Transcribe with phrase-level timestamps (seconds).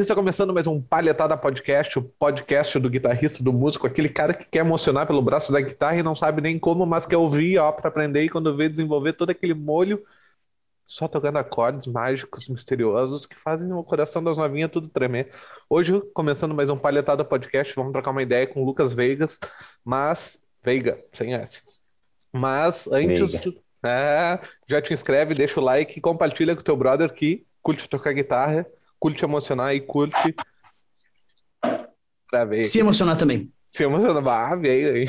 [0.00, 4.46] guitarrista, começando mais um Palhetada Podcast, o podcast do guitarrista, do músico, aquele cara que
[4.46, 7.70] quer emocionar pelo braço da guitarra e não sabe nem como, mas quer ouvir, ó,
[7.70, 10.02] pra aprender e quando vê desenvolver todo aquele molho,
[10.86, 15.32] só tocando acordes mágicos, misteriosos, que fazem o coração das novinhas tudo tremer.
[15.68, 19.38] Hoje, começando mais um Palhetada Podcast, vamos trocar uma ideia com o Lucas Veigas,
[19.84, 20.42] mas...
[20.62, 21.60] Veiga, sem S.
[22.32, 23.42] Mas antes...
[23.82, 28.12] É, já te inscreve, deixa o like, compartilha com o teu brother que curte tocar
[28.12, 28.66] guitarra
[29.00, 30.34] curte emocionar e curte.
[32.64, 33.50] Se emocionar também.
[33.66, 34.52] Se emocionar.
[34.52, 35.06] Ah, veio aí.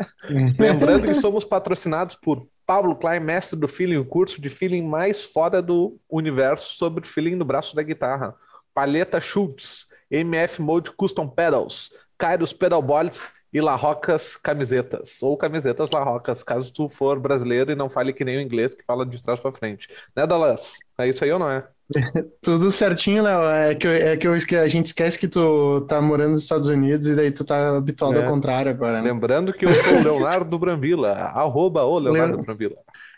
[0.58, 5.24] Lembrando que somos patrocinados por Pablo Klein, mestre do feeling, o curso de feeling mais
[5.24, 8.34] foda do universo sobre feeling no braço da guitarra.
[8.72, 15.22] Palheta Schultz, MF Mode Custom Pedals, Kairos Pedal Boards e Larrocas Camisetas.
[15.22, 18.84] Ou camisetas Larrocas, caso tu for brasileiro e não fale que nem o inglês que
[18.84, 19.88] fala de trás para frente.
[20.16, 20.74] Né, Dallas?
[20.98, 21.66] É isso aí ou não é?
[22.40, 23.42] Tudo certinho, Léo.
[23.44, 27.06] É que, é que, eu, a gente esquece que tu tá morando nos Estados Unidos
[27.06, 28.24] e daí tu tá habituado é.
[28.24, 29.10] ao contrário agora, né?
[29.10, 32.42] Lembrando que eu sou o Leonardo Brambila, arroba o Leonardo Le...
[32.42, 32.76] Brambila.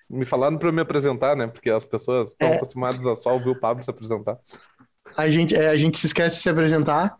[0.08, 1.46] Me falaram para me apresentar, né?
[1.46, 2.56] Porque as pessoas estão é...
[2.56, 4.38] acostumadas a só ouvir o Pablo se apresentar.
[5.16, 7.16] A gente, é, a gente se esquece de se apresentar.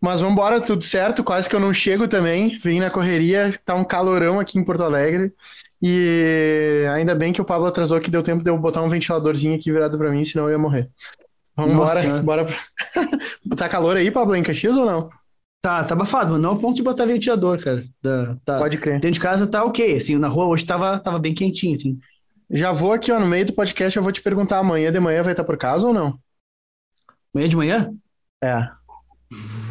[0.00, 1.22] Mas vamos embora, tudo certo.
[1.22, 2.58] Quase que eu não chego também.
[2.58, 5.32] Vim na correria, tá um calorão aqui em Porto Alegre.
[5.82, 9.56] E ainda bem que o Pablo atrasou, que deu tempo de eu botar um ventiladorzinho
[9.56, 10.88] aqui virado para mim, senão eu ia morrer.
[11.56, 12.44] Vamos embora, bora.
[12.44, 13.56] Pra...
[13.56, 15.10] tá calor aí, Pablo, em Caxias ou não?
[15.60, 17.84] Tá, tá abafado, mas não ao ponto de botar ventilador, cara.
[18.00, 18.58] Tá, tá...
[18.58, 18.94] Pode crer.
[18.94, 21.98] Dentro de casa tá ok, assim, na rua hoje tava, tava bem quentinho, assim.
[22.50, 25.22] Já vou aqui, ó, no meio do podcast, eu vou te perguntar, amanhã de manhã
[25.22, 26.18] vai estar por casa ou não?
[27.34, 27.94] Amanhã de manhã?
[28.42, 28.68] É.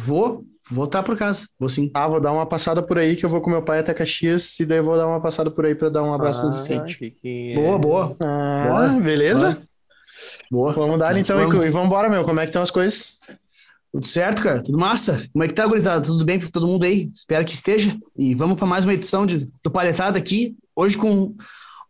[0.04, 1.90] Vou, Voltar por casa, vou sim.
[1.92, 4.58] Ah, vou dar uma passada por aí, que eu vou com meu pai até Caxias,
[4.60, 6.52] e daí eu vou dar uma passada por aí para dar um abraço ah, do
[6.52, 7.16] Vicente.
[7.20, 7.52] Que...
[7.54, 8.16] Boa, boa.
[8.20, 8.88] Ah, boa.
[9.00, 9.60] Beleza?
[10.50, 10.72] Boa.
[10.72, 11.66] Vamos dar então, vamos.
[11.66, 12.24] e vamos embora, meu.
[12.24, 13.18] Como é que estão as coisas?
[13.92, 14.62] Tudo certo, cara?
[14.62, 15.26] Tudo massa?
[15.32, 16.00] Como é que tá, gurizada?
[16.00, 17.10] Tudo bem para todo mundo aí?
[17.14, 17.94] Espero que esteja.
[18.16, 21.34] E vamos para mais uma edição de, do Palhetada aqui, hoje com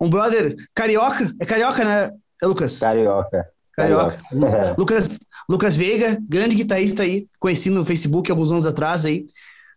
[0.00, 1.32] um brother carioca.
[1.40, 2.10] É carioca, né,
[2.42, 2.80] Lucas?
[2.80, 3.51] Carioca.
[3.72, 4.18] Carioca.
[4.76, 5.10] Lucas,
[5.48, 9.26] Lucas Veiga, grande guitarrista aí, conheci no Facebook alguns anos atrás aí.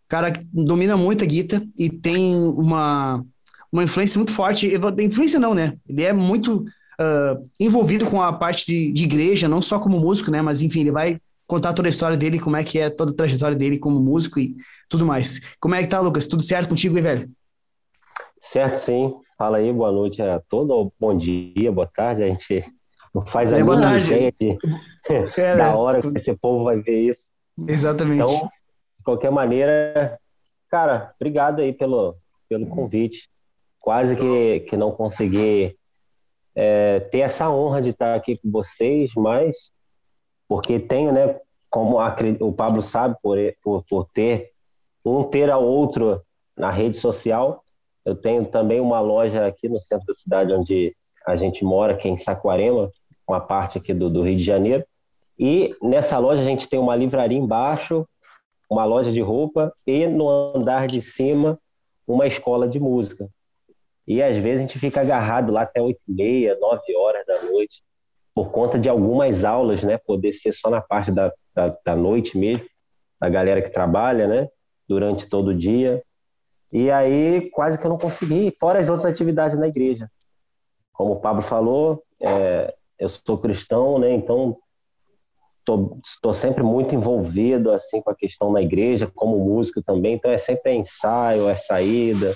[0.08, 3.24] Cara que domina muito a guitarra e tem uma,
[3.72, 4.70] uma influência muito forte.
[5.00, 5.76] Influência não, né?
[5.88, 6.64] Ele é muito
[7.00, 10.40] uh, envolvido com a parte de, de igreja, não só como músico, né?
[10.40, 13.14] Mas enfim, ele vai contar toda a história dele, como é que é toda a
[13.14, 14.54] trajetória dele como músico e
[14.88, 15.40] tudo mais.
[15.60, 16.26] Como é que tá, Lucas?
[16.26, 17.30] Tudo certo contigo aí, velho?
[18.40, 19.12] Certo, sim.
[19.36, 22.22] Fala aí, boa noite a todos, bom dia, boa tarde.
[22.22, 22.64] A gente
[23.16, 24.58] não faz a é, mínima ideia de,
[25.38, 27.30] é, da hora que esse povo vai ver isso.
[27.66, 28.22] Exatamente.
[28.22, 28.50] Então,
[28.98, 30.18] de qualquer maneira,
[30.70, 32.14] cara, obrigado aí pelo,
[32.48, 33.30] pelo convite.
[33.80, 35.76] Quase que, que não consegui
[36.54, 39.70] é, ter essa honra de estar aqui com vocês, mas
[40.48, 41.40] porque tenho, né,
[41.70, 44.50] como a, o Pablo sabe, por, por, por ter
[45.04, 46.20] um ter ao outro
[46.56, 47.62] na rede social,
[48.04, 50.94] eu tenho também uma loja aqui no centro da cidade onde
[51.26, 52.90] a gente mora, aqui em Saquarema,
[53.28, 54.84] uma parte aqui do, do Rio de Janeiro.
[55.38, 58.06] E nessa loja a gente tem uma livraria embaixo,
[58.70, 61.58] uma loja de roupa e no andar de cima
[62.06, 63.28] uma escola de música.
[64.06, 67.42] E às vezes a gente fica agarrado lá até 8 e meia, 9 horas da
[67.42, 67.82] noite,
[68.34, 69.98] por conta de algumas aulas, né?
[69.98, 72.66] Poder ser só na parte da, da, da noite mesmo,
[73.20, 74.48] da galera que trabalha, né?
[74.88, 76.02] Durante todo o dia.
[76.72, 80.08] E aí quase que eu não consegui, fora as outras atividades na igreja.
[80.92, 84.12] Como o Pablo falou, é, eu sou cristão, né?
[84.12, 84.56] Então
[86.04, 90.14] estou sempre muito envolvido assim com a questão da igreja, como músico também.
[90.14, 92.32] Então é sempre ensaio, é saída,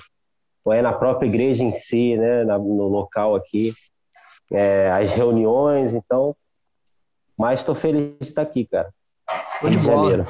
[0.65, 2.43] ou é na própria igreja em si, né?
[2.43, 3.73] no local aqui,
[4.51, 5.93] é, as reuniões.
[5.93, 6.35] Então,
[7.37, 8.93] mas estou feliz de estar aqui, cara.
[9.59, 10.25] Show de bola.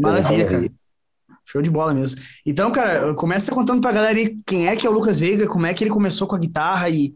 [0.00, 0.72] Maravilha, cara.
[1.44, 2.20] Show de bola mesmo.
[2.46, 5.66] Então, cara, começa contando pra galera aí quem é que é o Lucas Veiga, como
[5.66, 7.14] é que ele começou com a guitarra e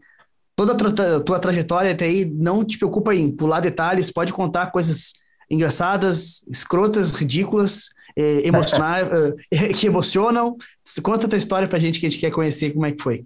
[0.57, 4.71] toda a tra tua trajetória até aí, não te preocupa em pular detalhes, pode contar
[4.71, 5.13] coisas
[5.49, 9.07] engraçadas, escrotas, ridículas, eh, emocionar,
[9.53, 10.57] eh, que emocionam.
[11.03, 13.25] Conta a tua história pra gente que a gente quer conhecer como é que foi.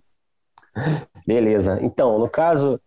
[1.26, 1.80] Beleza.
[1.82, 2.80] Então, no caso,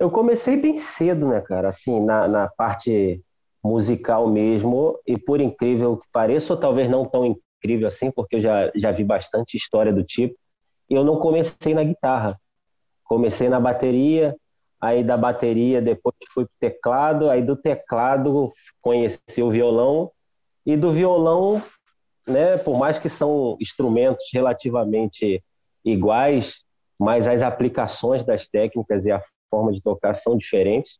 [0.00, 1.68] eu comecei bem cedo, né, cara?
[1.68, 3.22] Assim, na, na parte
[3.62, 8.40] musical mesmo, e por incrível que pareça, ou talvez não tão incrível assim, porque eu
[8.40, 10.34] já, já vi bastante história do tipo,
[10.90, 12.38] eu não comecei na guitarra.
[13.04, 14.36] Comecei na bateria,
[14.80, 20.10] aí da bateria depois fui pro teclado, aí do teclado conheci o violão
[20.66, 21.62] e do violão,
[22.26, 25.42] né, por mais que são instrumentos relativamente
[25.84, 26.64] iguais,
[27.00, 29.20] mas as aplicações das técnicas e a
[29.50, 30.98] forma de tocar são diferentes.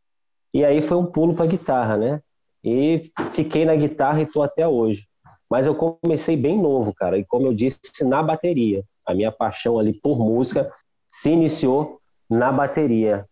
[0.53, 2.21] E aí foi um pulo para guitarra, né?
[2.63, 5.07] E fiquei na guitarra e estou até hoje.
[5.51, 8.85] Mas eu comecei bem novo, cara, e como eu disse, na bateria.
[9.07, 10.71] A minha paixão ali por música
[11.15, 13.25] se iniciou na bateria.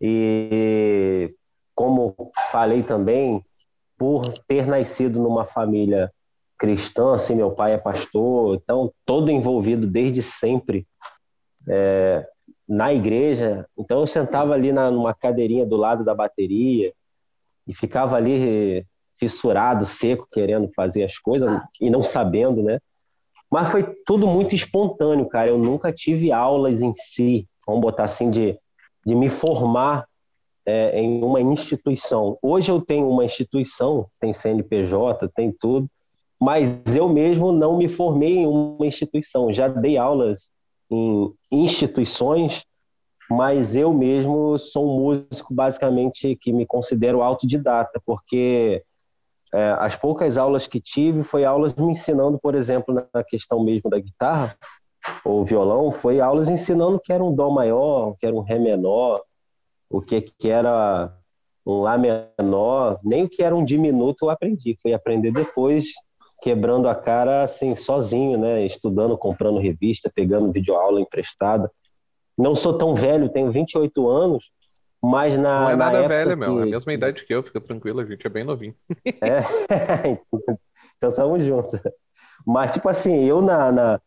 [0.00, 1.34] E
[1.74, 2.14] como
[2.52, 3.44] falei também,
[3.98, 6.12] por ter nascido numa família
[6.56, 10.86] cristã, assim, meu pai é pastor, então todo envolvido desde sempre
[11.68, 12.24] é,
[12.68, 13.66] na igreja.
[13.76, 16.92] Então eu sentava ali na, numa cadeirinha do lado da bateria
[17.66, 18.86] e ficava ali
[19.16, 22.78] fissurado, seco, querendo fazer as coisas e não sabendo, né?
[23.50, 25.48] Mas foi tudo muito espontâneo, cara.
[25.48, 28.58] Eu nunca tive aulas em si, vamos botar assim, de,
[29.04, 30.06] de me formar
[30.66, 32.38] é, em uma instituição.
[32.42, 35.88] Hoje eu tenho uma instituição, tem CNPJ, tem tudo,
[36.38, 39.50] mas eu mesmo não me formei em uma instituição.
[39.50, 40.50] Já dei aulas
[40.90, 42.64] em instituições,
[43.30, 48.82] mas eu mesmo sou um músico basicamente que me considero autodidata, porque
[49.54, 53.88] é, as poucas aulas que tive foi aulas me ensinando, por exemplo, na questão mesmo
[53.88, 54.54] da guitarra
[55.24, 59.22] ou violão, foi aulas ensinando que era um dó maior, que era um ré menor,
[59.88, 61.12] o que que era
[61.66, 65.92] um lá menor, nem o que era um diminuto eu aprendi, fui aprender depois
[66.40, 71.70] quebrando a cara assim sozinho, né, estudando, comprando revista, pegando videoaula emprestada.
[72.36, 74.50] Não sou tão velho, tenho 28 anos,
[75.02, 75.60] mas na.
[75.60, 76.36] Não é na nada velho, que...
[76.36, 76.60] meu.
[76.60, 78.74] É a mesma idade que eu, fica tranquilo, a gente é bem novinho.
[79.06, 79.42] É,
[80.96, 81.80] então tamo junto.
[82.46, 84.00] Mas, tipo assim, eu na, na,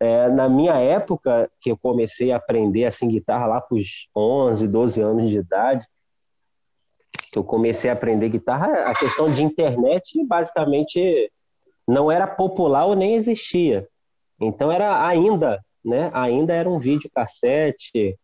[0.00, 4.68] é, na minha época, que eu comecei a aprender assim guitarra lá para os 11,
[4.68, 5.86] 12 anos de idade,
[7.30, 11.30] que eu comecei a aprender guitarra, a questão de internet basicamente
[11.86, 13.86] não era popular ou nem existia.
[14.40, 16.10] Então era ainda né?
[16.14, 18.18] Ainda era um vídeo cassete,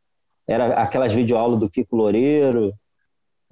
[0.50, 2.75] era aquelas videoaulas do Kiko Loureiro,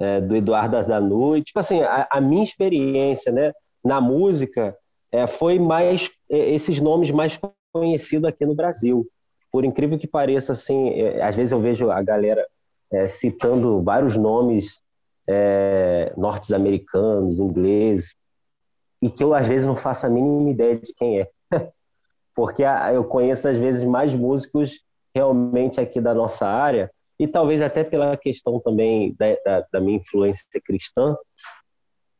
[0.00, 1.46] é, do Eduardo da Noite.
[1.46, 3.52] Tipo assim, a, a, minha experiência, né,
[3.84, 4.76] na música
[5.12, 7.38] é, foi mais é, esses nomes mais
[7.72, 9.06] conhecidos aqui no Brasil.
[9.52, 12.44] Por incrível que pareça, assim, é, às vezes eu vejo a galera
[12.92, 14.82] é, citando vários nomes
[16.16, 18.14] norte-americanos, ingleses,
[19.02, 21.28] e que eu às vezes não faço a mínima ideia de quem é
[22.34, 22.62] porque
[22.94, 24.80] eu conheço às vezes mais músicos
[25.18, 29.98] realmente aqui da nossa área, e talvez até pela questão também da, da, da minha
[29.98, 31.16] influência cristã,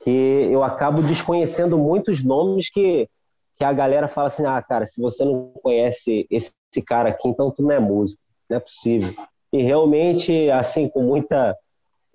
[0.03, 3.09] que eu acabo desconhecendo muitos nomes que,
[3.55, 6.53] que a galera fala assim, ah, cara, se você não conhece esse,
[6.85, 9.15] cara aqui, então tu não é músico, não é possível.
[9.53, 11.57] E realmente, assim, com muita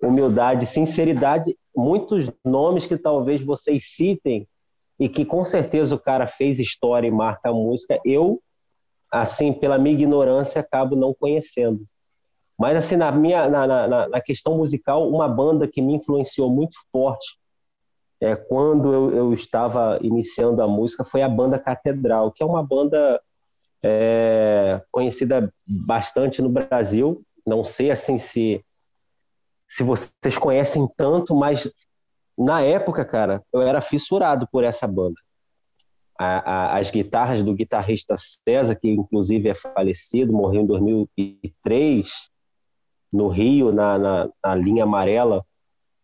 [0.02, 4.46] humildade, sinceridade, muitos nomes que talvez vocês citem
[5.00, 8.40] e que com certeza o cara fez história e marca a música, eu,
[9.22, 11.84] assim, pela minha ignorância, acabo não conhecendo.
[12.58, 16.76] Mas, assim, na, minha, na, na, na questão musical, uma banda que me influenciou muito
[16.92, 17.38] forte
[18.20, 22.62] é, quando eu, eu estava iniciando a música foi a banda Catedral, que é uma
[22.62, 23.20] banda
[23.84, 27.22] é, conhecida bastante no Brasil.
[27.46, 28.64] Não sei assim se
[29.66, 31.70] se vocês conhecem tanto, mas
[32.38, 35.16] na época, cara, eu era fissurado por essa banda.
[36.18, 42.08] A, a, as guitarras do guitarrista César, que inclusive é falecido, morreu em 2003,
[43.12, 45.44] no Rio, na, na, na linha amarela.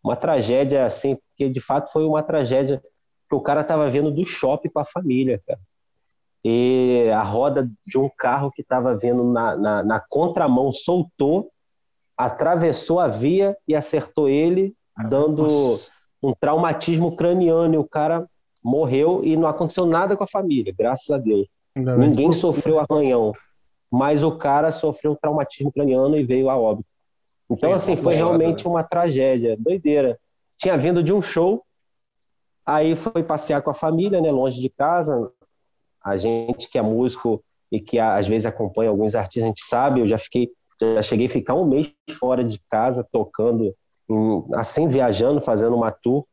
[0.03, 2.81] Uma tragédia assim, porque de fato foi uma tragédia
[3.29, 5.59] que o cara estava vendo do shopping com a família, cara.
[6.43, 11.51] E a roda de um carro que estava vindo na, na, na contramão soltou,
[12.17, 14.73] atravessou a via e acertou ele,
[15.07, 15.91] dando Nossa
[16.21, 18.29] um traumatismo craniano e o cara
[18.63, 21.47] morreu e não aconteceu nada com a família, graças a Deus.
[21.75, 22.37] Ainda Ninguém bem.
[22.37, 23.33] sofreu arranhão,
[23.89, 26.87] mas o cara sofreu um traumatismo craniano e veio a óbito.
[27.49, 30.17] Então, assim, foi realmente uma tragédia, doideira.
[30.57, 31.63] Tinha vindo de um show,
[32.65, 35.31] aí foi passear com a família, né, longe de casa.
[36.03, 39.99] A gente que é músico e que às vezes acompanha alguns artistas, a gente sabe,
[39.99, 40.49] eu já fiquei,
[40.81, 43.75] já cheguei a ficar um mês fora de casa tocando
[44.55, 46.25] assim viajando, fazendo uma tour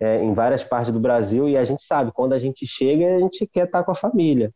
[0.00, 3.20] é, em várias partes do Brasil e a gente sabe, quando a gente chega, a
[3.20, 4.52] gente quer estar com a família.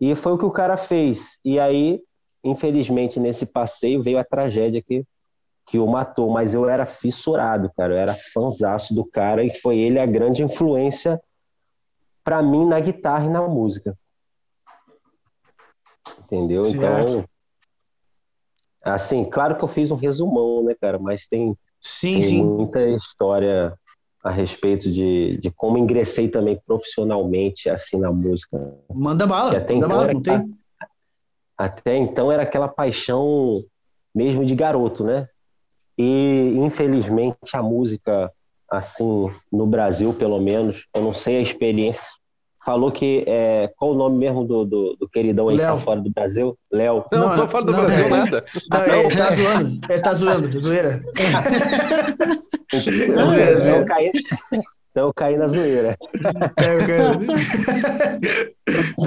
[0.00, 1.38] E foi o que o cara fez.
[1.44, 2.00] E aí,
[2.44, 5.04] infelizmente, nesse passeio veio a tragédia que,
[5.66, 6.30] que o matou.
[6.30, 7.94] Mas eu era fissurado, cara.
[7.94, 11.18] Eu era fanzaço do cara e foi ele a grande influência
[12.22, 13.96] para mim na guitarra e na música.
[16.24, 16.60] Entendeu?
[16.62, 17.10] Certo.
[17.10, 17.24] Então,
[18.82, 20.98] assim, claro que eu fiz um resumão, né, cara?
[20.98, 22.44] Mas tem Sim, Tem sim.
[22.44, 23.78] muita história
[24.26, 28.58] a respeito de, de como ingressei também profissionalmente assim na música.
[28.92, 30.52] Manda bala, até manda então bala, não tem?
[31.56, 33.62] Até então era aquela paixão
[34.12, 35.26] mesmo de garoto, né?
[35.96, 38.32] E infelizmente a música
[38.68, 40.86] assim, no Brasil, pelo menos.
[40.92, 42.02] Eu não sei a experiência.
[42.66, 43.22] Falou que.
[43.28, 46.58] É, qual o nome mesmo do, do, do queridão aí que tá fora do Brasil?
[46.72, 47.04] Léo.
[47.12, 48.44] Não, não tô fora do não, Brasil, é, nada.
[48.68, 49.80] Não, é, tá zoando.
[49.88, 51.00] É, tá zoando, zoeira.
[53.14, 53.78] Não, zoeira, é, zoeira.
[53.78, 54.10] Eu caí,
[54.90, 55.96] então eu caí na zoeira.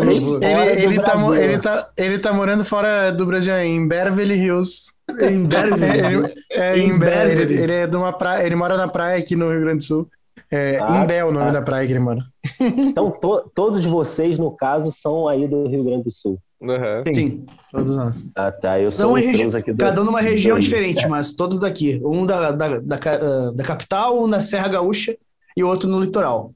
[0.02, 4.86] ele, ele, tá, ele, tá, ele tá morando fora do Brasil, em Beverly Hills.
[5.22, 6.34] Em Beverly?
[6.50, 7.56] É, é, em, em Beverly.
[7.56, 9.84] Ele, ele, é de uma praia, ele mora na praia aqui no Rio Grande do
[9.84, 10.10] Sul.
[10.52, 11.54] É ah, Imbé o nome ah.
[11.54, 12.22] da praia que ele mora.
[12.60, 16.40] Então, to, todos vocês, no caso, são aí do Rio Grande do Sul.
[16.60, 17.14] Uhum.
[17.14, 17.46] Sim.
[17.72, 18.28] Todos nós.
[18.36, 18.80] Ah, tá.
[18.80, 20.62] Eu sou um aqui do, Cada um numa região do...
[20.62, 22.02] diferente, mas todos daqui.
[22.04, 25.16] Um da, da, da, ah, da capital, um na Serra Gaúcha
[25.56, 26.52] e outro no litoral.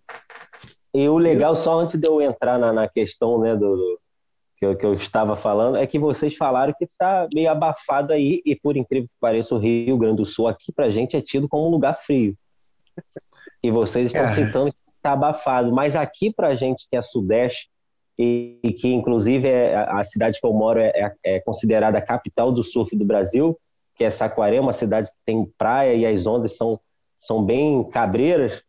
[0.94, 4.00] E o legal, só antes de eu entrar na, na questão né, do,
[4.58, 8.42] que eu, que eu estava falando, é que vocês falaram que está meio abafado aí,
[8.46, 11.50] e por incrível que pareça, o Rio Grande do Sul aqui pra gente é tido
[11.50, 12.36] como um lugar frio.
[13.64, 14.28] E vocês estão é.
[14.28, 15.72] citando que está abafado.
[15.72, 17.70] Mas aqui, para a gente que é sudeste,
[18.18, 22.02] e, e que inclusive é, a cidade que eu moro é, é, é, considerada a
[22.02, 23.58] capital do surf do Brasil,
[23.96, 26.80] que é Saquarema, uma cidade que tem praia e as ondas são,
[27.18, 28.64] são bem cabreiras.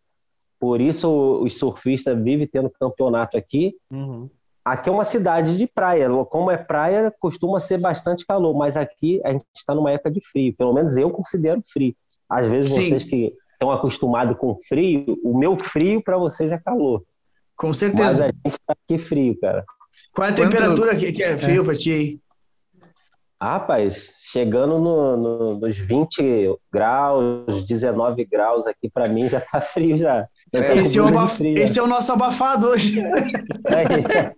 [0.59, 3.75] Por isso os surfistas vivem tendo campeonato aqui.
[3.91, 4.31] Uhum.
[4.65, 6.09] Aqui é uma cidade de praia.
[6.31, 10.21] Como é praia, costuma ser bastante calor, mas aqui a gente está numa época de
[10.23, 10.55] frio.
[10.57, 11.95] Pelo menos eu considero frio.
[12.29, 12.83] Às vezes Sim.
[12.83, 17.03] vocês que estão acostumados com frio, o meu frio para vocês é calor.
[17.57, 18.05] Com certeza.
[18.05, 19.65] Mas a gente tá aqui frio, cara.
[20.13, 21.65] Qual é a temperatura que, que é frio é.
[21.65, 22.21] para ti aí?
[23.41, 29.61] Ah, rapaz, chegando no, no, nos 20 graus, 19 graus aqui, para mim já tá
[29.61, 30.25] frio já.
[30.53, 31.37] É, esse, é abaf...
[31.37, 33.01] frio, esse é o nosso abafado hoje.
[33.01, 34.33] É.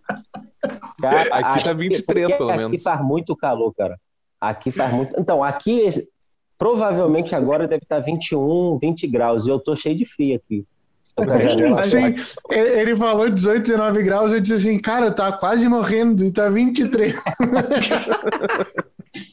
[1.00, 2.73] Cara, aqui, aqui tá 23, pelo menos.
[2.73, 3.99] Aqui faz muito calor, cara.
[4.40, 5.14] Aqui faz muito.
[5.21, 5.90] Então, aqui
[6.59, 9.47] Provavelmente agora deve estar 21, 20 graus.
[9.47, 10.65] E eu tô cheio de frio aqui.
[11.81, 12.15] Assim,
[12.51, 17.15] ele falou 18, 19 graus, eu disse assim, cara, tá quase morrendo e tá 23.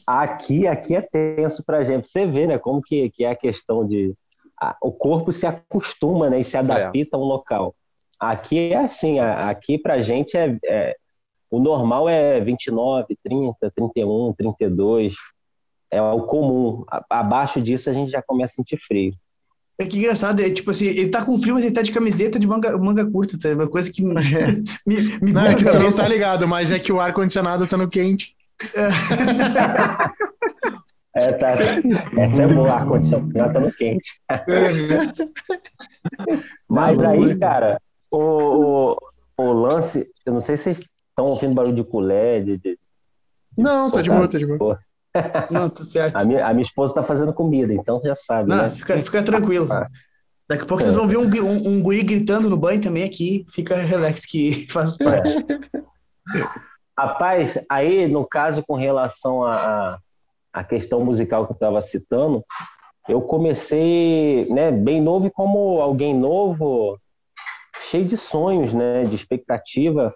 [0.06, 2.08] aqui, aqui é tenso pra gente.
[2.08, 4.14] Você vê, né, como que, que é a questão de...
[4.58, 7.06] A, o corpo se acostuma, né, e se adapta é.
[7.12, 7.74] a um local.
[8.18, 10.96] Aqui é assim, a, aqui pra gente é, é...
[11.50, 15.14] O normal é 29, 30, 31, 32
[15.96, 16.84] é o comum.
[17.08, 19.14] Abaixo disso a gente já começa a sentir frio.
[19.76, 22.38] É que engraçado, é tipo assim, ele tá com frio, mas ele tá de camiseta
[22.38, 23.48] de manga, manga curta, tá?
[23.48, 24.16] Uma coisa que me, é.
[24.86, 27.76] me, me Não, é que tu não tá ligado, mas é que o ar-condicionado tá
[27.76, 28.36] no quente.
[31.14, 31.56] É, tá.
[32.18, 34.20] Essa é boa, ar-condicionado tá no quente.
[36.68, 37.80] mas aí, cara,
[38.12, 38.96] o, o,
[39.38, 42.78] o, lance, eu não sei se vocês estão ouvindo barulho de colher, de, de, de
[43.58, 44.78] não, tá de boa, tá de boa.
[45.50, 46.16] Não, tudo certo.
[46.16, 48.48] A minha, a minha esposa está fazendo comida, então já sabe.
[48.48, 48.70] Não, né?
[48.70, 49.72] fica, fica tranquilo.
[49.72, 49.88] Ah.
[50.48, 50.84] Daqui a pouco é.
[50.84, 53.46] vocês vão ver um, um, um, guri gritando no banho também aqui.
[53.50, 55.36] Fica relax que faz parte.
[55.38, 56.74] É.
[56.98, 59.98] Rapaz, aí no caso com relação à
[60.52, 62.44] a, a, questão musical que eu estava citando,
[63.08, 66.98] eu comecei né, bem novo e como alguém novo,
[67.90, 70.14] cheio de sonhos, né, de expectativa.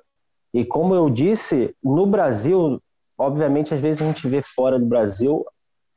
[0.55, 2.81] E como eu disse, no Brasil
[3.19, 5.45] obviamente, às vezes a gente vê fora do Brasil,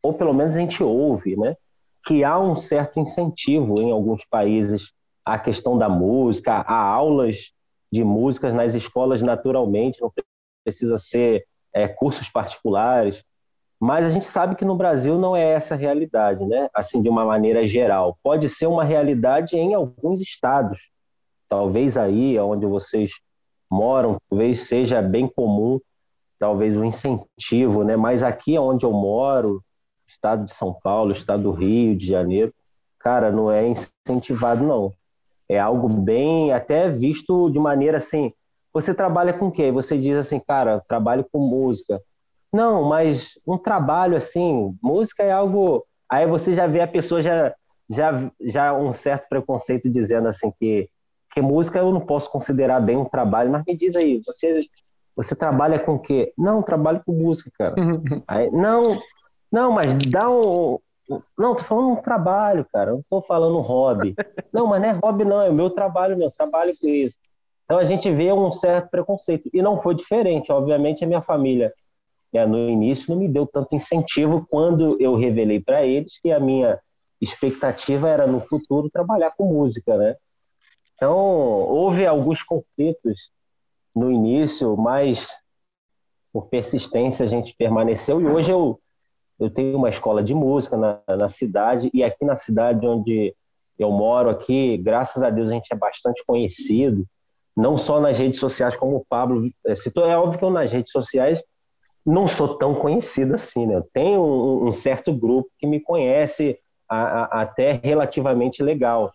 [0.02, 1.56] ou pelo menos a gente ouve, né?
[2.06, 4.92] Que há um certo incentivo em alguns países
[5.24, 7.54] à questão da música, há aulas
[7.92, 10.12] de músicas nas escolas naturalmente, não
[10.66, 13.24] precisa ser é, cursos particulares.
[13.80, 16.70] Mas a gente sabe que no Brasil não é essa a realidade, né?
[16.74, 18.18] Assim, de uma maneira geral.
[18.24, 20.92] Pode ser uma realidade em alguns estados.
[21.50, 23.12] Talvez aí, onde vocês
[23.70, 25.80] moram, talvez seja bem comum
[26.42, 27.96] talvez um incentivo, né?
[27.96, 29.64] Mas aqui onde eu moro,
[30.08, 32.52] estado de São Paulo, estado do Rio de Janeiro,
[32.98, 34.92] cara, não é incentivado não.
[35.48, 38.34] É algo bem até visto de maneira assim,
[38.74, 39.72] você trabalha com o quê?
[39.72, 42.02] Você diz assim, cara, trabalho com música.
[42.52, 45.86] Não, mas um trabalho assim, música é algo.
[46.10, 47.54] Aí você já vê a pessoa já
[47.88, 50.90] já já um certo preconceito dizendo assim que
[51.34, 54.66] que música eu não posso considerar bem um trabalho, mas me diz aí, você
[55.22, 56.34] você trabalha com o quê?
[56.38, 57.76] Não, trabalho com música, cara.
[58.28, 59.00] Aí, não,
[59.52, 60.80] não, mas dá um.
[61.38, 62.92] Não, tô falando um trabalho, cara.
[62.92, 64.16] Não tô falando hobby.
[64.52, 65.42] Não, mas não é hobby, não.
[65.42, 66.32] É o meu trabalho, meu.
[66.32, 67.18] Trabalho com isso.
[67.66, 69.50] Então a gente vê um certo preconceito.
[69.54, 70.52] E não foi diferente.
[70.52, 71.74] Obviamente, a minha família,
[72.34, 76.40] né, no início, não me deu tanto incentivo quando eu revelei para eles que a
[76.40, 76.80] minha
[77.20, 80.16] expectativa era no futuro trabalhar com música, né?
[80.96, 83.32] Então, houve alguns conflitos
[83.96, 85.30] no início, mas
[86.32, 88.80] por persistência a gente permaneceu e hoje eu,
[89.40, 93.36] eu tenho uma escola de música na, na cidade e aqui na cidade onde
[93.78, 97.06] eu moro aqui, graças a Deus a gente é bastante conhecido,
[97.56, 100.06] não só nas redes sociais como o Pablo citou.
[100.06, 101.44] É óbvio que eu nas redes sociais
[102.06, 103.76] não sou tão conhecido assim, né?
[103.76, 106.58] Eu tenho um, um certo grupo que me conhece
[106.90, 109.14] a, a, até relativamente legal.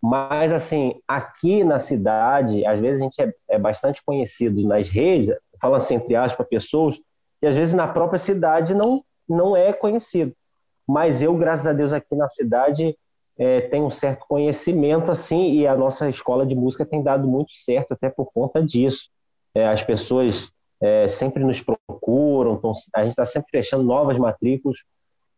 [0.00, 5.34] Mas, assim, aqui na cidade, às vezes a gente é, é bastante conhecido nas redes,
[5.60, 7.00] fala assim, entre aspas, pessoas,
[7.42, 10.32] e às vezes na própria cidade não, não é conhecido.
[10.86, 12.96] Mas eu, graças a Deus, aqui na cidade,
[13.36, 17.52] é, tenho um certo conhecimento, assim, e a nossa escola de música tem dado muito
[17.52, 19.08] certo, até por conta disso.
[19.54, 20.50] É, as pessoas
[20.80, 22.60] é, sempre nos procuram,
[22.94, 24.78] a gente está sempre fechando novas matrículas.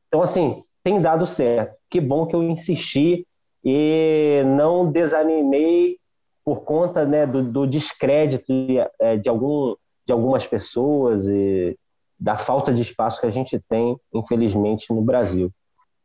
[0.08, 1.76] Então, assim, tem dado certo.
[1.90, 3.26] Que bom que eu insisti
[3.64, 5.96] e não desanimei
[6.44, 9.74] por conta né, do, do descrédito de, é, de, algum,
[10.06, 11.78] de algumas pessoas e
[12.18, 15.50] da falta de espaço que a gente tem, infelizmente, no Brasil.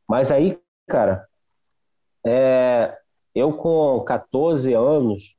[0.08, 0.58] Mas aí,
[0.88, 1.26] cara,
[2.26, 2.98] é,
[3.34, 5.36] eu com 14 anos,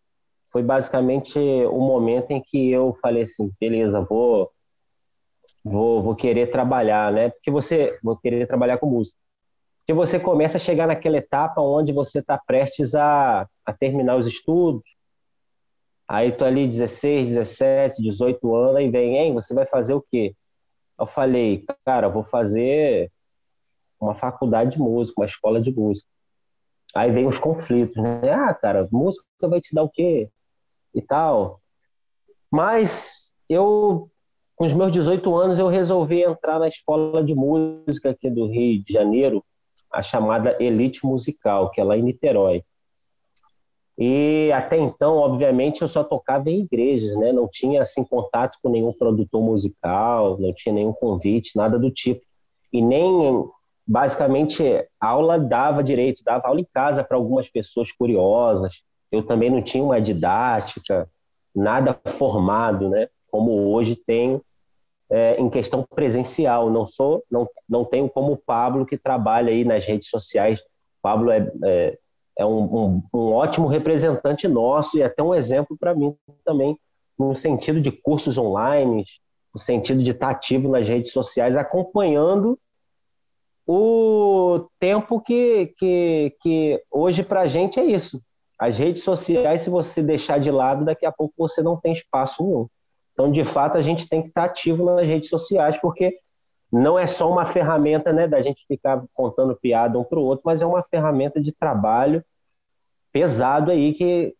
[0.51, 4.51] foi basicamente o momento em que eu falei assim, beleza, vou,
[5.65, 7.31] vou, vou querer trabalhar, né?
[7.31, 9.19] Porque você, vou querer trabalhar com música
[9.87, 14.27] que você começa a chegar naquela etapa onde você está prestes a, a terminar os
[14.27, 14.83] estudos.
[16.09, 20.35] Aí tu ali 16, 17, 18 anos, aí vem, hein, você vai fazer o quê?
[20.99, 23.13] Eu falei, cara, vou fazer
[24.01, 26.09] uma faculdade de música, uma escola de música.
[26.95, 28.21] Aí vem os conflitos, né?
[28.33, 30.31] Ah, cara, música vai te dar o quê?
[30.95, 31.61] E tal.
[32.51, 34.11] Mas eu,
[34.57, 38.83] com os meus 18 anos, eu resolvi entrar na escola de música aqui do Rio
[38.83, 39.45] de Janeiro,
[39.93, 42.63] a chamada Elite Musical, que é lá em Niterói.
[43.99, 47.33] E até então, obviamente, eu só tocava em igrejas, né?
[47.33, 52.21] Não tinha assim contato com nenhum produtor musical, não tinha nenhum convite, nada do tipo.
[52.71, 53.49] E nem
[53.87, 54.63] basicamente
[55.01, 58.83] aula dava direito, dava aula em casa para algumas pessoas curiosas.
[59.11, 61.09] Eu também não tinha uma didática,
[61.55, 63.09] nada formado, né?
[63.31, 64.43] Como hoje tenho
[65.11, 66.71] é, em questão presencial.
[66.71, 70.63] Não sou, não, não tenho como o Pablo que trabalha aí nas redes sociais.
[71.03, 71.99] Pablo é, é,
[72.39, 76.77] é um, um, um, ótimo representante nosso e até um exemplo para mim também
[77.19, 79.05] no sentido de cursos online,
[79.55, 82.59] no sentido de estar ativo nas redes sociais, acompanhando
[83.67, 88.23] o tempo que, que, que hoje para a gente é isso.
[88.59, 92.43] As redes sociais, se você deixar de lado, daqui a pouco você não tem espaço
[92.43, 92.69] nenhum.
[93.17, 96.19] Então, de fato, a gente tem que estar ativo nas redes sociais, porque
[96.71, 100.43] não é só uma ferramenta né, da gente ficar contando piada um para o outro,
[100.45, 102.23] mas é uma ferramenta de trabalho
[103.11, 104.35] pesado aí que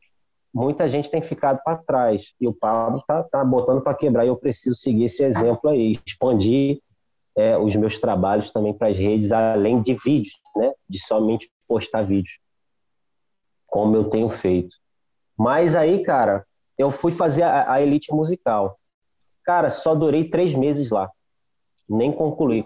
[0.53, 2.35] muita gente tem ficado para trás.
[2.39, 5.99] E o Pablo está tá botando para quebrar e eu preciso seguir esse exemplo aí,
[6.05, 6.83] expandir
[7.35, 12.03] é, os meus trabalhos também para as redes, além de vídeos, né, de somente postar
[12.03, 12.39] vídeos,
[13.67, 14.77] como eu tenho feito.
[15.35, 16.45] Mas aí, cara,
[16.79, 18.79] eu fui fazer a, a elite musical.
[19.45, 21.11] Cara, só durei três meses lá,
[21.89, 22.65] nem concluí.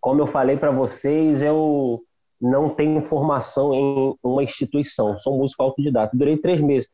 [0.00, 2.02] Como eu falei para vocês, eu
[2.40, 6.16] não tenho formação em uma instituição, sou músico autodidata.
[6.16, 6.88] Durei três meses.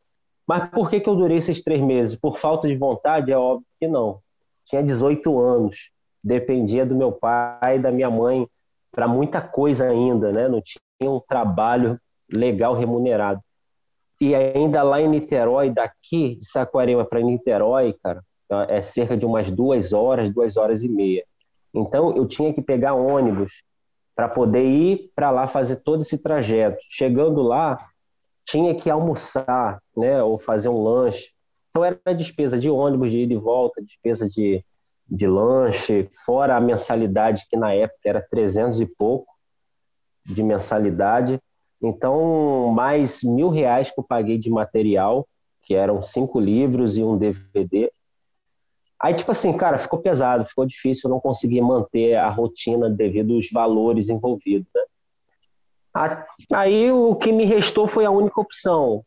[0.46, 2.16] Mas por que, que eu durei esses três meses?
[2.16, 3.32] Por falta de vontade?
[3.32, 4.20] É óbvio que não.
[4.66, 5.90] Tinha 18 anos,
[6.22, 8.46] dependia do meu pai e da minha mãe
[8.90, 10.48] para muita coisa ainda, né?
[10.48, 13.40] Não tinha um trabalho legal remunerado.
[14.24, 18.24] E ainda lá em Niterói, daqui de Saquarema para Niterói, cara,
[18.70, 21.22] é cerca de umas duas horas, duas horas e meia.
[21.74, 23.62] Então eu tinha que pegar ônibus
[24.16, 26.78] para poder ir para lá fazer todo esse trajeto.
[26.88, 27.78] Chegando lá,
[28.46, 31.30] tinha que almoçar, né, ou fazer um lanche.
[31.68, 34.64] Então era despesa de ônibus de ida e volta, despesa de,
[35.06, 39.30] de lanche, fora a mensalidade que na época era 300 e pouco
[40.24, 41.38] de mensalidade.
[41.86, 45.28] Então, mais mil reais que eu paguei de material,
[45.62, 47.92] que eram cinco livros e um DVD.
[49.00, 53.34] Aí, tipo assim, cara, ficou pesado, ficou difícil, eu não consegui manter a rotina devido
[53.34, 54.82] aos valores envolvidos, né?
[56.52, 59.04] Aí o que me restou foi a única opção,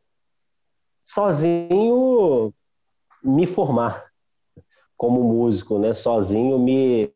[1.03, 2.53] sozinho
[3.23, 4.05] me formar
[4.95, 5.93] como músico, né?
[5.93, 7.11] Sozinho me,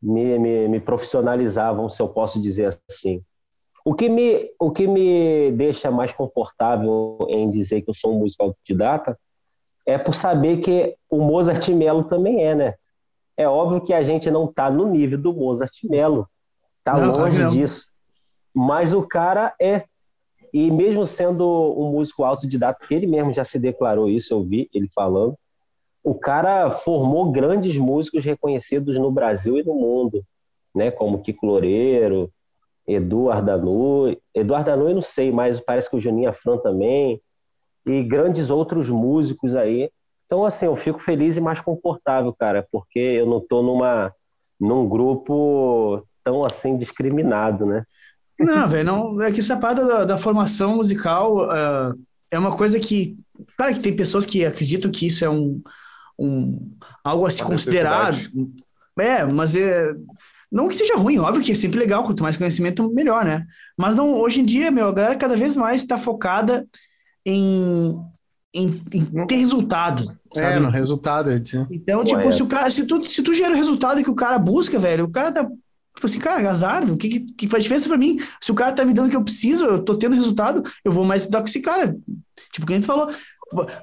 [0.00, 3.24] me, me, me profissionalizavam, se eu posso dizer assim.
[3.88, 8.18] O que, me, o que me deixa mais confortável em dizer que eu sou um
[8.18, 9.18] músico autodidata
[9.86, 12.74] é por saber que o Mozart Mello também é, né?
[13.34, 16.28] É óbvio que a gente não está no nível do Mozart Mello,
[16.84, 17.48] tá não, longe não.
[17.48, 17.86] disso.
[18.54, 19.84] Mas o cara é.
[20.52, 24.68] E mesmo sendo um músico autodidata, que ele mesmo já se declarou isso, eu vi
[24.74, 25.34] ele falando,
[26.04, 30.22] o cara formou grandes músicos reconhecidos no Brasil e no mundo,
[30.74, 30.90] né?
[30.90, 32.30] Como Kiko Loureiro,
[32.88, 37.20] Eduardo Anu, Eduardo Anu eu não sei, mas parece que o Juninho Afran também,
[37.86, 39.90] e grandes outros músicos aí.
[40.24, 44.12] Então, assim, eu fico feliz e mais confortável, cara, porque eu não tô numa,
[44.58, 47.84] num grupo tão, assim, discriminado, né?
[48.38, 51.98] Não, velho, não, é que essa parada da, da formação musical uh,
[52.30, 53.16] é uma coisa que,
[53.56, 55.60] claro que tem pessoas que acreditam que isso é um,
[56.18, 58.14] um algo a se uma considerar,
[58.98, 59.92] é, mas é,
[60.50, 63.46] não que seja ruim, óbvio que é sempre legal, quanto mais conhecimento, melhor, né?
[63.76, 66.66] Mas não, hoje em dia, meu, a galera cada vez mais está focada
[67.24, 67.94] em,
[68.54, 70.04] em, em, ter resultado.
[70.34, 70.56] É, sabe?
[70.56, 71.30] É, no resultado.
[71.70, 72.32] Então, tipo, é.
[72.32, 75.04] se o cara, se tu, se tu gera o resultado que o cara busca, velho,
[75.04, 75.48] o cara tá.
[75.94, 78.20] Tipo assim, cara, azar, o que, que, que faz diferença para mim?
[78.40, 80.92] Se o cara tá me dando o que eu preciso, eu tô tendo resultado, eu
[80.92, 81.96] vou mais estudar com esse cara.
[82.52, 83.10] Tipo, que a gente falou,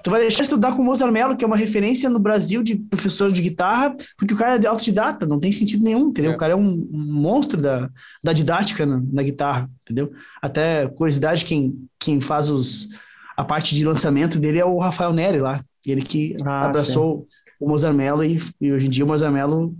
[0.03, 2.61] Tu vai deixar de estudar com o Mozart Mello, que é uma referência no Brasil
[2.61, 6.33] de professor de guitarra, porque o cara é de autodidata, não tem sentido nenhum, entendeu?
[6.33, 6.35] É.
[6.35, 7.89] O cara é um monstro da,
[8.23, 10.11] da didática na, na, guitarra, entendeu?
[10.39, 12.89] Até curiosidade, quem, quem faz os,
[13.35, 17.55] a parte de lançamento dele é o Rafael Neri lá, ele que ah, abraçou sim.
[17.59, 19.75] o Mozart Mello e, e, hoje em dia o Mozart Mello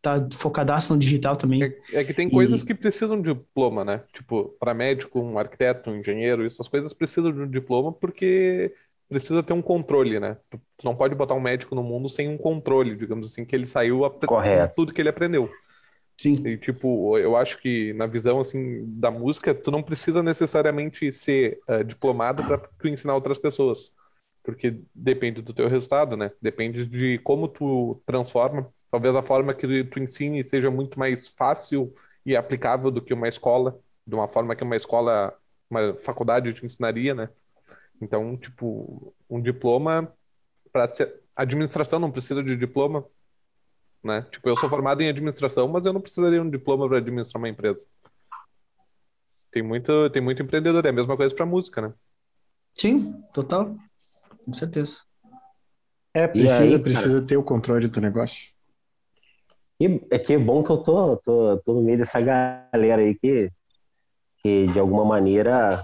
[0.00, 1.62] tá focadaço no digital também.
[1.62, 2.30] É, é que tem e...
[2.30, 4.00] coisas que precisam de diploma, né?
[4.14, 8.72] Tipo, para médico, um arquiteto, um engenheiro, essas coisas precisam de um diploma porque
[9.10, 10.36] precisa ter um controle, né?
[10.48, 13.66] Tu, não pode botar um médico no mundo sem um controle, digamos assim, que ele
[13.66, 14.10] saiu a
[14.68, 15.50] tudo que ele aprendeu.
[16.16, 16.46] Sim.
[16.46, 21.58] E, tipo, eu acho que na visão, assim, da música, tu não precisa necessariamente ser
[21.68, 23.92] uh, diplomado para tu ensinar outras pessoas.
[24.42, 26.30] Porque depende do teu resultado, né?
[26.40, 28.72] Depende de como tu transforma.
[28.90, 31.92] Talvez a forma que tu ensine seja muito mais fácil
[32.24, 35.36] e aplicável do que uma escola, de uma forma que uma escola,
[35.68, 37.28] uma faculdade te ensinaria, né?
[38.00, 40.12] Então, tipo, um diploma
[40.72, 43.04] para ser administração não precisa de diploma,
[44.02, 44.26] né?
[44.30, 47.40] Tipo, eu sou formado em administração, mas eu não precisaria de um diploma para administrar
[47.40, 47.86] uma empresa.
[49.52, 51.92] Tem muito, tem muito empreendedor, é a mesma coisa para música, né?
[52.74, 53.76] Sim, total.
[54.44, 55.04] Com certeza.
[56.14, 58.52] É, precisa, aí, precisa ter o controle do negócio.
[59.80, 63.14] E é que é bom que eu tô, tô, tô no meio dessa galera aí
[63.14, 63.50] que,
[64.42, 65.82] que de alguma maneira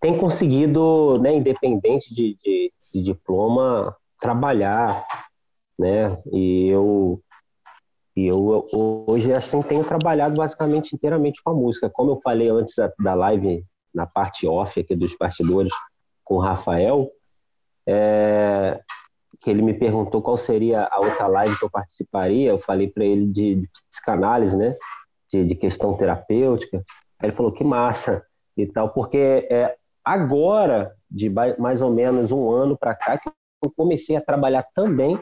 [0.00, 5.06] tem conseguido, né, independente de, de, de diploma, trabalhar,
[5.78, 6.20] né?
[6.32, 7.22] E eu,
[8.16, 11.90] e eu hoje assim tenho trabalhado basicamente inteiramente com a música.
[11.90, 15.72] Como eu falei antes da live, na parte off aqui dos bastidores
[16.24, 17.10] com o Rafael,
[17.86, 18.80] é,
[19.40, 23.04] que ele me perguntou qual seria a outra live que eu participaria, eu falei para
[23.04, 24.76] ele de, de, psicanálise, né?
[25.32, 26.84] De, de, questão terapêutica.
[27.18, 28.22] Aí ele falou que massa
[28.56, 29.76] e tal, porque é,
[30.08, 33.28] agora, de mais ou menos um ano para cá, que
[33.62, 35.20] eu comecei a trabalhar também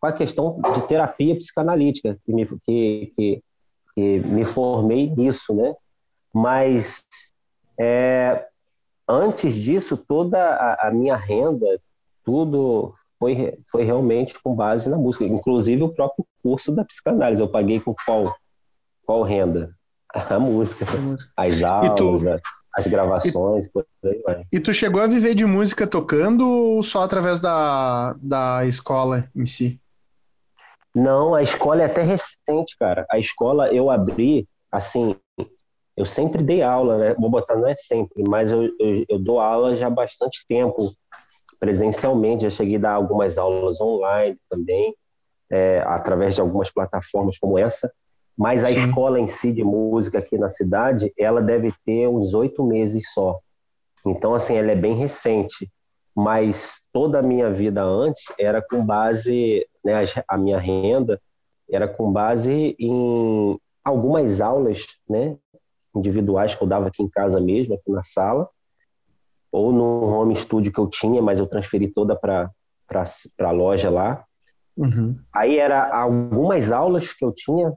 [0.00, 3.42] com a questão de terapia psicanalítica, que me, que, que,
[3.94, 5.74] que me formei nisso, né?
[6.32, 7.06] Mas
[7.78, 8.46] é,
[9.06, 11.66] antes disso, toda a, a, minha renda,
[12.24, 15.24] tudo foi, foi realmente com base na música.
[15.24, 18.34] Inclusive o próprio curso da psicanálise, eu paguei com qual,
[19.04, 19.74] qual renda?
[20.14, 20.84] A música,
[21.34, 22.42] as aulas,
[22.74, 24.44] as gravações, e, por aí vai.
[24.50, 29.46] E tu chegou a viver de música tocando ou só através da, da escola em
[29.46, 29.80] si?
[30.94, 33.06] Não, a escola é até recente, cara.
[33.10, 35.16] A escola eu abri, assim,
[35.96, 37.14] eu sempre dei aula, né?
[37.14, 40.94] Vou botar, não é sempre, mas eu, eu, eu dou aula já há bastante tempo,
[41.58, 42.44] presencialmente.
[42.44, 44.94] Já cheguei a dar algumas aulas online também,
[45.50, 47.92] é, através de algumas plataformas como essa.
[48.36, 48.74] Mas a Sim.
[48.74, 53.38] escola em si de música aqui na cidade, ela deve ter uns oito meses só.
[54.04, 55.70] Então, assim, ela é bem recente.
[56.14, 61.20] Mas toda a minha vida antes era com base, né, a minha renda
[61.70, 65.36] era com base em algumas aulas, né,
[65.94, 68.48] individuais que eu dava aqui em casa mesmo, aqui na sala,
[69.50, 72.50] ou no home studio que eu tinha, mas eu transferi toda para
[73.40, 74.24] a loja lá.
[74.76, 75.18] Uhum.
[75.32, 77.72] Aí era algumas aulas que eu tinha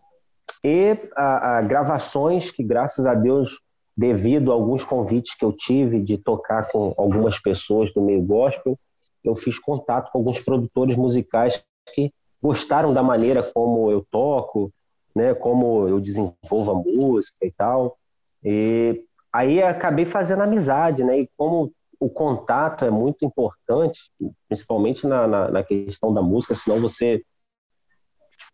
[0.67, 3.61] e a, a, gravações que, graças a Deus,
[3.95, 8.75] devido a alguns convites que eu tive de tocar com algumas pessoas do meio gospel,
[9.23, 14.73] eu fiz contato com alguns produtores musicais que gostaram da maneira como eu toco,
[15.15, 17.95] né, como eu desenvolvo a música e tal.
[18.43, 21.19] E aí acabei fazendo amizade, né?
[21.19, 23.99] E como o contato é muito importante,
[24.47, 27.23] principalmente na, na, na questão da música, senão você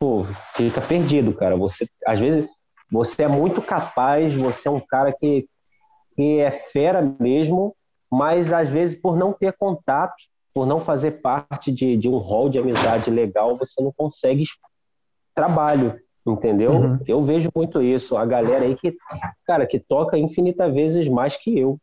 [0.01, 1.55] pô, fica perdido, cara.
[1.55, 2.49] Você, às vezes,
[2.91, 5.47] você é muito capaz, você é um cara que,
[6.15, 7.75] que é fera mesmo,
[8.11, 10.15] mas às vezes por não ter contato,
[10.51, 14.43] por não fazer parte de, de um rol de amizade legal, você não consegue
[15.35, 16.01] trabalho.
[16.25, 16.71] Entendeu?
[16.71, 16.99] Uhum.
[17.07, 18.17] Eu vejo muito isso.
[18.17, 18.95] A galera aí que,
[19.45, 21.79] cara, que toca infinitas vezes mais que eu.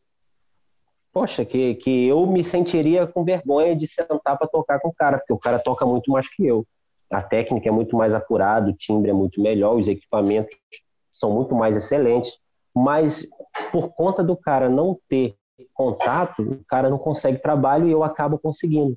[1.12, 5.18] Poxa, que, que eu me sentiria com vergonha de sentar para tocar com o cara,
[5.18, 6.66] porque o cara toca muito mais que eu.
[7.10, 10.54] A técnica é muito mais apurada, o timbre é muito melhor, os equipamentos
[11.10, 12.38] são muito mais excelentes.
[12.74, 13.26] Mas
[13.72, 15.36] por conta do cara não ter
[15.74, 18.96] contato, o cara não consegue trabalho e eu acabo conseguindo.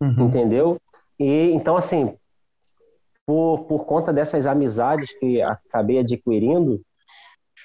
[0.00, 0.26] Uhum.
[0.26, 0.80] Entendeu?
[1.18, 2.16] E então, assim,
[3.26, 6.80] por, por conta dessas amizades que acabei adquirindo,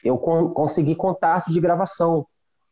[0.03, 2.25] eu con consegui contato de gravação.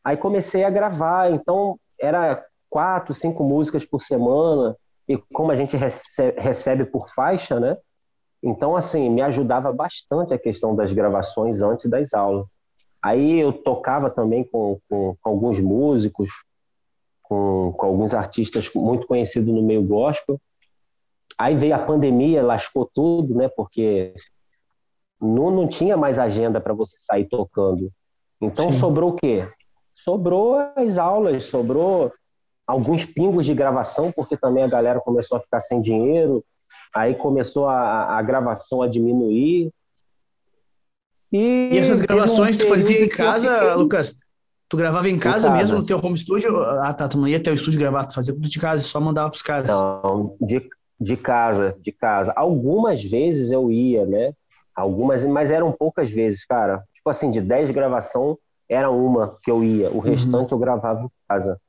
[0.04, 4.76] Aí comecei a gravar, então era quatro, cinco músicas por semana,
[5.08, 7.78] e como a gente recebe, recebe por faixa, né?
[8.44, 12.46] Então, assim, me ajudava bastante a questão das gravações antes das aulas.
[13.04, 16.30] Aí eu tocava também com, com, com alguns músicos,
[17.22, 20.40] com, com alguns artistas muito conhecidos no meio gospel,
[21.42, 23.50] Aí veio a pandemia, lascou tudo, né?
[23.50, 24.14] Porque
[25.20, 27.92] não, não tinha mais agenda para você sair tocando.
[28.40, 28.78] Então Sim.
[28.78, 29.48] sobrou o quê?
[29.96, 32.12] Sobrou as aulas, sobrou
[32.72, 36.44] alguns pingos de gravação, porque também a galera começou a ficar sem dinheiro,
[36.96, 39.72] aí começou a, a gravação a diminuir.
[41.32, 43.76] E, e essas gravações um tu fazia em casa.
[43.76, 44.16] Lucas?
[44.70, 46.62] Tu gravava em casa, em casa, mesmo no teu home studio?
[46.62, 48.88] Ah, tá, tu não ia até o estúdio gravar, tu fazia tudo de casa e
[48.88, 49.70] só mandava pros caras.
[49.70, 50.66] Não, de,
[50.98, 52.32] de casa, de casa.
[52.38, 54.32] Algumas vezes eu ia, né?
[54.74, 56.86] Algumas, mas eram poucas vezes, cara.
[56.94, 58.38] Tipo assim, de 10 gravação,
[58.70, 59.90] era uma que eu ia.
[59.90, 60.00] O uhum.
[60.00, 60.58] restante uhum.
[60.58, 61.60] eu gravava em casa.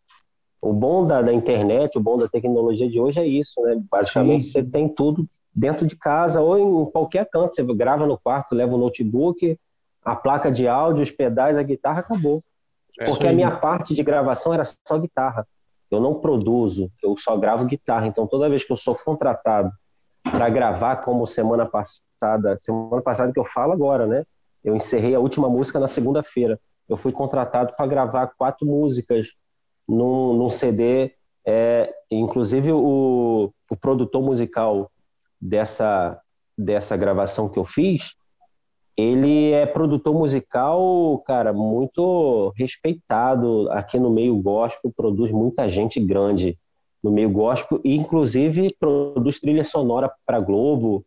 [0.62, 3.82] O bom da, da, internet, o bom da tecnologia de hoje é isso, né?
[3.90, 4.52] Basicamente, Sim.
[4.52, 7.54] você tem tudo dentro de casa ou em qualquer canto.
[7.54, 9.58] Você grava no quarto, leva o notebook,
[10.04, 12.42] a placa de áudio, os pedais, a guitarra, acabou.
[13.00, 15.44] É Porque a minha parte de gravação era só guitarra
[15.94, 18.06] eu não produzo, eu só gravo guitarra.
[18.06, 19.70] Então, toda vez que eu sou contratado
[20.22, 24.24] para gravar, como semana passada, semana passada que eu falo agora, né?
[24.64, 26.58] Eu encerrei a última música na segunda-feira.
[26.88, 29.28] Eu fui contratado para gravar quatro músicas
[29.88, 31.12] num, num CD.
[31.46, 34.90] É, inclusive, o, o produtor musical
[35.40, 36.20] dessa,
[36.56, 38.14] dessa gravação que eu fiz,
[38.96, 46.58] ele é produtor musical, cara, muito respeitado aqui no meio gospel, produz muita gente grande
[47.02, 51.04] no meio gospel e inclusive produz trilha sonora para Globo,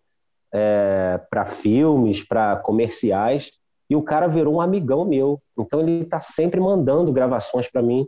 [0.54, 3.52] é, para filmes, para comerciais.
[3.90, 5.40] E o cara virou um amigão meu.
[5.58, 8.08] Então ele está sempre mandando gravações para mim.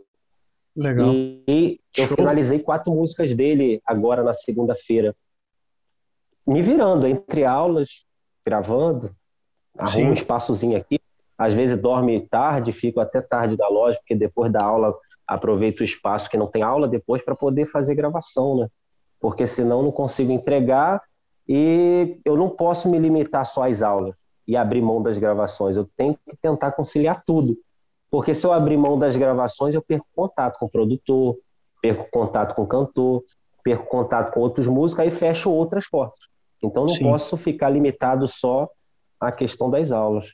[0.78, 1.12] Legal.
[1.12, 5.12] E, e eu finalizei quatro músicas dele agora na segunda-feira.
[6.46, 8.04] Me virando entre aulas,
[8.46, 9.10] gravando,
[9.76, 11.00] arrumo um espaçozinho aqui.
[11.36, 14.94] Às vezes dorme tarde, fico até tarde da loja, porque depois da aula
[15.26, 18.68] aproveito o espaço que não tem aula depois para poder fazer gravação, né?
[19.20, 21.02] Porque senão não consigo entregar
[21.48, 24.14] e eu não posso me limitar só às aulas
[24.46, 25.76] e abrir mão das gravações.
[25.76, 27.58] Eu tenho que tentar conciliar tudo.
[28.10, 31.36] Porque se eu abrir mão das gravações, eu perco contato com o produtor,
[31.80, 33.22] perco contato com o cantor,
[33.62, 36.20] perco contato com outros músicos, aí fecho outras portas.
[36.62, 37.04] Então não Sim.
[37.04, 38.68] posso ficar limitado só
[39.20, 40.32] a questão das aulas.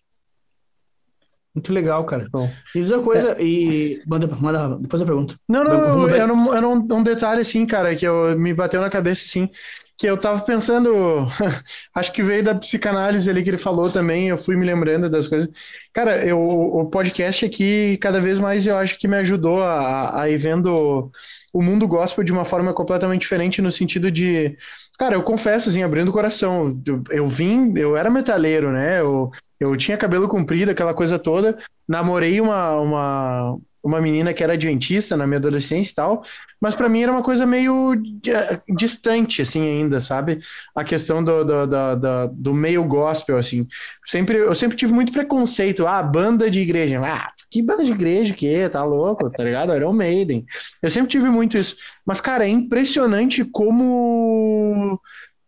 [1.54, 2.26] Muito legal, cara.
[2.32, 2.50] Bom.
[2.74, 3.44] E diz uma coisa, é.
[3.44, 5.38] e manda, manda, depois eu pergunto.
[5.48, 8.90] Não, não, eu, não, eu não, um detalhe assim, cara, que eu, me bateu na
[8.90, 9.48] cabeça assim,
[9.96, 10.90] que eu tava pensando,
[11.94, 15.28] acho que veio da psicanálise ali que ele falou também, eu fui me lembrando das
[15.28, 15.48] coisas.
[15.92, 20.30] Cara, eu, o podcast aqui, cada vez mais eu acho que me ajudou a, a
[20.30, 21.10] ir vendo
[21.52, 24.56] o mundo gospel de uma forma completamente diferente no sentido de
[24.98, 29.00] Cara, eu confesso, assim, abrindo o coração, eu, eu vim, eu era metaleiro, né?
[29.00, 31.58] Eu, eu tinha cabelo comprido, aquela coisa toda.
[31.88, 36.24] Namorei uma, uma, uma menina que era adventista na minha adolescência e tal,
[36.58, 37.92] mas para mim era uma coisa meio
[38.26, 40.38] eh, distante, assim, ainda, sabe?
[40.74, 43.68] A questão do, do, do, do, meio gospel, assim.
[44.06, 45.86] Sempre, eu sempre tive muito preconceito.
[45.86, 46.98] Ah, banda de igreja.
[47.04, 48.70] Ah, que banda de igreja que é?
[48.70, 49.76] Tá louco, tá ligado?
[49.76, 50.46] Iron Maiden.
[50.80, 51.76] Eu sempre tive muito isso.
[52.06, 54.98] Mas, cara, é impressionante como.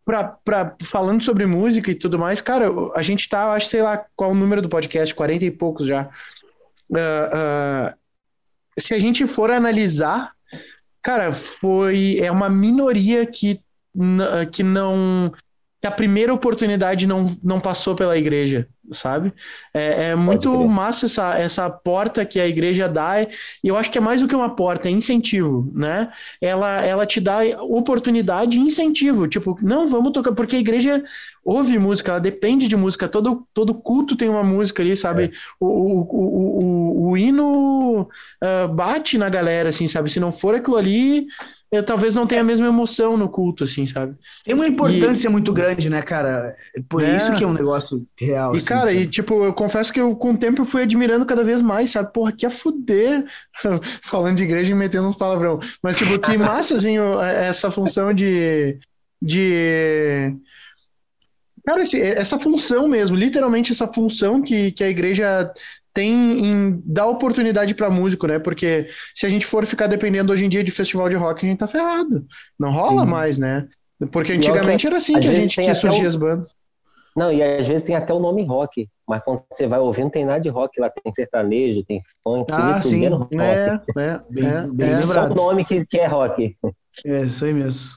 [0.04, 4.04] Pra, pra, falando sobre música e tudo mais, cara, a gente tá, acho, sei lá
[4.14, 6.08] qual o número do podcast, 40 e poucos já.
[6.88, 8.05] Uh, uh,
[8.78, 10.32] se a gente for analisar,
[11.02, 13.60] cara, foi é uma minoria que,
[14.52, 15.32] que não
[15.86, 19.32] que a primeira oportunidade não, não passou pela igreja, sabe?
[19.72, 23.28] É, é muito massa essa, essa porta que a igreja dá, e
[23.68, 26.10] eu acho que é mais do que uma porta, é incentivo, né?
[26.40, 31.04] Ela, ela te dá oportunidade e incentivo, tipo, não, vamos tocar, porque a igreja
[31.44, 35.24] ouve música, ela depende de música, todo, todo culto tem uma música ali, sabe?
[35.24, 35.30] É.
[35.60, 40.10] O, o, o, o, o hino uh, bate na galera, assim, sabe?
[40.10, 41.28] Se não for aquilo ali,
[41.76, 44.14] eu, talvez não tenha a mesma emoção no culto, assim, sabe?
[44.44, 45.30] Tem uma importância e...
[45.30, 46.54] muito grande, né, cara?
[46.88, 47.16] Por é.
[47.16, 48.54] isso que é um negócio real.
[48.54, 48.98] E, assim, cara, sabe?
[48.98, 51.90] e tipo, eu confesso que eu, com o tempo eu fui admirando cada vez mais,
[51.90, 52.12] sabe?
[52.12, 53.24] Porra, que a fuder.
[54.02, 55.60] Falando de igreja e metendo uns palavrão.
[55.82, 58.78] Mas, tipo, que massa, assim, essa função de.
[59.20, 60.34] de
[61.66, 65.52] Cara, esse, essa função mesmo, literalmente essa função que, que a igreja
[65.96, 68.38] tem em dar oportunidade para músico, né?
[68.38, 71.48] Porque se a gente for ficar dependendo hoje em dia de festival de rock, a
[71.48, 72.26] gente tá ferrado.
[72.60, 73.10] Não rola Sim.
[73.10, 73.66] mais, né?
[74.12, 76.06] Porque antigamente que, era assim que a gente tinha surgir o...
[76.06, 76.54] as bandas.
[77.16, 80.26] Não, e às vezes tem até o nome rock, mas quando você vai ouvindo, tem
[80.26, 83.08] nada de rock lá, tem sertanejo, tem funk, ah, sim.
[83.08, 83.34] rock.
[83.40, 85.00] É, é, bem, é, bem é.
[85.00, 86.54] Só o nome que, que é rock.
[87.06, 87.96] É, isso aí mesmo.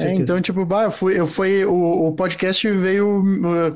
[0.00, 3.22] É, então, tipo, bah, eu fui, eu fui o, o podcast veio,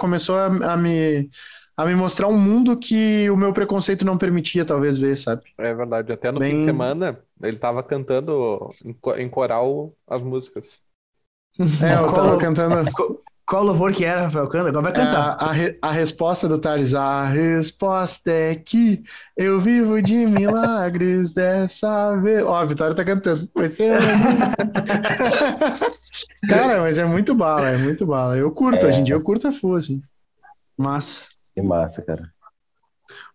[0.00, 1.30] começou a, a me
[1.76, 5.42] a me mostrar um mundo que o meu preconceito não permitia, talvez, ver, sabe?
[5.58, 6.12] É verdade.
[6.12, 6.52] Até no Bem...
[6.52, 8.74] fim de semana, ele tava cantando
[9.18, 10.80] em coral as músicas.
[11.58, 12.90] É, eu tava cantando.
[13.46, 14.48] Qual louvor que era, Rafael?
[14.48, 15.38] Canta, agora vai cantar.
[15.40, 19.04] É, a, re, a resposta do Thales, a resposta é que
[19.36, 22.42] eu vivo de milagres dessa vez.
[22.42, 23.48] Ó, a Vitória tá cantando.
[23.54, 24.00] Vai ser.
[26.48, 28.36] Cara, mas é muito bala, é muito bala.
[28.36, 28.88] Eu curto, é.
[28.88, 30.02] hoje em dia eu curto a full, assim.
[30.76, 31.28] Mas.
[31.56, 32.30] Que massa, cara.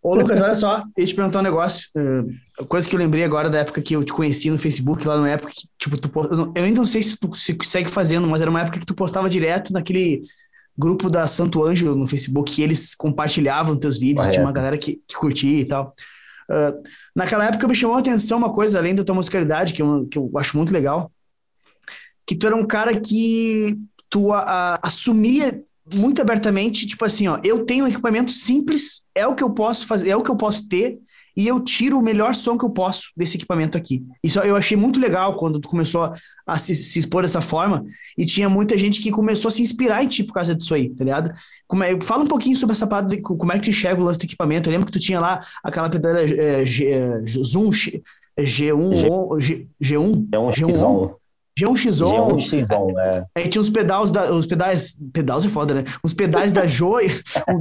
[0.03, 1.89] Ô, Lucas, olha só, eu te perguntar um negócio.
[1.97, 5.19] Uh, coisa que eu lembrei agora da época que eu te conheci no Facebook, lá
[5.19, 6.11] na época que, tipo, tu
[6.55, 8.93] Eu ainda não sei se tu se segue fazendo, mas era uma época que tu
[8.93, 10.23] postava direto naquele
[10.77, 15.01] grupo da Santo Ângelo no Facebook, que eles compartilhavam teus vídeos, tinha uma galera que,
[15.07, 15.95] que curtia e tal.
[16.47, 16.83] Uh,
[17.15, 20.17] naquela época me chamou a atenção uma coisa, além da tua musicalidade, que eu, que
[20.19, 21.11] eu acho muito legal,
[22.25, 23.79] que tu era um cara que
[24.09, 24.39] tu a,
[24.75, 29.43] a, assumia muito abertamente, tipo assim, ó, eu tenho um equipamento simples, é o que
[29.43, 30.99] eu posso fazer, é o que eu posso ter,
[31.35, 34.03] e eu tiro o melhor som que eu posso desse equipamento aqui.
[34.23, 36.13] Isso eu achei muito legal quando tu começou
[36.45, 37.85] a se, se expor dessa forma,
[38.17, 40.89] e tinha muita gente que começou a se inspirar em ti por causa disso aí,
[40.89, 41.33] tá ligado?
[41.67, 44.03] Como é, fala um pouquinho sobre essa parte de como é que tu enxerga o
[44.03, 44.67] lance do equipamento.
[44.67, 48.03] Eu lembro que tu tinha lá aquela pedala é, G, é, Zoom G,
[48.37, 51.15] G1, G, G1, G1, G1,
[51.59, 52.37] G1X1.
[52.37, 53.25] G1X1, é.
[53.35, 55.83] Aí tinha uns pedais da, os pedais, pedais é foda, né?
[56.03, 57.07] Uns pedais da Joy,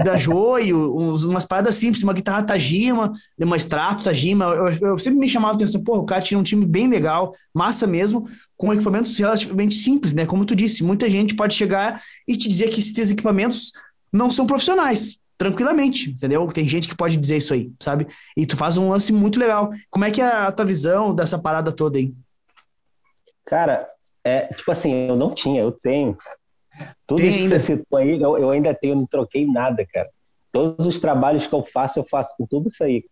[0.05, 4.45] da Joy, uns, umas paradas simples, uma guitarra Tajima, uma extrato Tajima.
[4.45, 7.35] Eu, eu, sempre me chamava a atenção, pô, o cara tinha um time bem legal,
[7.53, 10.25] massa mesmo, com equipamentos relativamente simples, né?
[10.25, 13.73] Como tu disse, muita gente pode chegar e te dizer que esses equipamentos
[14.13, 16.47] não são profissionais, tranquilamente, entendeu?
[16.49, 18.07] Tem gente que pode dizer isso aí, sabe?
[18.37, 19.71] E tu faz um lance muito legal.
[19.91, 22.15] Como é que é a tua visão dessa parada toda aí?
[23.51, 23.85] Cara,
[24.23, 26.17] é, tipo assim, eu não tinha, eu tenho.
[27.05, 27.57] Tudo Tem isso ainda.
[27.57, 30.09] que você citou aí, eu, eu ainda tenho, não troquei nada, cara.
[30.53, 33.05] Todos os trabalhos que eu faço, eu faço com tudo isso aí.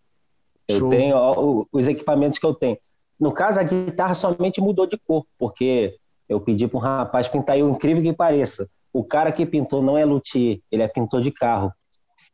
[0.69, 0.91] Eu Show.
[0.91, 2.79] tenho ó, os equipamentos que eu tenho.
[3.19, 5.97] No caso, a guitarra somente mudou de cor, porque
[6.29, 9.83] eu pedi para um rapaz pintar, e o incrível que pareça, o cara que pintou
[9.83, 11.73] não é luthier, ele é pintor de carro.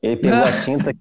[0.02, 0.92] Ele pegou a tinta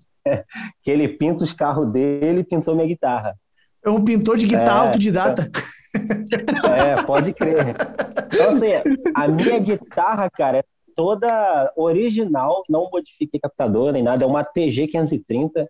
[0.81, 3.37] que ele pinta os carros dele e pintou minha guitarra.
[3.83, 5.51] É um pintor de guitarra é, autodidata.
[6.75, 7.75] É, pode crer.
[8.27, 8.71] Então, assim,
[9.15, 10.63] a minha guitarra, cara, é
[10.95, 15.69] toda original, não modifiquei captador nem nada, é uma TG 530,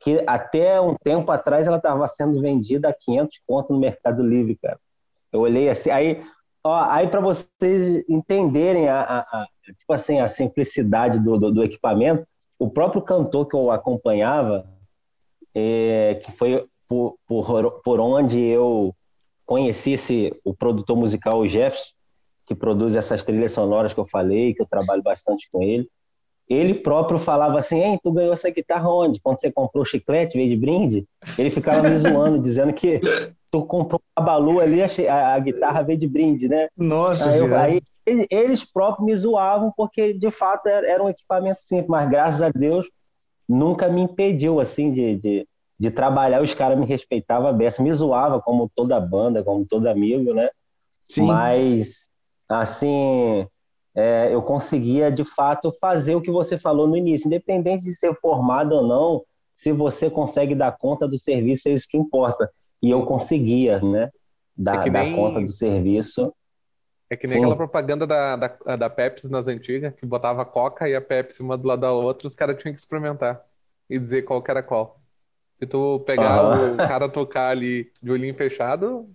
[0.00, 4.56] que até um tempo atrás ela estava sendo vendida a 500 conto no Mercado Livre,
[4.56, 4.78] cara.
[5.32, 6.24] Eu olhei assim, aí,
[6.64, 11.62] ó, aí para vocês entenderem a, a, a, tipo assim, a simplicidade do, do, do,
[11.62, 12.26] equipamento,
[12.58, 14.66] o próprio cantor que eu acompanhava,
[15.54, 18.94] é, que foi por, por, por onde eu
[19.50, 21.90] conheci esse, o produtor musical Jefferson,
[22.46, 25.88] que produz essas trilhas sonoras que eu falei, que eu trabalho bastante com ele.
[26.48, 29.20] Ele próprio falava assim: Ei, tu ganhou essa guitarra onde?
[29.20, 31.04] Quando você comprou o chiclete, veio de brinde?
[31.36, 33.00] Ele ficava me zoando, dizendo que
[33.50, 36.68] tu comprou a balu ali, a, a, guitarra veio de brinde, né?
[36.76, 37.82] Nossa aí, eu, aí
[38.30, 42.86] eles próprios me zoavam porque de fato era um equipamento simples, mas graças a Deus
[43.48, 45.48] nunca me impediu assim de, de,
[45.80, 50.34] de trabalhar, os caras me respeitavam aberto, me zoava como toda banda, como todo amigo,
[50.34, 50.50] né?
[51.08, 51.22] Sim.
[51.22, 52.10] Mas,
[52.46, 53.46] assim,
[53.94, 58.14] é, eu conseguia, de fato, fazer o que você falou no início, independente de ser
[58.16, 59.24] formado ou não,
[59.54, 62.52] se você consegue dar conta do serviço, é isso que importa.
[62.82, 64.10] E eu conseguia, né?
[64.54, 64.92] Dar, é nem...
[64.92, 66.30] dar conta do serviço.
[67.08, 67.44] É que nem Sim.
[67.44, 71.42] aquela propaganda da, da, da Pepsi nas antigas, que botava a Coca e a Pepsi
[71.42, 73.42] uma do lado da outra, os caras tinham que experimentar
[73.88, 74.99] e dizer qual que era qual.
[75.60, 76.72] Se tu pegar uhum.
[76.72, 79.06] o cara tocar ali de olhinho fechado,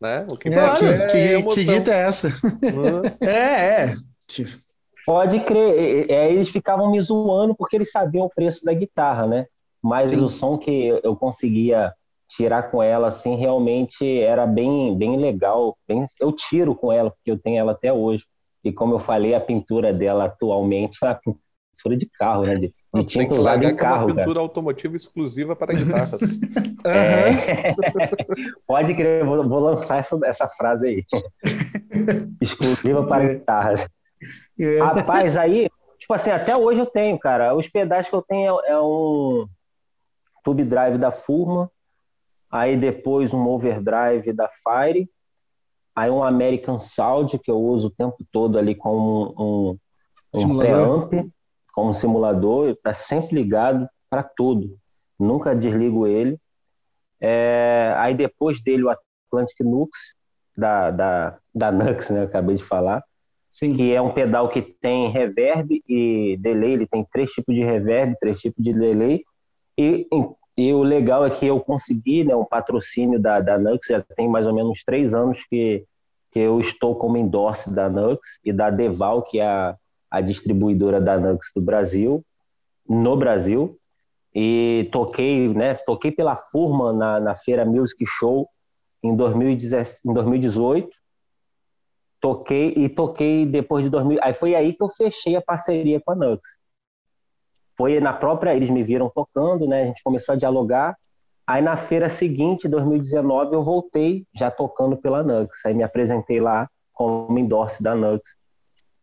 [0.00, 0.26] né?
[0.30, 1.54] O que importa é, é, que, é emoção.
[1.54, 2.28] Que guita é essa?
[3.20, 3.94] é, é.
[5.04, 6.10] Pode crer.
[6.10, 9.46] É, eles ficavam me zoando porque eles sabiam o preço da guitarra, né?
[9.82, 10.16] Mas Sim.
[10.16, 11.92] o som que eu conseguia
[12.26, 15.76] tirar com ela assim realmente era bem bem legal.
[15.86, 18.24] Bem, eu tiro com ela porque eu tenho ela até hoje.
[18.64, 22.56] E como eu falei, a pintura dela atualmente é uma pintura de carro, né?
[22.56, 24.02] De, de tinta usada em carro.
[24.02, 24.40] É uma pintura cara.
[24.40, 26.40] automotiva exclusiva para guitarras.
[26.84, 27.74] é...
[28.66, 31.04] Pode crer, vou, vou lançar essa, essa frase aí.
[32.40, 33.34] exclusiva para é.
[33.34, 33.88] guitarras.
[34.58, 34.78] É.
[34.80, 35.68] Rapaz, aí,
[35.98, 37.54] tipo assim, até hoje eu tenho, cara.
[37.54, 39.46] Os pedais que eu tenho é, é um
[40.44, 41.68] tube drive da Furman,
[42.50, 45.10] aí depois um overdrive da Fire,
[45.94, 49.78] aí um American Sound que eu uso o tempo todo ali como um,
[50.40, 51.12] um, preamp,
[51.76, 54.78] como um simulador, está sempre ligado para tudo,
[55.18, 56.38] nunca desligo ele.
[57.20, 59.90] É, aí depois dele o Atlantic Nux,
[60.56, 63.04] da, da, da Nux, né, eu acabei de falar,
[63.50, 63.76] Sim.
[63.76, 68.16] que é um pedal que tem reverb e delay, ele tem três tipos de reverb,
[68.18, 69.22] três tipos de delay,
[69.76, 70.08] e
[70.58, 74.26] e o legal é que eu consegui né, um patrocínio da, da Nux, já tem
[74.26, 75.84] mais ou menos três anos que,
[76.32, 79.76] que eu estou como endorse da Nux e da Deval, que é a,
[80.16, 82.24] a distribuidora da Nux do Brasil,
[82.88, 83.78] no Brasil.
[84.34, 88.48] E toquei, né, toquei pela Furman na, na Feira Music Show
[89.02, 90.90] em, 2010, em 2018.
[92.20, 94.18] Toquei e toquei depois de 2000.
[94.22, 96.40] Aí foi aí que eu fechei a parceria com a Nux
[97.76, 99.82] foi na própria, eles me viram tocando, né?
[99.82, 100.96] A gente começou a dialogar.
[101.46, 105.64] Aí na feira seguinte, 2019, eu voltei já tocando pela Nux.
[105.64, 108.22] Aí me apresentei lá como endorse da Nux.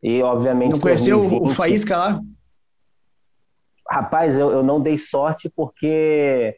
[0.03, 0.73] E obviamente.
[0.73, 2.21] Não conheceu 2020, o Faísca lá?
[3.89, 6.57] Rapaz, eu, eu não dei sorte porque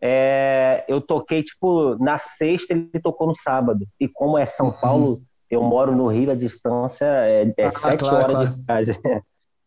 [0.00, 3.86] é, eu toquei, tipo, na sexta ele tocou no sábado.
[3.98, 4.80] E como é São uhum.
[4.80, 8.54] Paulo, eu moro no Rio, a distância é, é ah, sete claro, horas claro.
[8.54, 8.96] de viagem.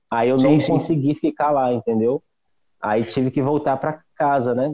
[0.10, 0.72] Aí eu sim, não sim.
[0.72, 2.24] consegui ficar lá, entendeu?
[2.80, 4.74] Aí tive que voltar para casa, né?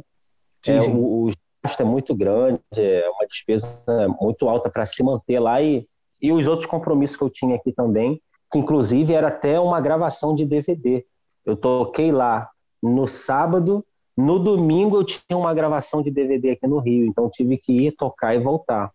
[0.64, 1.32] Sim, é, o, o
[1.64, 5.88] gasto é muito grande, é uma despesa muito alta para se manter lá e,
[6.22, 10.34] e os outros compromissos que eu tinha aqui também, que inclusive era até uma gravação
[10.34, 11.06] de DVD.
[11.46, 12.50] Eu toquei lá
[12.82, 13.86] no sábado,
[14.18, 17.92] no domingo eu tinha uma gravação de DVD aqui no Rio, então tive que ir
[17.92, 18.92] tocar e voltar.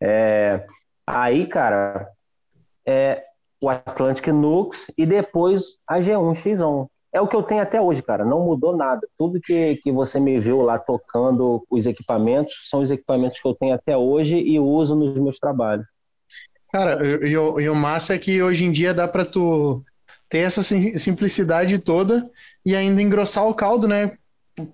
[0.00, 0.66] É,
[1.06, 2.08] aí, cara,
[2.86, 3.24] é,
[3.60, 6.88] o Atlantic Nux e depois a G1X1.
[7.12, 8.24] É o que eu tenho até hoje, cara.
[8.24, 9.06] Não mudou nada.
[9.16, 13.54] Tudo que, que você me viu lá tocando os equipamentos são os equipamentos que eu
[13.54, 15.86] tenho até hoje e uso nos meus trabalhos.
[16.74, 19.80] Cara, e o, e o massa é que hoje em dia dá para tu
[20.28, 22.28] ter essa simplicidade toda
[22.66, 24.10] e ainda engrossar o caldo, né?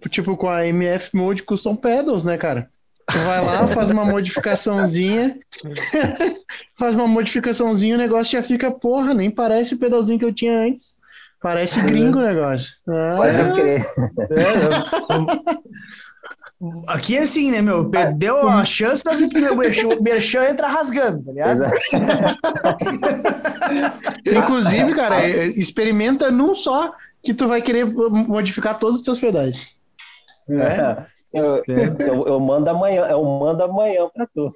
[0.08, 2.70] Tipo com a MF Mode Custom Pedals, né, cara?
[3.06, 5.38] Tu vai lá, faz uma modificaçãozinha,
[6.78, 10.58] faz uma modificaçãozinha, o negócio já fica, porra, nem parece o pedalzinho que eu tinha
[10.58, 10.96] antes.
[11.42, 12.72] Parece gringo o negócio.
[12.88, 13.84] Ah, Pode crer.
[14.30, 15.50] É,
[16.86, 17.88] Aqui é assim, né, meu?
[17.88, 19.02] Perdeu a chance,
[19.32, 19.56] meu
[20.02, 21.62] merchan entra rasgando, tá ligado?
[24.26, 26.92] Inclusive, cara, é, experimenta num só
[27.22, 29.78] que tu vai querer modificar todos os teus pedais.
[30.50, 31.06] É.
[31.32, 31.96] Eu, é.
[32.00, 34.54] eu, eu, mando amanhã, eu mando amanhã pra tu.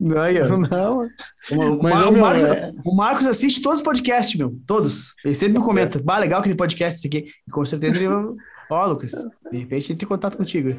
[0.00, 0.58] Não, eu...
[0.58, 1.08] não.
[1.50, 2.72] O, Mas, o, Marcos, é...
[2.84, 4.56] o, Marcos, assiste todos os podcasts, meu.
[4.66, 5.14] Todos.
[5.24, 6.02] Ele sempre me comenta.
[6.02, 7.26] Bah, legal aquele podcast esse aqui.
[7.46, 8.08] E com certeza ele.
[8.08, 8.34] Ó,
[8.70, 9.12] oh, Lucas,
[9.50, 10.70] de repente ele tem contato contigo.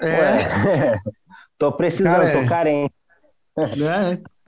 [0.00, 0.98] É.
[1.58, 2.48] tô precisando, cara, tô é.
[2.48, 2.94] carente.
[3.56, 4.38] É.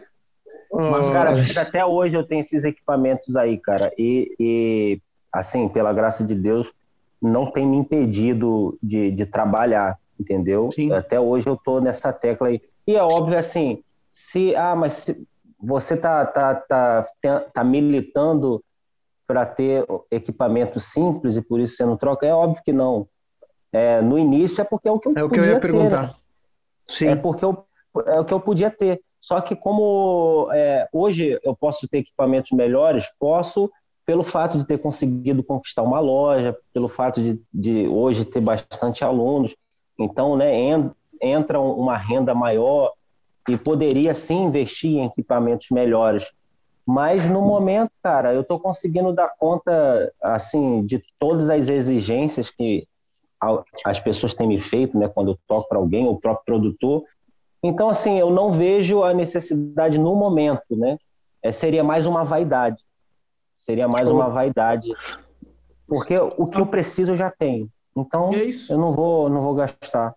[0.91, 1.31] Mas, cara,
[1.61, 3.93] até hoje eu tenho esses equipamentos aí, cara.
[3.99, 6.73] E, e assim, pela graça de Deus,
[7.21, 10.71] não tem me impedido de, de trabalhar entendeu?
[10.71, 10.93] Sim.
[10.93, 12.61] Até hoje eu tô nessa tecla aí.
[12.87, 13.83] E é óbvio assim,
[14.13, 15.27] se ah, mas se
[15.59, 18.63] você tá tá, tá, tá militando
[19.27, 23.09] para ter equipamento simples e por isso você não troca, é óbvio que não.
[23.73, 25.61] É, no início é porque é o que eu é o que eu ia ter,
[25.61, 26.03] perguntar.
[26.03, 26.15] Né?
[26.89, 27.07] Sim.
[27.09, 27.65] É porque eu,
[28.07, 29.01] é o que eu podia ter.
[29.21, 33.71] Só que como é, hoje eu posso ter equipamentos melhores, posso
[34.07, 39.05] pelo fato de ter conseguido conquistar uma loja, pelo fato de, de hoje ter bastante
[39.05, 39.55] alunos,
[39.97, 40.51] então, né,
[41.21, 42.93] entra uma renda maior
[43.49, 46.27] e poderia sim investir em equipamentos melhores.
[46.87, 52.89] Mas no momento, cara, eu estou conseguindo dar conta assim de todas as exigências que
[53.85, 57.05] as pessoas têm me feito, né, quando eu toco para alguém, o próprio produtor.
[57.63, 60.99] Então, assim, eu não vejo a necessidade no momento, né?
[61.43, 62.83] É, seria mais uma vaidade.
[63.59, 64.91] Seria mais uma vaidade.
[65.87, 67.69] Porque o que eu preciso eu já tenho.
[67.97, 70.15] Então, é eu não vou, não vou gastar.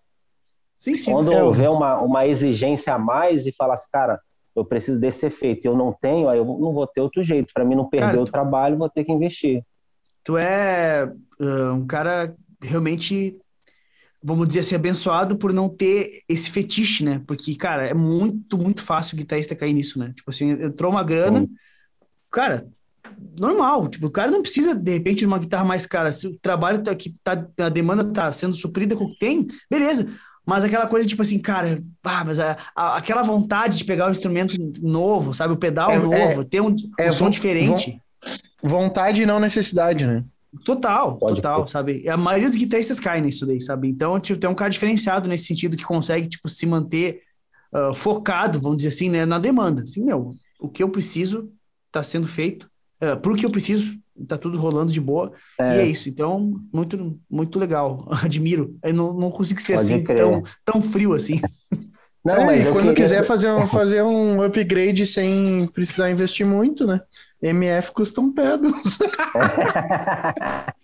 [0.76, 1.12] Sim, sim.
[1.12, 4.20] Quando houver uma, uma exigência a mais e falar assim, cara,
[4.54, 7.52] eu preciso desse efeito e eu não tenho, aí eu não vou ter outro jeito.
[7.52, 9.64] Para mim não perder cara, o tu, trabalho, vou ter que investir.
[10.22, 11.10] Tu é
[11.40, 12.34] uh, um cara
[12.64, 13.38] realmente
[14.26, 17.20] vamos dizer assim, abençoado por não ter esse fetiche, né?
[17.26, 20.14] Porque, cara, é muito, muito fácil o guitarrista cair nisso, né?
[20.16, 21.50] Tipo assim, entrou uma grana, Sim.
[22.32, 22.66] cara,
[23.38, 23.86] normal.
[23.88, 26.10] Tipo, o cara não precisa, de repente, de uma guitarra mais cara.
[26.10, 29.46] Se o trabalho tá, que tá, a demanda tá sendo suprida com o que tem,
[29.70, 30.08] beleza.
[30.46, 34.08] Mas aquela coisa, tipo assim, cara, ah, mas a, a, aquela vontade de pegar o
[34.08, 35.52] um instrumento novo, sabe?
[35.52, 37.98] O pedal é, novo, é, ter um, é, um som diferente.
[38.62, 40.24] Vontade e não necessidade, né?
[40.64, 42.08] Total, Pode total, sabe?
[42.08, 43.88] A maioria dos guitarristas caem nisso daí, sabe?
[43.88, 47.22] Então, tipo, tem um cara diferenciado nesse sentido que consegue, tipo, se manter
[47.74, 49.82] uh, focado, vamos dizer assim, né, na demanda.
[49.82, 51.50] Assim, meu, o que eu preciso
[51.86, 52.68] está sendo feito,
[53.02, 53.96] uh, pro que eu preciso,
[54.28, 55.32] tá tudo rolando de boa.
[55.58, 55.76] É.
[55.76, 56.08] E é isso.
[56.08, 58.08] Então, muito, muito legal.
[58.22, 58.76] Admiro.
[58.82, 61.40] Eu não, não consigo ser Pode assim, tão, tão frio assim.
[62.24, 62.94] Não, é, mas quando queria...
[62.94, 67.00] quiser fazer um, fazer um upgrade sem precisar investir muito, né?
[67.48, 68.98] MF custa um pedos.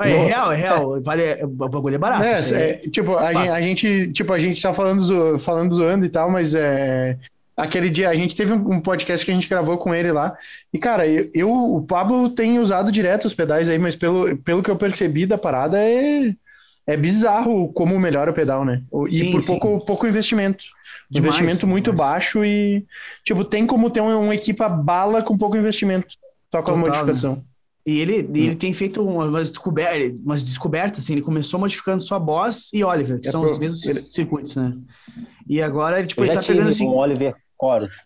[0.00, 1.02] É real, é real.
[1.02, 2.24] Vale, o bagulho é barato.
[2.24, 6.08] É, é, tipo, a, gente, a, gente, tipo, a gente tá falando, falando zoando e
[6.08, 7.16] tal, mas é,
[7.56, 10.36] aquele dia a gente teve um podcast que a gente gravou com ele lá.
[10.72, 14.62] E, cara, eu, eu o Pablo tem usado direto os pedais aí, mas pelo, pelo
[14.62, 16.34] que eu percebi da parada, é,
[16.86, 18.82] é bizarro como melhora o pedal, né?
[19.08, 20.64] E sim, por pouco, pouco investimento.
[21.10, 22.10] Demais, investimento muito demais.
[22.10, 22.84] baixo e,
[23.24, 26.06] tipo, tem como ter uma, uma equipa bala com pouco investimento,
[26.50, 26.84] só com Total, a né?
[26.84, 27.36] modificação.
[27.36, 27.42] Né?
[27.86, 28.30] E ele, hum.
[28.34, 33.18] ele tem feito umas, descobertas, umas descobertas, assim, ele começou modificando só Boss e Oliver,
[33.18, 33.50] que é são pro...
[33.50, 34.00] os mesmos ele...
[34.00, 34.76] circuitos, né?
[35.48, 36.86] E agora ele, tipo, ele tá pegando assim.
[36.86, 37.96] Um Oliver Chorus.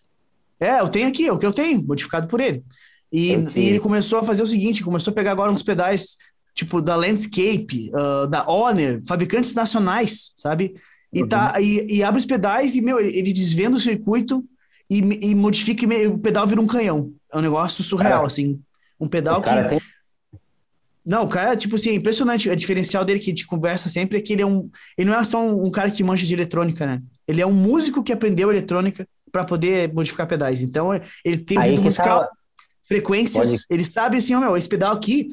[0.57, 2.63] É, eu tenho aqui, é o que eu tenho, modificado por ele.
[3.11, 6.17] E, e, ele começou a fazer o seguinte: começou a pegar agora uns pedais,
[6.55, 10.75] tipo, da Landscape, uh, da Honor, fabricantes nacionais, sabe?
[11.13, 11.27] E, uhum.
[11.27, 14.43] tá, e, e, abre os pedais e, meu, ele, desvenda o circuito
[14.89, 14.99] e,
[15.29, 17.13] e modifica e o pedal vira um canhão.
[17.31, 18.59] É um negócio surreal, assim.
[18.99, 19.49] Um pedal que.
[19.69, 19.81] Tem...
[21.05, 22.49] Não, o cara, tipo assim, é impressionante.
[22.49, 24.69] O diferencial dele que a gente conversa sempre é que ele é um.
[24.97, 27.01] Ele não é só um, um cara que manja de eletrônica, né?
[27.27, 30.61] Ele é um músico que aprendeu eletrônica para poder modificar pedais.
[30.61, 30.93] Então,
[31.25, 32.29] ele tem ouvido musical, tá...
[32.87, 33.65] frequências, Pode...
[33.69, 35.29] ele sabe assim, ó, oh, meu, esse pedal aqui.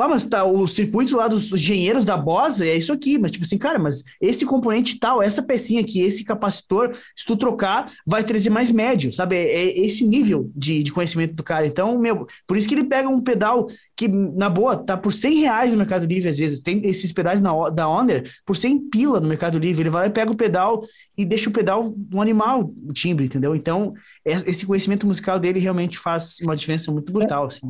[0.00, 3.44] Ah, mas tá, o circuito lá dos engenheiros da Boss é isso aqui, mas tipo
[3.44, 8.24] assim, cara, mas esse componente tal, essa pecinha aqui, esse capacitor, se tu trocar, vai
[8.24, 9.36] trazer mais médio, sabe?
[9.36, 11.66] É, é esse nível de, de conhecimento do cara.
[11.66, 15.40] Então, meu, por isso que ele pega um pedal que, na boa, tá por 100
[15.40, 16.62] reais no Mercado Livre às vezes.
[16.62, 19.82] Tem esses pedais na, da Honor por 100 pila no Mercado Livre.
[19.82, 20.82] Ele vai lá e pega o pedal
[21.16, 23.54] e deixa o pedal um animal, o timbre, entendeu?
[23.54, 23.92] Então,
[24.24, 27.68] é, esse conhecimento musical dele realmente faz uma diferença muito brutal, assim.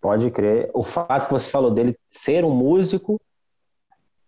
[0.00, 0.70] Pode crer.
[0.72, 3.20] O fato que você falou dele ser um músico,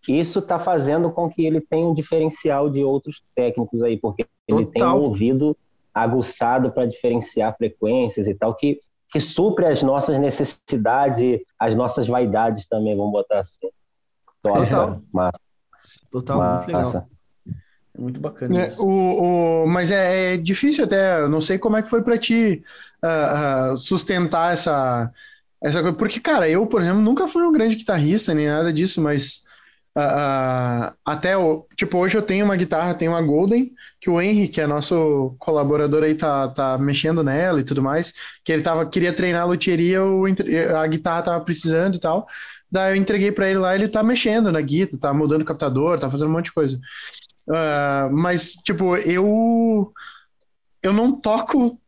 [0.07, 4.67] isso está fazendo com que ele tenha um diferencial de outros técnicos aí, porque ele
[4.67, 4.73] Total.
[4.73, 5.57] tem um ouvido
[5.95, 8.81] aguçado para diferenciar frequências e tal, que
[9.13, 13.69] que supre as nossas necessidades e as nossas vaidades também, vamos botar assim.
[14.41, 15.03] Top, Total.
[15.13, 15.41] Massa.
[16.11, 16.67] Total, massa.
[16.67, 17.07] muito legal.
[17.99, 21.91] Muito bacana é, o, o, mas é, é, difícil até, não sei como é que
[21.91, 22.65] foi para ti
[23.05, 25.13] uh, uh, sustentar essa,
[25.63, 29.01] essa coisa, porque, cara, eu, por exemplo, nunca fui um grande guitarrista, nem nada disso,
[29.01, 29.43] mas
[29.95, 34.49] Uh, até o, tipo, hoje eu tenho uma guitarra, tenho uma Golden, que o Henry,
[34.49, 38.87] que é nosso colaborador aí, tá, tá mexendo nela e tudo mais, que ele tava,
[38.89, 40.01] queria treinar a luthieria,
[40.81, 42.27] a guitarra tava precisando e tal.
[42.71, 45.99] Daí eu entreguei para ele lá, ele tá mexendo na guitarra, tá mudando o captador,
[45.99, 46.81] tá fazendo um monte de coisa.
[47.47, 49.93] Uh, mas, tipo, eu
[50.83, 51.81] eu não toco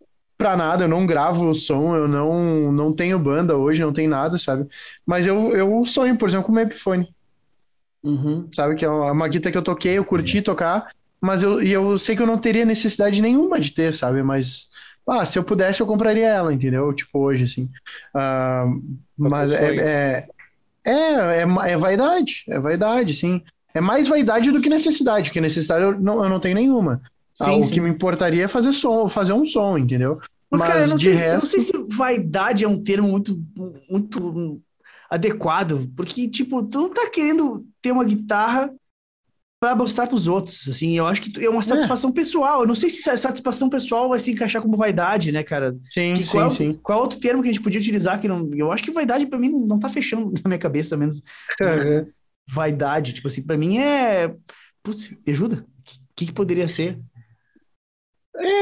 [0.44, 4.10] pra nada, eu não gravo o som, eu não, não tenho banda hoje, não tenho
[4.10, 4.68] nada, sabe?
[5.06, 7.08] Mas eu, eu sonho, por exemplo, com uma Epiphone.
[8.02, 8.46] Uhum.
[8.52, 8.74] Sabe?
[8.74, 12.14] Que é uma guitarra que eu toquei, eu curti tocar, mas eu, e eu sei
[12.14, 14.22] que eu não teria necessidade nenhuma de ter, sabe?
[14.22, 14.68] Mas,
[15.08, 16.92] ah, se eu pudesse, eu compraria ela, entendeu?
[16.92, 17.70] Tipo, hoje, assim.
[18.14, 18.82] Uh,
[19.16, 20.28] mas é, é,
[20.84, 23.40] é, é, é, vaidade, é vaidade, sim.
[23.72, 27.00] É mais vaidade do que necessidade, porque necessidade eu não, eu não tenho nenhuma.
[27.34, 27.72] Sim, ah, o sim.
[27.72, 30.20] que me importaria é fazer som, fazer um som, entendeu?
[30.54, 31.28] Mas, mas cara, eu não, sei, resto...
[31.28, 33.42] eu não sei se vaidade é um termo muito,
[33.90, 34.62] muito
[35.10, 38.72] adequado, porque, tipo, tu não tá querendo ter uma guitarra
[39.60, 41.62] para mostrar para os outros, assim, eu acho que é uma é.
[41.62, 42.12] satisfação é.
[42.12, 45.74] pessoal, eu não sei se a satisfação pessoal vai se encaixar como vaidade, né, cara?
[45.90, 46.80] Sim, que, sim, qual, sim.
[46.82, 49.38] Qual outro termo que a gente podia utilizar que não, eu acho que vaidade para
[49.38, 51.22] mim não, não tá fechando na minha cabeça, menos
[51.62, 52.06] uhum.
[52.46, 54.34] vaidade, tipo assim, para mim é,
[54.82, 55.82] putz, me ajuda, o
[56.14, 56.98] que, que poderia ser?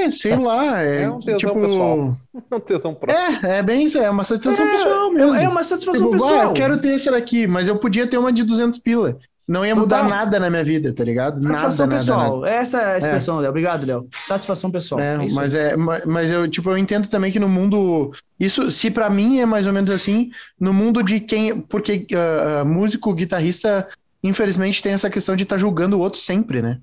[0.03, 0.83] É, sei lá.
[0.83, 1.61] É, é um tesão tipo...
[1.61, 2.17] pessoal.
[2.51, 3.47] É um tesão próprio.
[3.47, 5.35] É, é bem isso, é uma satisfação é, pessoal mesmo.
[5.35, 6.41] É uma satisfação tipo, pessoal.
[6.41, 9.19] Ah, eu quero ter esse daqui, mas eu podia ter uma de 200 pila.
[9.47, 11.41] não ia mudar nada na minha vida, tá ligado?
[11.43, 12.41] Satisfação nada, pessoal.
[12.41, 13.51] Nada, Essa é a expressão, Léo.
[13.51, 14.07] Obrigado, Léo.
[14.11, 15.01] Satisfação pessoal.
[15.01, 15.61] É, é mas aí.
[15.61, 19.47] é, mas eu tipo eu entendo também que no mundo isso, se para mim é
[19.47, 23.87] mais ou menos assim, no mundo de quem, porque uh, músico, guitarrista,
[24.23, 26.79] infelizmente tem essa questão de estar tá julgando o outro sempre, né?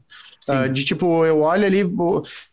[0.50, 1.84] Uh, de tipo, eu olho ali,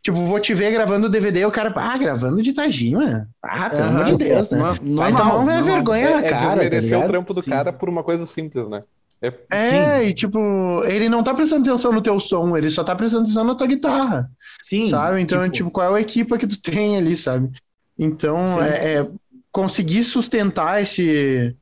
[0.02, 3.28] tipo, vou te ver gravando o DVD, o cara, ah, gravando de Tajima.
[3.42, 4.58] Ah, pelo amor de Deus, né?
[4.82, 6.64] Não, Vai tomar uma vergonha na é, cara.
[6.64, 7.50] É desmerecer tá o trampo do Sim.
[7.50, 8.82] cara por uma coisa simples, né?
[9.22, 10.38] É, é e tipo,
[10.84, 13.66] ele não tá prestando atenção no teu som, ele só tá prestando atenção na tua
[13.66, 14.30] guitarra.
[14.62, 14.90] Sim.
[14.90, 15.20] Sabe?
[15.20, 17.50] Então, tipo, tipo qual é a equipa que tu tem ali, sabe?
[17.98, 19.06] Então, é, é,
[19.50, 21.56] conseguir sustentar esse,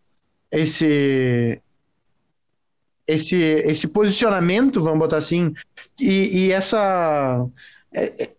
[0.50, 1.60] esse,
[3.06, 5.54] esse, esse posicionamento, vamos botar assim,
[6.00, 7.46] e, e essa.
[7.92, 8.30] É, é,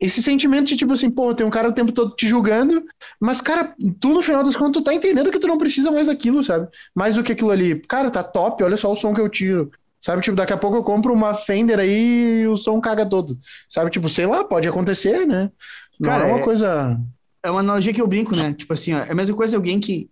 [0.00, 2.84] esse sentimento de tipo assim, pô, tem um cara o tempo todo te julgando,
[3.20, 6.08] mas, cara, tu no final das contas, tu tá entendendo que tu não precisa mais
[6.08, 6.68] daquilo, sabe?
[6.92, 7.80] Mais do que aquilo ali.
[7.86, 9.70] Cara, tá top, olha só o som que eu tiro.
[10.00, 13.38] Sabe, tipo, daqui a pouco eu compro uma Fender aí e o som caga todo.
[13.68, 15.52] Sabe, tipo, sei lá, pode acontecer, né?
[16.00, 17.00] Não cara, é uma é, coisa.
[17.40, 18.52] É uma analogia que eu brinco, né?
[18.54, 20.10] Tipo assim, ó, é a mesma coisa alguém que,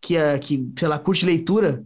[0.00, 1.84] que, é, que, sei lá, curte leitura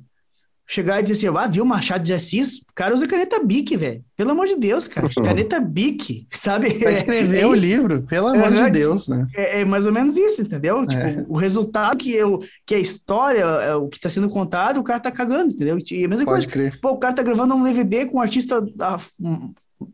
[0.73, 2.57] chegar e dizer assim, ah, viu Machado de Assis?
[2.57, 4.03] O cara usa caneta Bic, velho.
[4.17, 5.09] Pelo amor de Deus, cara.
[5.23, 6.73] Caneta Bic, sabe?
[6.79, 9.27] Pra escrever é, é o livro, pelo amor é, de Deus, né?
[9.35, 10.83] É, é, mais ou menos isso, entendeu?
[10.85, 10.87] É.
[10.87, 14.85] Tipo, o resultado que, eu, que a história, é, o que tá sendo contado, o
[14.85, 15.79] cara tá cagando, entendeu?
[15.91, 16.49] E a mesma Pode coisa.
[16.49, 16.81] Crer.
[16.81, 18.97] Pô, o cara tá gravando um DVD com um artista da,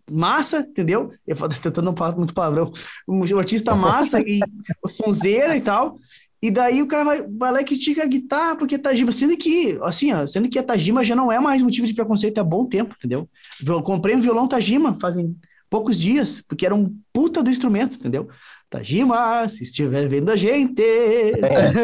[0.08, 1.12] massa, entendeu?
[1.26, 2.72] Eu tô tentando não falar muito palavrão.
[3.08, 4.38] Um artista massa e
[4.86, 5.98] sonzeira e tal.
[6.41, 9.36] E daí o cara vai, vai lá e critica a guitarra porque é Tajima, sendo
[9.36, 12.45] que, assim, ó, sendo que a Tajima já não é mais motivo de preconceito há
[12.45, 13.28] bom tempo, entendeu?
[13.66, 15.36] Eu comprei um violão Tajima fazem
[15.68, 18.28] poucos dias, porque era um puta do instrumento, entendeu?
[18.70, 20.82] Tajima, se estiver vendo a gente,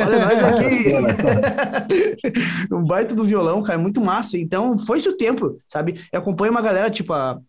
[0.06, 0.92] olha nós aqui.
[2.72, 4.36] um baita do violão, cara, muito massa.
[4.38, 5.98] Então, foi-se o tempo, sabe?
[6.12, 7.40] Eu acompanho uma galera, tipo a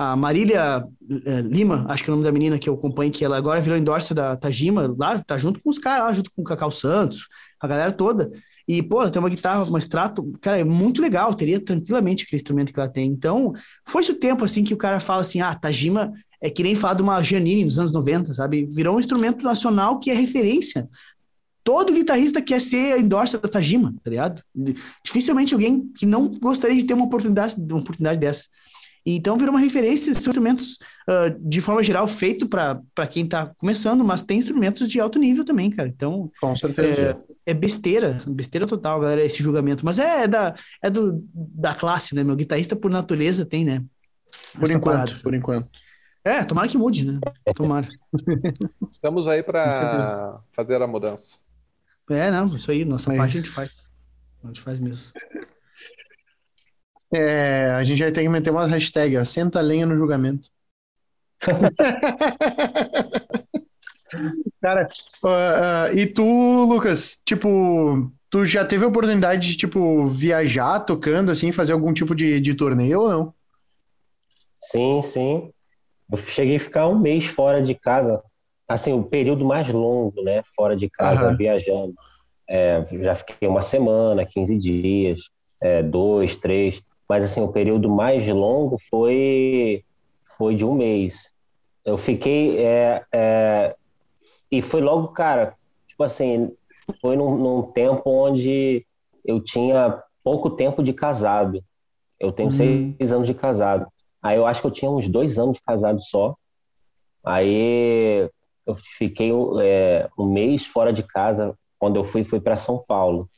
[0.00, 0.84] a Marília
[1.26, 3.60] é, Lima, acho que é o nome da menina que eu acompanho, que ela agora
[3.60, 6.70] virou endorse da Tajima, lá, tá junto com os caras lá, junto com o Cacau
[6.70, 7.26] Santos,
[7.60, 8.30] a galera toda.
[8.68, 12.40] E, pô, ela tem uma guitarra, uma extrato, cara, é muito legal, teria tranquilamente aquele
[12.40, 13.10] instrumento que ela tem.
[13.10, 13.52] Então,
[13.84, 16.94] foi-se o tempo, assim, que o cara fala assim, ah, Tajima é que nem falar
[16.94, 18.66] de uma Janine nos anos 90, sabe?
[18.66, 20.88] Virou um instrumento nacional que é referência.
[21.64, 24.44] Todo guitarrista quer ser endorse da Tajima, tá ligado?
[25.04, 28.44] Dificilmente alguém que não gostaria de ter uma oportunidade, uma oportunidade dessa.
[29.16, 30.78] Então virou uma referência de instrumentos,
[31.08, 35.44] uh, de forma geral, feito para quem está começando, mas tem instrumentos de alto nível
[35.44, 35.88] também, cara.
[35.88, 37.18] Então, Com certeza.
[37.46, 39.84] É, é besteira, besteira total, galera, esse julgamento.
[39.84, 42.22] Mas é, é, da, é do, da classe, né?
[42.22, 43.82] Meu guitarrista, por natureza, tem, né?
[44.58, 45.68] Por enquanto, parada, por enquanto.
[46.24, 47.18] É, tomara que mude, né?
[47.54, 47.88] Tomara.
[48.92, 51.38] Estamos aí para fazer a mudança.
[52.10, 53.16] É, não, isso aí, nossa aí.
[53.16, 53.90] parte a gente faz.
[54.44, 55.12] A gente faz mesmo.
[57.12, 60.48] É, a gente vai ter que meter uma hashtag, ó, senta lenha no julgamento.
[64.60, 64.88] Cara,
[65.22, 71.30] uh, uh, e tu, Lucas, tipo, tu já teve a oportunidade de, tipo, viajar tocando,
[71.30, 73.34] assim, fazer algum tipo de, de torneio ou não?
[74.60, 75.50] Sim, sim.
[76.10, 78.22] Eu cheguei a ficar um mês fora de casa,
[78.66, 81.36] assim, o período mais longo, né, fora de casa, uhum.
[81.36, 81.94] viajando.
[82.48, 85.20] É, já fiquei uma semana, 15 dias,
[85.60, 89.84] é, dois, três mas assim o período mais longo foi
[90.36, 91.32] foi de um mês.
[91.84, 93.76] Eu fiquei é, é,
[94.50, 95.56] e foi logo, cara,
[95.86, 96.52] tipo assim,
[97.00, 98.86] foi num, num, tempo onde
[99.24, 101.62] eu tinha pouco tempo de casado.
[102.20, 102.94] Eu tenho uhum.
[102.96, 103.86] seis anos de casado.
[104.22, 106.36] Aí eu acho que eu tinha uns dois anos de casado só.
[107.24, 108.28] Aí
[108.66, 109.30] eu fiquei
[109.62, 111.56] é, um mês fora de casa.
[111.78, 113.28] Quando eu fui, fui para São Paulo.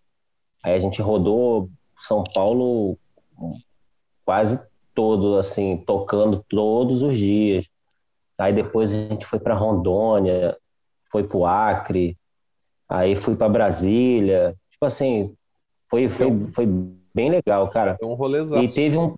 [0.62, 1.68] Aí a gente rodou
[2.00, 2.98] São Paulo
[4.24, 4.60] quase
[4.94, 7.66] todo, assim, tocando todos os dias.
[8.38, 10.56] Aí depois a gente foi para Rondônia,
[11.10, 12.16] foi para o Acre,
[12.88, 14.56] aí fui para Brasília.
[14.70, 15.34] Tipo assim,
[15.90, 17.96] foi, foi, foi bem legal, cara.
[17.98, 18.62] Foi um rolezão.
[18.62, 19.14] E teve um.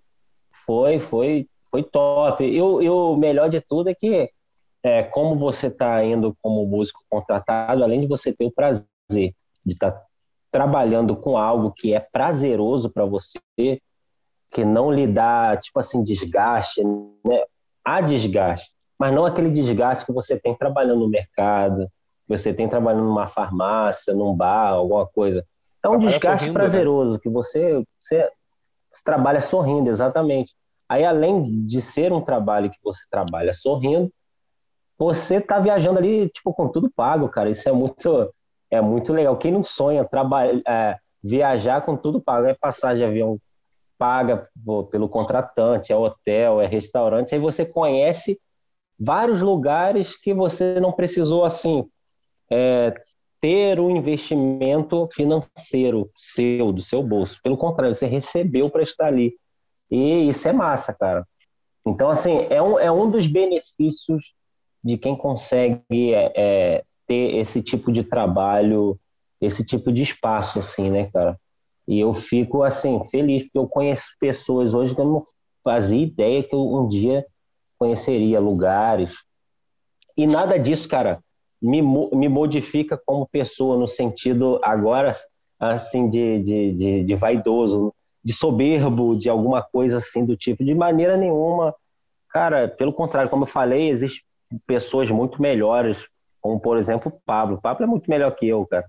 [0.51, 2.45] Foi, foi, foi top.
[2.45, 2.61] E, e
[2.91, 4.31] o melhor de tudo é que,
[4.83, 9.35] é, como você está indo como músico contratado, além de você ter o prazer de
[9.65, 10.07] estar tá
[10.51, 13.41] trabalhando com algo que é prazeroso para você,
[14.53, 17.43] que não lhe dá, tipo assim, desgaste, né?
[17.83, 21.87] Há desgaste, mas não aquele desgaste que você tem trabalhando no mercado,
[22.27, 25.45] que você tem trabalhando numa farmácia, num bar, alguma coisa.
[25.83, 26.61] É um Trabalha desgaste sorrindo, né?
[26.61, 27.21] prazeroso, né?
[27.23, 28.31] que você, você,
[28.93, 30.55] você trabalha sorrindo, exatamente.
[30.89, 34.13] Aí, além de ser um trabalho que você trabalha sorrindo,
[34.99, 37.49] você tá viajando ali, tipo, com tudo pago, cara.
[37.49, 38.33] Isso é muito,
[38.71, 39.37] é muito legal.
[39.39, 43.39] Quem não sonha trabalhar, é, viajar com tudo pago, é passagem de avião
[44.03, 44.49] paga
[44.91, 48.37] pelo contratante, é hotel, é restaurante, aí você conhece
[48.99, 51.89] vários lugares que você não precisou assim
[52.51, 52.93] é,
[53.41, 57.39] ter um investimento financeiro seu, do seu bolso.
[57.45, 59.37] Pelo contrário, você recebeu para estar ali.
[59.89, 61.25] E isso é massa, cara.
[61.87, 64.35] Então, assim, é um, é um dos benefícios
[64.83, 68.99] de quem consegue é, é, ter esse tipo de trabalho,
[69.41, 71.39] esse tipo de espaço, assim, né, cara?
[71.87, 75.25] E eu fico, assim, feliz, porque eu conheço pessoas hoje que eu não
[75.65, 77.27] fazia ideia que eu um dia
[77.79, 79.13] conheceria lugares.
[80.17, 81.21] E nada disso, cara,
[81.61, 85.13] me, me modifica como pessoa, no sentido, agora,
[85.59, 90.65] assim, de, de, de, de vaidoso, de soberbo, de alguma coisa assim do tipo.
[90.65, 91.75] De maneira nenhuma.
[92.31, 94.23] Cara, pelo contrário, como eu falei, existem
[94.67, 95.99] pessoas muito melhores,
[96.41, 97.57] como por exemplo o Pablo.
[97.57, 98.87] O Pablo é muito melhor que eu, cara.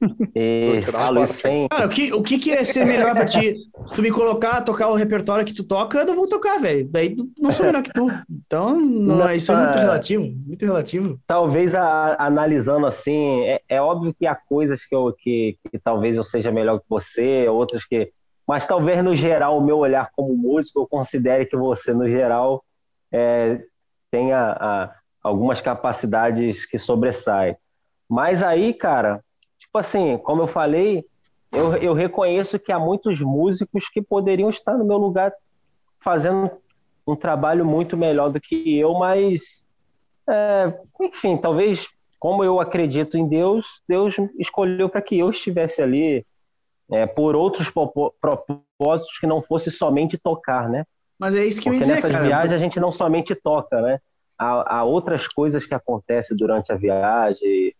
[0.34, 1.68] E falo isso sem...
[1.68, 3.56] Cara, o que, o que é ser melhor pra ti?
[3.86, 6.88] Se tu me colocar, tocar o repertório que tu toca, eu não vou tocar, velho.
[6.90, 8.08] Daí não sou melhor que tu.
[8.30, 9.80] Então, não, não, isso é muito é.
[9.80, 11.20] relativo, muito relativo.
[11.26, 16.16] Talvez a, analisando assim, é, é, óbvio que há coisas que, eu, que, que talvez
[16.16, 18.12] eu seja melhor que você, outras que
[18.50, 22.64] mas talvez no geral, o meu olhar como músico, eu considere que você, no geral,
[23.12, 23.62] é,
[24.10, 27.56] tenha a, algumas capacidades que sobressaem.
[28.08, 29.22] Mas aí, cara,
[29.70, 31.04] tipo assim, como eu falei,
[31.52, 35.32] eu, eu reconheço que há muitos músicos que poderiam estar no meu lugar
[36.00, 36.50] fazendo
[37.06, 39.64] um trabalho muito melhor do que eu, mas,
[40.28, 46.26] é, enfim, talvez como eu acredito em Deus, Deus escolheu para que eu estivesse ali
[46.90, 50.84] é, por outros propósitos que não fosse somente tocar, né?
[51.18, 52.24] Mas é isso que Porque eu ia dizer, nessas cara.
[52.24, 54.00] viagens a gente não somente toca, né?
[54.36, 57.74] Há, há outras coisas que acontecem durante a viagem.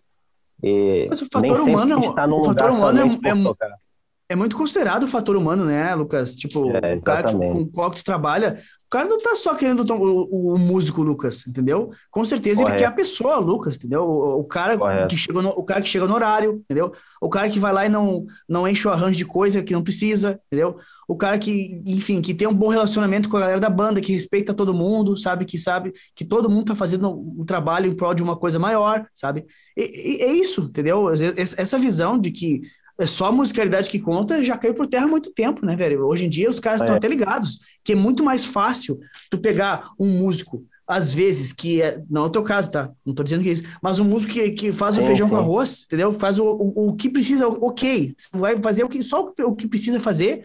[0.63, 3.90] E Mas o fator humano, está num o fator humano é, é,
[4.31, 6.37] é, muito considerado o fator humano, né, Lucas?
[6.37, 9.55] Tipo, é, o cara que, com o qual tu trabalha, o cara não tá só
[9.57, 11.91] querendo o, o, o músico Lucas, entendeu?
[12.11, 12.77] Com certeza Correto.
[12.77, 14.03] ele quer a pessoa Lucas, entendeu?
[14.03, 16.93] O, o cara que chega no, o cara que chega no horário, entendeu?
[17.21, 19.83] O cara que vai lá e não não enche o arranjo de coisa que não
[19.83, 20.77] precisa, entendeu?
[21.09, 24.13] O cara que, enfim, que tem um bom relacionamento com a galera da banda, que
[24.13, 27.97] respeita todo mundo, sabe que sabe que todo mundo tá fazendo o um trabalho em
[27.97, 29.45] prol de uma coisa maior, sabe?
[29.77, 31.11] E, e, é isso, entendeu?
[31.37, 32.61] Essa visão de que
[33.07, 36.07] só a musicalidade que conta, já caiu por terra há muito tempo, né, velho?
[36.07, 36.99] Hoje em dia os caras estão é.
[36.99, 38.99] até ligados, que é muito mais fácil
[39.31, 42.03] tu pegar um músico, às vezes, que é.
[42.11, 42.91] Não é o teu caso, tá?
[43.07, 45.29] Não tô dizendo que é isso, mas um músico que, que faz sim, o feijão
[45.29, 45.35] sim.
[45.35, 46.13] com arroz, entendeu?
[46.13, 48.15] Faz o, o, o, que precisa, ok.
[48.33, 50.43] Vai fazer o que, só o que precisa fazer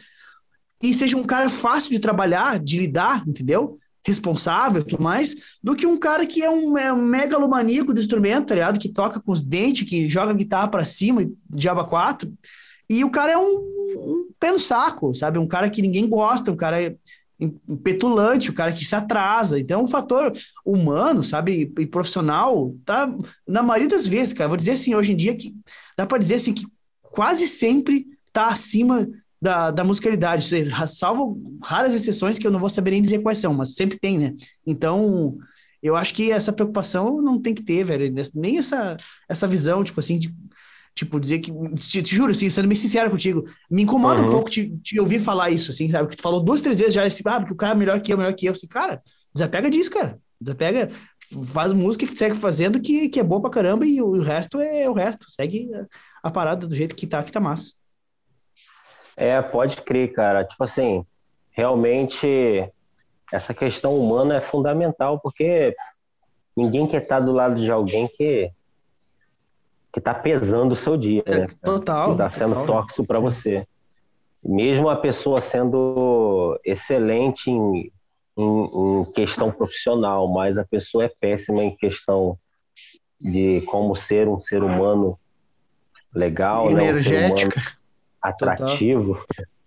[0.82, 3.80] e seja um cara fácil de trabalhar, de lidar, entendeu?
[4.06, 8.00] Responsável e tudo mais, do que um cara que é um, é um megalomaníaco do
[8.00, 8.80] instrumento, tá ligado?
[8.80, 12.32] Que toca com os dentes, que joga guitarra para cima, diaba 4.
[12.88, 13.56] E o cara é um,
[13.98, 15.40] um pé no saco, sabe?
[15.40, 16.96] Um cara que ninguém gosta, um cara
[17.84, 19.60] petulante, o um cara que se atrasa.
[19.60, 20.32] Então, o fator
[20.64, 23.12] humano, sabe, e profissional, tá
[23.48, 24.48] na maioria das vezes, cara.
[24.48, 25.56] Vou dizer assim, hoje em dia que
[25.98, 26.66] dá para dizer assim que
[27.02, 29.08] quase sempre tá acima
[29.42, 30.48] da, da musicalidade,
[30.88, 34.18] salvo raras exceções que eu não vou saber nem dizer quais são, mas sempre tem,
[34.18, 34.34] né?
[34.66, 35.38] Então,
[35.82, 38.98] eu acho que essa preocupação não tem que ter, velho, nem essa,
[39.30, 40.34] essa visão, tipo assim, de,
[40.96, 44.30] tipo, dizer que, te, te juro, assim, sendo bem sincero contigo, me incomoda uhum.
[44.30, 46.10] um pouco te, te, ouvir falar isso, assim, sabe?
[46.10, 48.12] Que tu falou duas, três vezes já, assim, ah, porque o cara é melhor que
[48.12, 49.02] eu, melhor que eu, assim, cara,
[49.34, 50.90] desapega disso, cara, desapega,
[51.46, 54.60] faz música que segue fazendo que, que é boa pra caramba e o, o resto
[54.60, 55.86] é o resto, segue a,
[56.24, 57.74] a parada do jeito que tá, que tá massa.
[59.16, 60.44] É, pode crer, cara.
[60.44, 61.06] Tipo assim,
[61.52, 62.70] realmente
[63.32, 65.76] essa questão humana é fundamental, porque
[66.56, 68.52] ninguém quer estar do lado de alguém que
[69.92, 71.48] que tá pesando o seu dia, né?
[71.64, 72.12] Total.
[72.12, 73.66] Que tá sendo tóxico para você.
[74.44, 77.90] Mesmo a pessoa sendo excelente em,
[78.38, 82.38] em, em, questão profissional, mas a pessoa é péssima em questão
[83.22, 85.18] de como ser um ser humano
[86.14, 87.56] legal, Energética.
[87.56, 87.66] né?
[87.66, 87.85] Um
[88.34, 89.26] ser humano atrativo.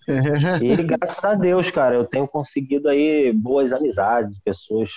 [0.63, 4.91] e graças a Deus, cara, eu tenho conseguido aí boas amizades, pessoas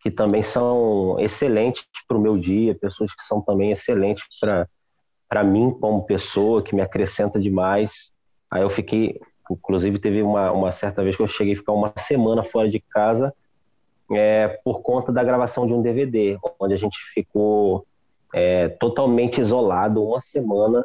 [0.00, 4.24] que também são excelentes para o meu dia, pessoas que são também excelentes
[5.28, 8.12] para mim como pessoa, que me acrescenta demais.
[8.50, 9.18] Aí eu fiquei,
[9.50, 12.78] inclusive teve uma, uma certa vez que eu cheguei a ficar uma semana fora de
[12.78, 13.34] casa
[14.12, 17.84] é, por conta da gravação de um DVD, onde a gente ficou
[18.34, 20.84] é, totalmente isolado uma semana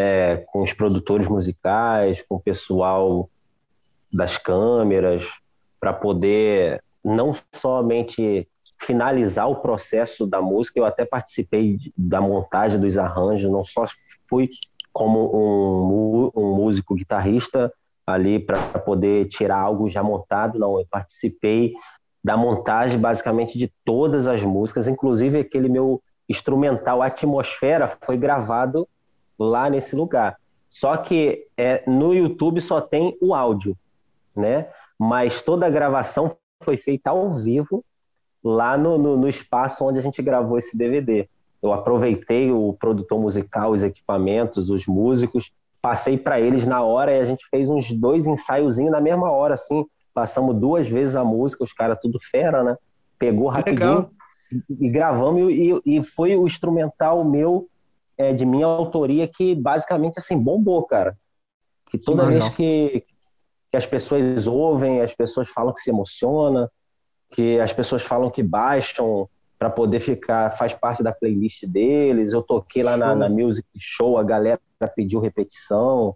[0.00, 3.28] é, com os produtores musicais, com o pessoal
[4.12, 5.26] das câmeras,
[5.80, 8.48] para poder não somente
[8.80, 13.86] finalizar o processo da música, eu até participei da montagem dos arranjos, não só
[14.28, 14.48] fui
[14.92, 17.72] como um, um músico guitarrista,
[18.06, 20.78] ali para poder tirar algo já montado, não.
[20.78, 21.72] Eu participei
[22.22, 28.88] da montagem basicamente de todas as músicas, inclusive aquele meu instrumental Atmosfera foi gravado
[29.38, 30.36] lá nesse lugar.
[30.68, 33.76] Só que é, no YouTube só tem o áudio,
[34.36, 34.68] né?
[34.98, 37.84] Mas toda a gravação foi feita ao vivo
[38.42, 41.28] lá no, no, no espaço onde a gente gravou esse DVD.
[41.62, 47.20] Eu aproveitei o produtor musical, os equipamentos, os músicos, passei para eles na hora e
[47.20, 49.84] a gente fez uns dois ensaiozinhos na mesma hora, assim.
[50.12, 52.76] Passamos duas vezes a música, os caras tudo fera, né?
[53.18, 54.10] Pegou rapidinho
[54.52, 57.68] e, e gravamos e, e, foi o instrumental meu
[58.18, 61.16] é, de minha autoria que basicamente assim bombou, cara.
[61.90, 63.04] Que toda que vez que,
[63.70, 66.70] que as pessoas ouvem, as pessoas falam que se emociona,
[67.30, 72.32] que as pessoas falam que baixam para poder ficar, faz parte da playlist deles.
[72.32, 74.60] Eu toquei lá na, na, Music Show, a galera
[74.94, 76.14] pediu repetição.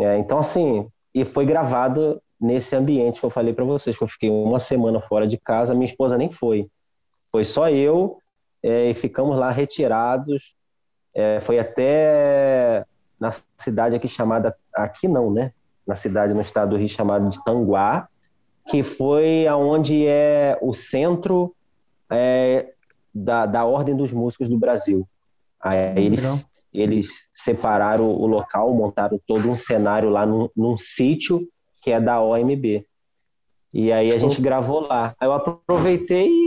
[0.00, 4.08] É, então, assim, e foi gravado nesse ambiente que eu falei para vocês, que eu
[4.08, 6.68] fiquei uma semana fora de casa, minha esposa nem foi.
[7.30, 8.18] Foi só eu
[8.62, 10.54] é, e ficamos lá retirados,
[11.14, 12.84] é, foi até
[13.18, 15.52] na cidade aqui chamada, aqui não, né?
[15.86, 18.08] Na cidade no estado do Rio chamada de Tanguá,
[18.68, 21.54] que foi aonde é o centro
[22.10, 22.72] é,
[23.14, 25.06] da, da Ordem dos Músicos do Brasil.
[25.60, 31.46] Aí eles, eles separaram o local, montaram todo um cenário lá num, num sítio
[31.80, 32.86] que é da OMB.
[33.72, 35.14] E aí a gente gravou lá.
[35.18, 36.43] Aí eu aproveitei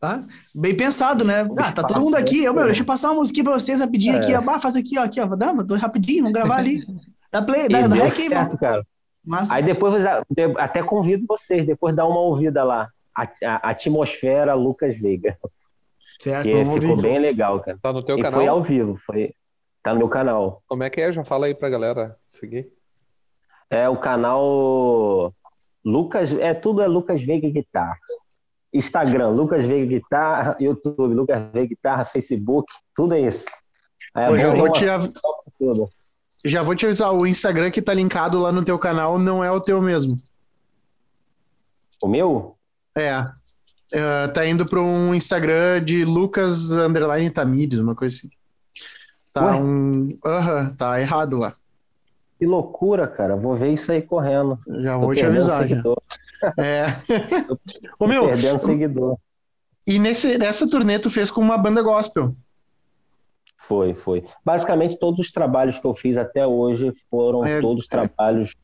[0.00, 0.24] Tá?
[0.54, 1.46] Bem pensado, né?
[1.58, 2.42] Ah, tá todo mundo aqui.
[2.42, 4.18] Eu, meu, deixa eu passar uma musiquinha pra vocês rapidinho é.
[4.18, 4.34] aqui.
[4.34, 4.60] Ó.
[4.60, 5.26] faz aqui, ó, aqui, ó.
[5.26, 6.80] Dá, tô rapidinho, vamos gravar ali.
[7.30, 8.58] Dá play, dá, dá rec aí, mano.
[8.58, 8.84] Cara.
[9.24, 9.48] Mas...
[9.52, 10.02] Aí depois,
[10.58, 12.88] até convido vocês, depois dá uma ouvida lá.
[13.16, 15.38] A, a Atmosfera Lucas Veiga.
[16.18, 16.50] Certo.
[16.50, 17.78] Que ficou bem legal, cara.
[17.80, 18.40] Tá no teu e canal?
[18.40, 19.32] foi ao vivo, foi...
[19.80, 20.60] tá no meu canal.
[20.66, 21.12] Como é que é?
[21.12, 22.68] Já fala aí pra galera seguir.
[23.70, 25.32] É o canal
[25.84, 27.96] Lucas, é tudo é Lucas Veiga Guitarra.
[28.72, 33.44] Instagram, Lucas Veiga Guitarra, YouTube, Lucas Veiga Guitarra, Facebook, tudo é isso.
[34.16, 35.08] É, Pô, já, vou te av...
[36.44, 39.50] já vou te avisar, o Instagram que tá linkado lá no teu canal não é
[39.50, 40.16] o teu mesmo.
[42.02, 42.56] O meu?
[42.96, 43.24] É.
[43.92, 48.30] é tá indo para um Instagram de Lucas Underline Tamires, uma coisa assim.
[49.32, 49.62] Tá Ué?
[49.62, 50.08] um.
[50.24, 51.52] Uhum, tá errado lá.
[52.38, 53.36] Que loucura, cara.
[53.36, 54.58] Vou ver isso aí correndo.
[54.80, 55.68] Já Tô vou te avisar.
[55.68, 55.82] Já.
[56.58, 56.86] É.
[57.98, 59.16] Ô, meu, perdendo seguidor.
[59.86, 62.34] E nesse, nessa turnê tu fez com uma banda gospel?
[63.56, 64.24] Foi, foi.
[64.44, 67.88] Basicamente todos os trabalhos que eu fiz até hoje foram é, todos é.
[67.88, 68.54] trabalhos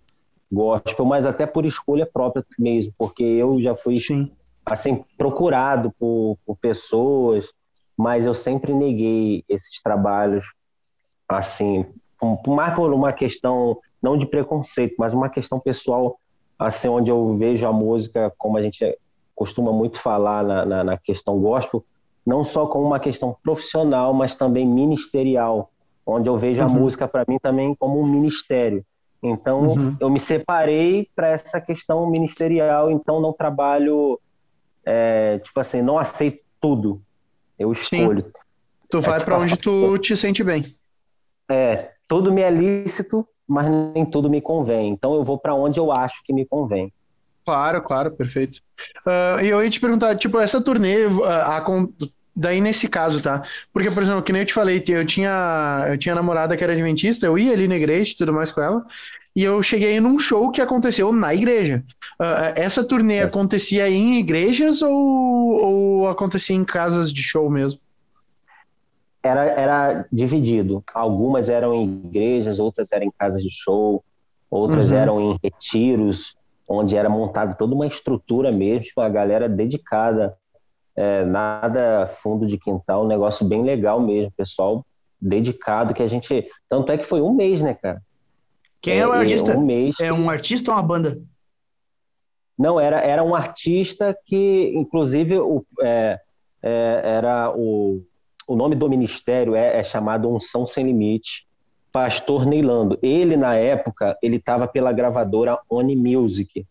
[0.51, 4.31] gospel, mas até por escolha própria mesmo, porque eu já fui Sim.
[4.65, 7.53] assim procurado por, por pessoas,
[7.97, 10.53] mas eu sempre neguei esses trabalhos
[11.29, 11.85] assim
[12.47, 16.19] mais por uma questão não de preconceito, mas uma questão pessoal,
[16.59, 18.97] assim, onde eu vejo a música, como a gente
[19.35, 21.85] costuma muito falar na, na, na questão gospel,
[22.27, 25.71] não só como uma questão profissional, mas também ministerial,
[26.05, 26.69] onde eu vejo uhum.
[26.69, 28.85] a música para mim também como um ministério.
[29.23, 29.97] Então, uhum.
[30.01, 34.21] eu me separei para essa questão ministerial, então não trabalho,
[34.85, 37.01] é, tipo assim, não aceito tudo.
[37.59, 38.25] Eu escolho.
[38.25, 38.33] Sim.
[38.91, 40.77] Tu vai é, tipo, para onde tu te sente bem.
[41.49, 44.91] É, tudo me é lícito, mas nem tudo me convém.
[44.91, 46.93] Então eu vou para onde eu acho que me convém.
[47.45, 48.59] Claro, claro, perfeito.
[49.07, 51.65] Uh, e eu ia te perguntar, tipo, essa turnê, uh, a,
[52.35, 53.45] daí nesse caso, tá?
[53.73, 56.73] Porque, por exemplo, que nem eu te falei, eu tinha, eu tinha namorada que era
[56.73, 58.85] adventista, eu ia ali na igreja e tudo mais com ela,
[59.35, 61.85] e eu cheguei num show que aconteceu na igreja.
[62.21, 63.23] Uh, essa turnê é.
[63.23, 67.81] acontecia em igrejas ou, ou acontecia em casas de show mesmo?
[69.27, 70.83] Era, era dividido.
[70.95, 74.03] Algumas eram em igrejas, outras eram em casas de show,
[74.51, 74.99] outras uhum.
[74.99, 76.37] eram em retiros,
[76.69, 80.37] onde era montada toda uma estrutura mesmo, tipo, a galera dedicada.
[80.99, 84.83] É, nada fundo de quintal, um negócio bem legal mesmo, pessoal
[85.21, 86.49] dedicado que a gente.
[86.69, 88.03] Tanto é que foi um mês, né, cara?
[88.81, 89.57] Quem é o artista?
[89.57, 91.21] Um mês é um artista ou uma banda?
[92.59, 96.19] Não, era, era um artista que, inclusive, o, é,
[96.63, 98.03] é, era o
[98.47, 101.47] o nome do ministério é, é chamado Unção Sem Limite,
[101.93, 102.99] Pastor Neilando.
[103.03, 106.67] Ele, na época, ele estava pela gravadora Oni Music,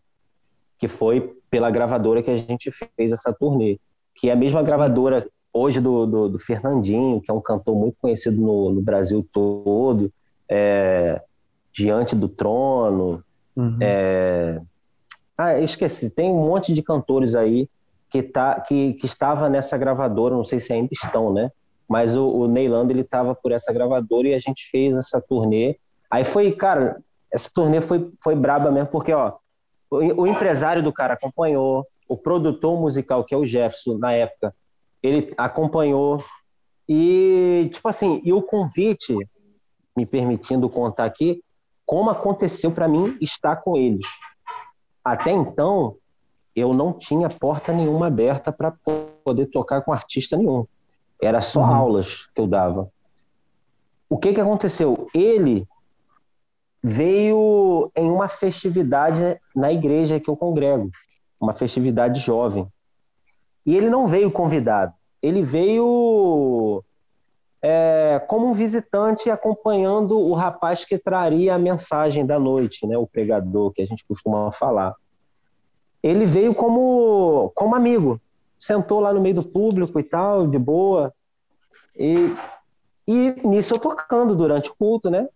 [0.78, 3.78] que foi pela gravadora que a gente fez essa turnê,
[4.14, 7.96] que é a mesma gravadora hoje do, do, do Fernandinho, que é um cantor muito
[8.00, 10.12] conhecido no, no Brasil todo,
[10.48, 11.20] é,
[11.72, 13.22] Diante do Trono,
[13.54, 13.78] uhum.
[13.80, 14.60] é...
[15.36, 17.68] Ah, esqueci, tem um monte de cantores aí
[18.08, 21.50] que, tá, que, que estava nessa gravadora, não sei se ainda estão, né?
[21.88, 25.78] Mas o, o Neilando ele tava por essa gravadora e a gente fez essa turnê.
[26.10, 29.34] Aí foi, cara, essa turnê foi, foi braba mesmo, porque, ó,
[29.90, 34.54] o, o empresário do cara acompanhou, o produtor musical, que é o Jefferson, na época,
[35.02, 36.22] ele acompanhou,
[36.88, 39.14] e, tipo assim, e o convite,
[39.96, 41.42] me permitindo contar aqui,
[41.84, 44.06] como aconteceu para mim estar com eles.
[45.04, 45.96] Até então,
[46.54, 48.72] eu não tinha porta nenhuma aberta para
[49.24, 50.66] poder tocar com artista nenhum.
[51.20, 51.74] Era só uhum.
[51.74, 52.90] aulas que eu dava.
[54.08, 55.08] O que que aconteceu?
[55.14, 55.66] Ele
[56.82, 60.90] veio em uma festividade na igreja que eu congrego,
[61.40, 62.68] uma festividade jovem.
[63.64, 66.84] E ele não veio convidado, ele veio
[67.60, 73.08] é, como um visitante acompanhando o rapaz que traria a mensagem da noite, né, o
[73.08, 74.94] pregador, que a gente costuma falar.
[76.00, 78.20] Ele veio como, como amigo,
[78.58, 81.12] sentou lá no meio do público e tal, de boa.
[81.94, 82.34] E,
[83.06, 85.28] e nisso eu tocando durante o culto, né?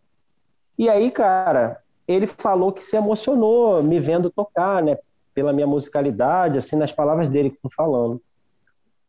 [0.78, 4.98] E aí, cara, ele falou que se emocionou me vendo tocar, né?
[5.34, 8.20] Pela minha musicalidade, assim, nas palavras dele que eu tô falando.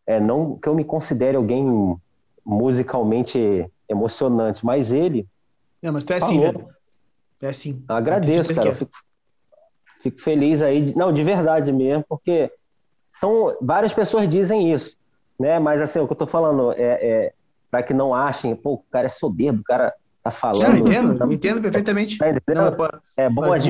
[0.06, 1.98] É, não que eu me considere alguém
[2.46, 5.28] musicalmente emocionante, mas ele.
[5.82, 6.76] Não, mas tu é assim, falou, assim, velho.
[7.42, 7.84] É assim.
[7.88, 8.70] Agradeço, cara.
[8.70, 8.76] É.
[8.76, 8.92] Fico,
[10.02, 10.94] fico feliz aí.
[10.96, 12.52] Não, de verdade mesmo, porque
[13.12, 14.96] são várias pessoas dizem isso,
[15.38, 15.60] né?
[15.60, 17.34] Mas assim, o que eu tô falando é, é
[17.70, 19.94] para que não achem, pô, o cara é soberbo, o cara
[20.24, 20.78] tá falando.
[20.78, 22.18] Eu entendo, tá, entendo perfeitamente.
[22.18, 22.68] Tá não,
[23.18, 23.64] é bom, às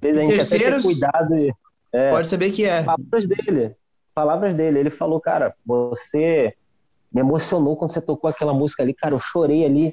[0.00, 1.36] vezes a gente terceiros, ter cuidado.
[1.36, 1.54] E,
[1.92, 2.82] é, pode saber que é.
[2.82, 3.76] Palavras dele.
[4.14, 4.78] Palavras dele.
[4.78, 6.54] Ele falou, cara, você
[7.12, 9.92] me emocionou quando você tocou aquela música ali, cara, eu chorei ali.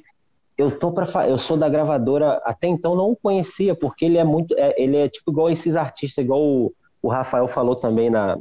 [0.56, 4.24] Eu tô para eu sou da gravadora, até então não o conhecia, porque ele é
[4.24, 8.36] muito, é, ele é tipo igual esses artistas, igual o, o Rafael falou também na,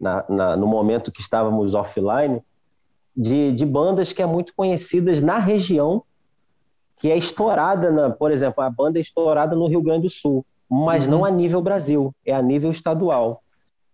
[0.00, 2.42] na, na, no momento que estávamos offline,
[3.16, 6.04] de, de bandas que é muito conhecidas na região,
[6.96, 10.44] que é estourada, na, por exemplo, a banda é estourada no Rio Grande do Sul,
[10.68, 11.10] mas uhum.
[11.10, 13.42] não a nível Brasil, é a nível estadual.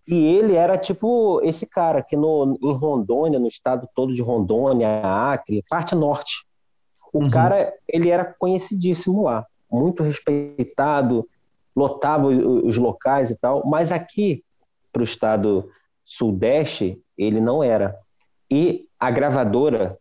[0.06, 5.00] E ele era tipo esse cara que no, em Rondônia, no estado todo de Rondônia,
[5.02, 6.44] Acre, parte norte.
[7.12, 7.30] O uhum.
[7.30, 11.26] cara, ele era conhecidíssimo lá, muito respeitado,
[11.74, 14.44] lotava os locais e tal, mas aqui
[14.92, 15.70] para o estado
[16.04, 17.98] sudeste, ele não era.
[18.50, 19.98] E a gravadora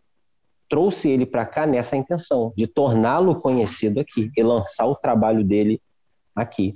[0.69, 5.81] trouxe ele para cá nessa intenção de torná-lo conhecido aqui e lançar o trabalho dele
[6.35, 6.73] aqui.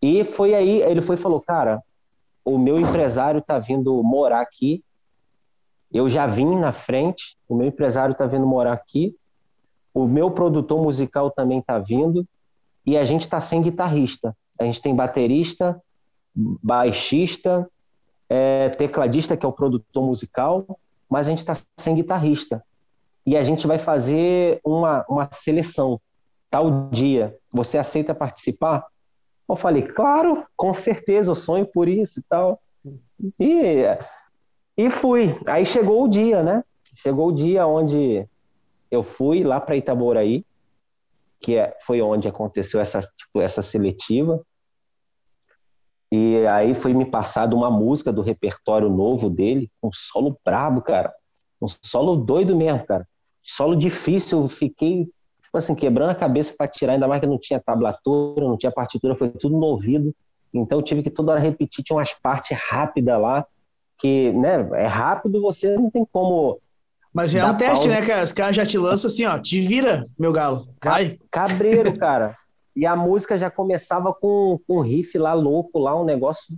[0.00, 1.82] E foi aí, ele foi falou, cara,
[2.44, 4.84] o meu empresário está vindo morar aqui,
[5.90, 9.16] eu já vim na frente, o meu empresário está vindo morar aqui,
[9.94, 12.26] o meu produtor musical também está vindo,
[12.84, 14.36] e a gente está sem guitarrista.
[14.60, 15.80] A gente tem baterista,
[16.34, 17.68] baixista,
[18.28, 22.64] é, tecladista, que é o produtor musical, mas a gente está sem guitarrista
[23.26, 26.00] e a gente vai fazer uma, uma seleção
[26.50, 27.36] tal dia.
[27.52, 28.86] Você aceita participar?
[29.48, 32.60] Eu falei, claro, com certeza, eu sonho por isso e tal.
[33.38, 33.82] E,
[34.76, 35.38] e fui.
[35.46, 36.64] Aí chegou o dia, né?
[36.94, 38.26] Chegou o dia onde
[38.90, 40.44] eu fui lá para Itaboraí,
[41.40, 44.40] que é, foi onde aconteceu essa, tipo, essa seletiva.
[46.14, 51.12] E aí foi me passado uma música do repertório novo dele, um solo brabo, cara.
[51.60, 53.06] Um solo doido mesmo, cara
[53.44, 55.04] solo difícil, eu fiquei,
[55.42, 58.72] tipo assim, quebrando a cabeça para tirar, ainda mais que não tinha tablatura, não tinha
[58.72, 60.14] partitura, foi tudo no ouvido.
[60.52, 63.46] Então eu tive que toda hora repetir, tinha umas partes rápidas lá,
[63.98, 66.58] que, né, é rápido, você não tem como.
[67.12, 68.00] Mas já é um teste, pausa.
[68.00, 68.24] né, cara?
[68.24, 70.68] Os caras já te lançam assim, ó, te vira, meu galo.
[70.82, 71.18] Vai.
[71.30, 72.36] Cabreiro, cara.
[72.74, 76.56] E a música já começava com, com um riff lá louco, lá, um negócio.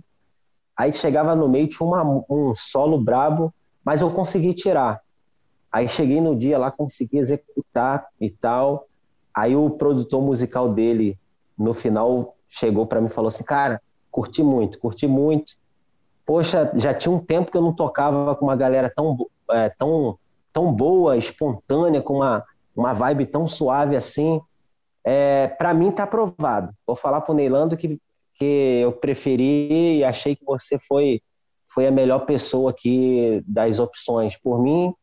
[0.75, 3.53] Aí chegava no meio, tinha uma, um solo brabo,
[3.83, 5.01] mas eu consegui tirar.
[5.71, 8.87] Aí cheguei no dia lá, consegui executar e tal.
[9.33, 11.17] Aí o produtor musical dele,
[11.57, 15.53] no final, chegou para mim e falou assim: Cara, curti muito, curti muito.
[16.25, 19.15] Poxa, já tinha um tempo que eu não tocava com uma galera tão,
[19.51, 20.17] é, tão,
[20.51, 22.43] tão boa, espontânea, com uma,
[22.75, 24.41] uma vibe tão suave assim.
[25.09, 26.73] É, para mim tá aprovado.
[26.85, 27.97] Vou falar pro Neilando que,
[28.33, 31.21] que eu preferi e achei que você foi,
[31.73, 34.37] foi a melhor pessoa aqui das opções.
[34.37, 34.93] Por mim,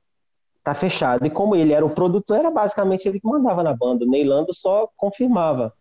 [0.63, 1.25] tá fechado.
[1.25, 4.05] E como ele era o produtor, era basicamente ele que mandava na banda.
[4.05, 5.73] O Neilando só confirmava.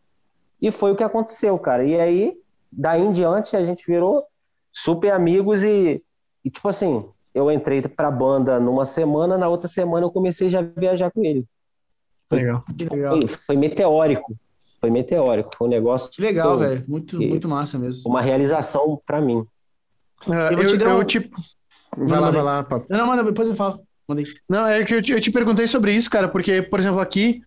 [0.62, 1.84] E foi o que aconteceu, cara.
[1.84, 2.34] E aí,
[2.72, 4.24] daí em diante, a gente virou
[4.72, 6.02] super amigos e,
[6.46, 7.06] e tipo assim,
[7.36, 11.26] eu entrei pra banda numa semana, na outra semana eu comecei já a viajar com
[11.26, 11.46] ele.
[12.34, 12.64] Foi, legal.
[13.20, 14.36] Foi, foi, meteórico.
[14.80, 15.56] Foi meteórico.
[15.56, 16.12] Foi um negócio.
[16.12, 16.84] Que legal, velho.
[16.88, 18.10] Muito, que, muito massa mesmo.
[18.10, 19.46] Uma realização para mim.
[20.28, 21.42] Uh, eu, eu, te eu, tipo.
[21.98, 22.86] Vai lá, vai lá, papo.
[22.90, 23.82] Não, não, manda, depois eu falo.
[24.08, 24.26] Mandei.
[24.50, 27.42] Não, é que eu te, eu te perguntei sobre isso, cara, porque, por exemplo, aqui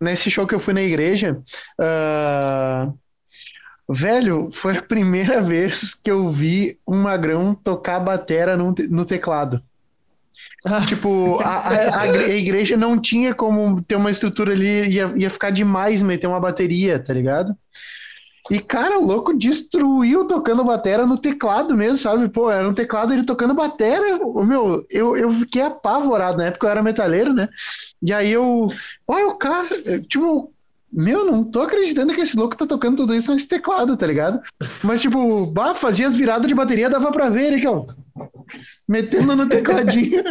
[0.00, 1.40] nesse show que eu fui na igreja,
[1.78, 2.98] uh,
[3.88, 9.62] velho, foi a primeira vez que eu vi um magrão tocar batera no, no teclado.
[10.86, 15.50] Tipo, a, a, a, igreja não tinha como ter uma estrutura ali, ia, ia ficar
[15.50, 17.56] demais meter uma bateria, tá ligado?
[18.50, 22.28] E, cara, o louco destruiu tocando batera no teclado mesmo, sabe?
[22.28, 24.18] Pô, era um teclado ele tocando batera.
[24.44, 26.38] Meu, eu, eu fiquei apavorado.
[26.38, 27.48] Na época eu era metaleiro, né?
[28.02, 28.68] E aí eu.
[29.06, 29.68] Olha o cara.
[30.08, 30.52] Tipo,
[30.92, 34.40] meu, não tô acreditando que esse louco tá tocando tudo isso nesse teclado, tá ligado?
[34.82, 37.86] Mas, tipo, bah, fazia as viradas de bateria, dava pra ver ele aqui, ó.
[38.88, 40.22] Metendo no tecladinho.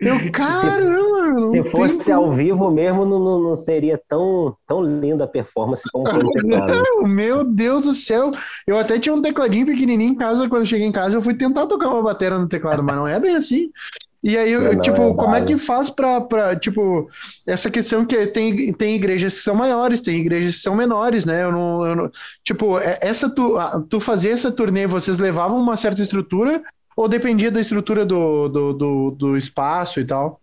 [0.00, 1.50] Eu, caramba!
[1.50, 2.16] Se, se fosse como...
[2.16, 6.30] ao vivo mesmo, não, não, não, seria tão, tão linda a performance como foi no
[6.30, 6.84] teclado.
[7.06, 8.30] Meu Deus do céu!
[8.66, 11.34] Eu até tinha um tecladinho pequenininho em casa, quando eu cheguei em casa, eu fui
[11.34, 13.70] tentar tocar uma bateria no teclado, mas não é bem assim.
[14.22, 17.08] E aí, não, tipo, é como é que faz pra, pra, tipo,
[17.46, 21.44] essa questão que tem, tem igrejas que são maiores, tem igrejas que são menores, né?
[21.44, 22.10] Eu não, eu não
[22.42, 23.54] tipo, é, essa tu,
[23.88, 26.62] tu fazer essa turnê, vocês levavam uma certa estrutura
[26.98, 30.40] ou dependia da estrutura do, do, do, do espaço e tal?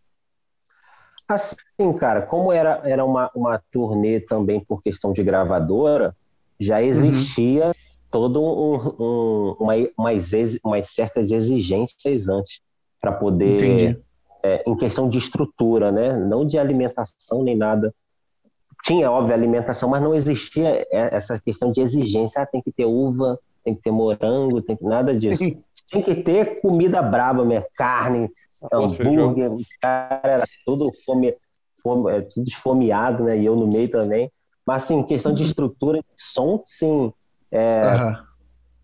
[1.27, 1.57] Assim,
[1.99, 6.15] cara, como era, era uma, uma turnê também por questão de gravadora,
[6.57, 7.73] já existia uhum.
[8.09, 10.31] todo um, um, uma, umas,
[10.63, 12.61] umas certas exigências antes
[13.01, 14.01] para poder,
[14.41, 16.15] é, em questão de estrutura, né?
[16.15, 17.93] Não de alimentação nem nada.
[18.85, 22.41] Tinha, óbvio, alimentação, mas não existia essa questão de exigência.
[22.41, 25.43] Ah, tem que ter uva, tem que ter morango, tem que nada disso.
[25.89, 28.29] Tem que ter comida braba, mesmo, carne,
[28.71, 29.51] hambúrguer.
[29.51, 31.35] O cara era tudo fome,
[31.81, 33.37] fome, é, tudo esfomeado, né?
[33.37, 34.31] E eu no meio também.
[34.65, 37.13] Mas, assim, questão de estrutura, som, sim.
[37.51, 38.15] É, uhum.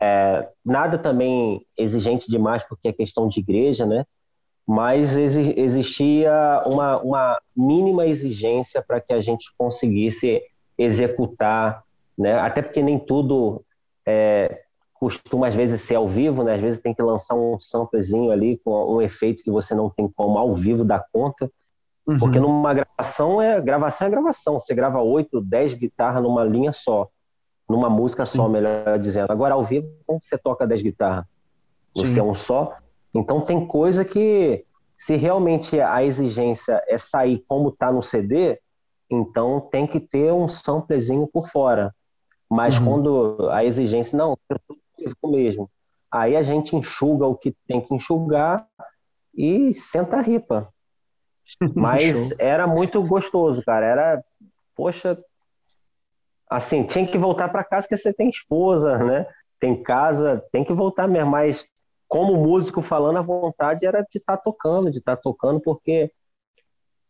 [0.03, 4.05] É, nada também exigente demais, porque é questão de igreja, né?
[4.67, 10.41] Mas existia uma, uma mínima exigência para que a gente conseguisse
[10.77, 11.83] executar,
[12.17, 12.39] né?
[12.39, 13.63] Até porque nem tudo
[14.05, 14.63] é,
[15.01, 16.53] costuma às vezes ser ao vivo, né?
[16.53, 20.07] Às vezes tem que lançar um samplezinho ali com um efeito que você não tem
[20.07, 21.51] como ao vivo dar conta.
[22.07, 22.19] Uhum.
[22.19, 24.59] Porque numa gravação é gravação é gravação.
[24.59, 27.09] Você grava oito, dez guitarras numa linha só
[27.71, 28.51] numa música só, Sim.
[28.51, 29.31] melhor dizendo.
[29.31, 31.25] Agora, ao vivo, como você toca 10 guitarras?
[31.95, 32.19] Você Sim.
[32.19, 32.75] é um só?
[33.13, 38.59] Então, tem coisa que, se realmente a exigência é sair como está no CD,
[39.09, 41.95] então tem que ter um samplezinho por fora.
[42.49, 42.85] Mas uhum.
[42.85, 44.37] quando a exigência, não,
[45.03, 45.69] tudo mesmo.
[46.11, 48.67] Aí a gente enxuga o que tem que enxugar
[49.33, 50.71] e senta a ripa.
[51.75, 53.85] Mas era muito gostoso, cara.
[53.85, 54.23] Era,
[54.75, 55.17] poxa,
[56.49, 59.25] assim, tinha que voltar para casa que você tem esposa, né?
[59.59, 61.31] Tem casa, tem que voltar mesmo.
[61.31, 61.65] Mas
[62.07, 66.11] como músico falando, a vontade era de estar tá tocando, de estar tá tocando, porque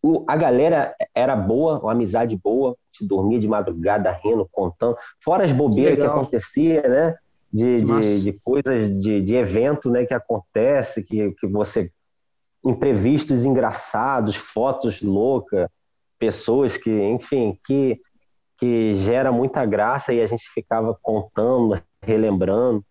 [0.04, 5.44] o, a galera era boa, uma amizade boa, te dormia de madrugada rindo, contando, fora
[5.44, 7.16] as bobeiras que, que acontecia, né?
[7.52, 11.92] De, de, de, coisas, de, de evento né, que acontece, que, que você.
[12.64, 15.68] imprevistos engraçados, fotos loucas,
[16.18, 18.00] pessoas que, enfim, que
[18.62, 22.86] que gera muita graça e a gente ficava contando, relembrando.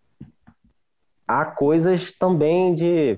[1.25, 3.17] Há coisas também de,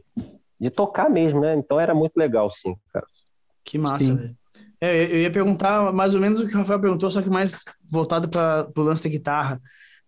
[0.61, 1.55] de tocar mesmo, né?
[1.55, 3.07] Então era muito legal, sim, cara.
[3.65, 4.37] Que massa, velho.
[4.79, 7.63] É, eu ia perguntar mais ou menos o que o Rafael perguntou, só que mais
[7.89, 9.59] voltado para o lance da guitarra.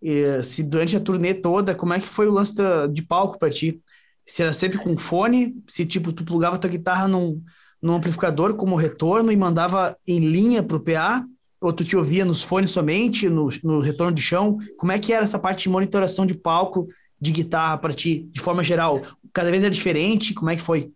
[0.02, 3.38] E, se durante a turnê toda, como é que foi o lance da, de palco
[3.38, 3.80] para ti?
[4.24, 7.42] Se era sempre com fone, se tipo tu plugava tua guitarra num,
[7.80, 11.24] num amplificador como retorno e mandava em linha pro PA,
[11.60, 14.58] ou tu te ouvia nos fones somente, no, no retorno de chão?
[14.76, 16.88] Como é que era essa parte de monitoração de palco,
[17.20, 19.02] de guitarra para ti, de forma geral?
[19.32, 20.34] Cada vez é diferente?
[20.34, 20.92] Como é que foi?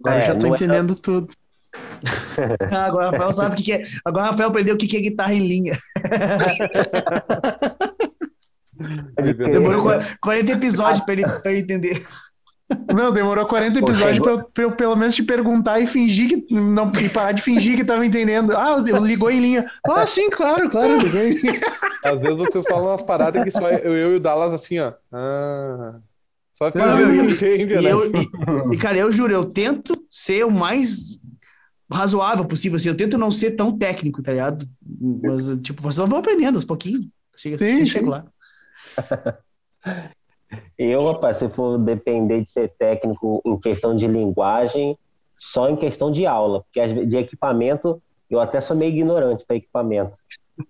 [0.00, 0.96] Agora é, já estou entendendo é...
[0.96, 1.32] tudo.
[2.70, 3.84] Ah, agora o Rafael sabe o que, que é.
[4.04, 5.76] Agora o Rafael aprendeu o que, que é guitarra em linha.
[9.52, 12.06] Demorou 40 episódios para ele, ele entender.
[12.94, 16.54] Não, demorou 40 episódios pra eu, pra eu, pelo menos te perguntar e fingir que.
[16.54, 18.54] Não, e parar de fingir que tava entendendo.
[18.54, 19.70] Ah, ligou em linha.
[19.88, 21.60] Ah, sim, claro, claro, ligou em linha.
[22.04, 24.92] Às vezes vocês falam umas paradas que só eu, eu e o Dallas assim, ó.
[25.10, 25.94] Ah.
[26.52, 27.92] Só que não, eu, entende, e, né?
[27.92, 31.18] Eu, e, e, cara, eu juro, eu tento ser o mais
[31.90, 32.76] razoável possível.
[32.76, 34.66] Assim, eu tento não ser tão técnico, tá ligado?
[35.22, 37.06] Mas, tipo, vocês vão aprendendo aos pouquinhos.
[37.36, 37.86] Chega, sim, sim.
[37.86, 38.24] chega lá.
[40.78, 44.96] Eu, rapaz, se for depender de ser técnico em questão de linguagem,
[45.38, 48.00] só em questão de aula, porque de equipamento
[48.30, 50.16] eu até sou meio ignorante para equipamento.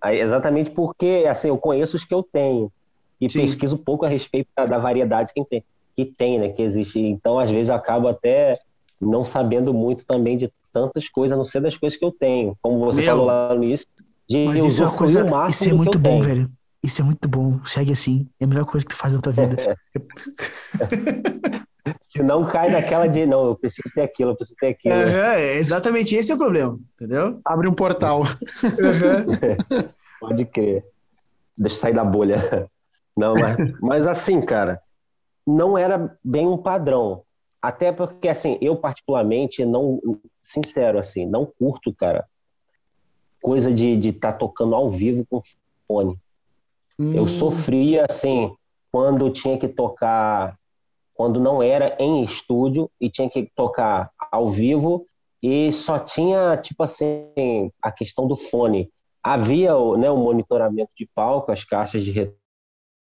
[0.00, 2.72] Aí, exatamente porque assim, eu conheço os que eu tenho
[3.20, 3.40] e Sim.
[3.40, 5.64] pesquiso pouco a respeito da, da, variedade que tem,
[5.96, 7.00] que tem, né, que existe.
[7.00, 8.56] Então, às vezes, eu acabo até
[9.00, 12.56] não sabendo muito também de tantas coisas, a não ser das coisas que eu tenho.
[12.62, 13.86] Como você Meu, falou lá no início,
[14.28, 16.22] de Mas isso é uma coisa, isso é muito bom, tenho.
[16.22, 16.50] velho.
[16.82, 17.58] Isso é muito bom.
[17.64, 18.28] Segue assim.
[18.38, 19.76] É a melhor coisa que tu faz na tua vida.
[22.02, 24.94] Se não cai naquela de não, eu preciso ter aquilo, eu preciso ter aquilo.
[24.94, 27.40] Uhum, é exatamente esse é o problema, entendeu?
[27.44, 28.22] Abre um portal.
[28.22, 29.88] Uhum.
[30.20, 30.84] Pode crer.
[31.56, 32.68] Deixa eu sair da bolha.
[33.16, 34.80] Não, mas, mas assim, cara,
[35.46, 37.22] não era bem um padrão.
[37.60, 40.00] Até porque, assim, eu particularmente não,
[40.42, 42.24] sincero, assim, não curto, cara,
[43.42, 45.40] coisa de estar de tá tocando ao vivo com
[45.86, 46.16] fone.
[46.98, 47.14] Hum.
[47.14, 48.54] Eu sofria, assim,
[48.92, 50.54] quando tinha que tocar,
[51.14, 55.04] quando não era em estúdio e tinha que tocar ao vivo
[55.42, 58.90] e só tinha, tipo assim, a questão do fone.
[59.22, 62.12] Havia né, o monitoramento de palco, as caixas de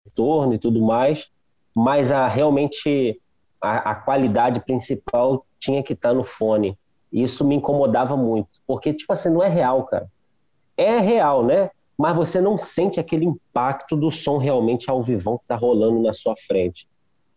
[0.04, 1.30] retorno e tudo mais,
[1.74, 3.20] mas a, realmente
[3.60, 6.78] a, a qualidade principal tinha que estar no fone.
[7.12, 10.08] Isso me incomodava muito, porque, tipo assim, não é real, cara.
[10.76, 11.70] É real, né?
[11.98, 16.14] Mas você não sente aquele impacto do som realmente ao vivão que está rolando na
[16.14, 16.88] sua frente.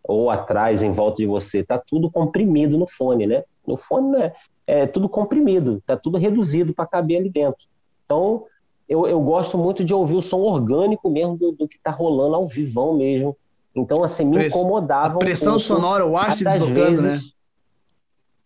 [0.04, 1.64] Ou atrás, em volta de você.
[1.64, 3.44] Tá tudo comprimido no fone, né?
[3.68, 4.32] No fone, né?
[4.66, 7.66] É tudo comprimido, tá tudo reduzido para caber ali dentro.
[8.06, 8.46] Então,
[8.88, 12.36] eu, eu gosto muito de ouvir o som orgânico mesmo do, do que está rolando
[12.36, 13.36] ao vivão mesmo.
[13.76, 15.16] Então, assim, me Press, incomodava.
[15.16, 17.20] A pressão um sonora, o ar se deslocando, vezes, né?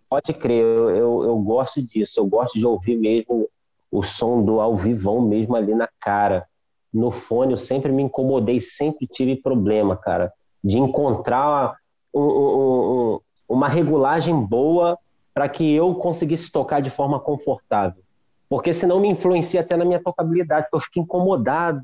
[0.10, 2.20] Pode crer, eu, eu, eu, gosto disso.
[2.20, 3.50] Eu gosto de ouvir mesmo
[3.92, 6.48] o som do ao vivão mesmo ali na cara.
[6.94, 10.32] No fone eu sempre me incomodei, sempre tive problema, cara,
[10.64, 11.76] de encontrar
[12.14, 14.98] um, um, um, uma regulagem boa
[15.34, 18.02] para que eu conseguisse tocar de forma confortável
[18.50, 21.82] porque senão me influencia até na minha tocabilidade, porque eu fico incomodado.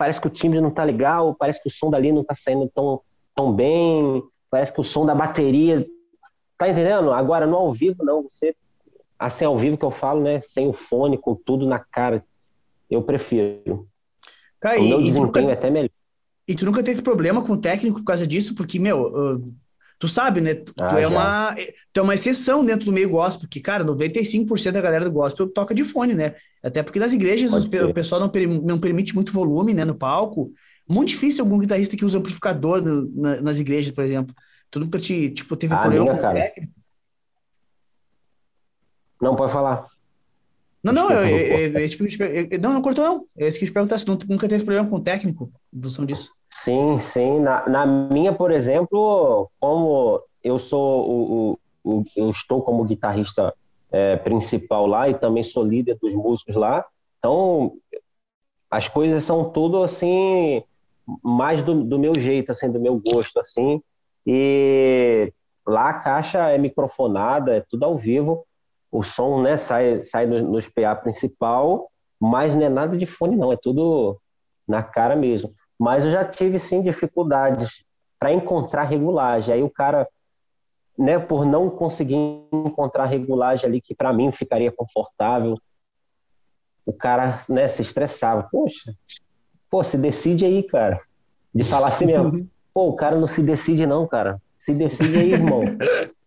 [0.00, 2.66] Parece que o timbre não tá legal, parece que o som dali não tá saindo
[2.74, 3.02] tão,
[3.34, 5.86] tão bem, parece que o som da bateria.
[6.56, 7.12] Tá entendendo?
[7.12, 8.22] Agora, no ao vivo, não.
[8.22, 8.56] Você.
[9.18, 10.40] Assim, ao vivo que eu falo, né?
[10.40, 12.24] Sem o fone, com tudo na cara.
[12.88, 13.86] Eu prefiro.
[14.58, 15.40] Cara, o meu desempenho nunca...
[15.42, 15.90] é até melhor.
[16.48, 18.54] E tu nunca teve problema com o técnico por causa disso?
[18.54, 19.38] Porque, meu,
[20.00, 20.54] Tu sabe, né?
[20.54, 21.54] Tu, ah, é uma,
[21.92, 25.46] tu é uma exceção dentro do meio gospel, porque, cara, 95% da galera do gospel
[25.46, 26.36] toca de fone, né?
[26.62, 28.32] Até porque nas igrejas o pessoal não,
[28.62, 30.50] não permite muito volume, né, no palco.
[30.88, 34.34] Muito difícil algum guitarrista que usa amplificador no, na, nas igrejas, por exemplo.
[34.70, 36.40] Tu nunca te, tipo, teve ah, problema minha, com cara.
[36.40, 36.72] técnico?
[39.20, 39.86] Não, pode falar.
[40.82, 42.04] Não, não, eu, eu, eu, tipo,
[42.58, 43.26] não, não cortou não.
[43.36, 46.06] É isso que eu te perguntar se nunca teve problema com o técnico em função
[46.06, 46.32] disso.
[46.64, 47.40] Sim, sim.
[47.40, 53.54] Na, na minha, por exemplo, como eu sou o, o, o eu estou como guitarrista
[53.90, 56.84] é, principal lá e também sou líder dos músicos lá,
[57.18, 57.72] então
[58.70, 60.62] as coisas são tudo assim
[61.22, 63.82] mais do, do meu jeito, assim, do meu gosto, assim.
[64.26, 65.32] E
[65.66, 68.46] lá a caixa é microfonada, é tudo ao vivo
[68.90, 73.36] o som né, sai, sai nos, nos PA principal, mas não é nada de fone,
[73.36, 74.20] não, é tudo
[74.66, 75.54] na cara mesmo.
[75.80, 77.86] Mas eu já tive sim dificuldades
[78.18, 79.54] para encontrar regulagem.
[79.54, 80.06] Aí o cara,
[80.98, 82.16] né, por não conseguir
[82.52, 85.56] encontrar regulagem ali que para mim ficaria confortável,
[86.84, 88.46] o cara né, se estressava.
[88.52, 88.94] Poxa,
[89.70, 91.00] pô, se decide aí, cara.
[91.54, 94.38] De falar assim mesmo, pô, o cara não se decide, não, cara.
[94.54, 95.62] Se decide aí, irmão.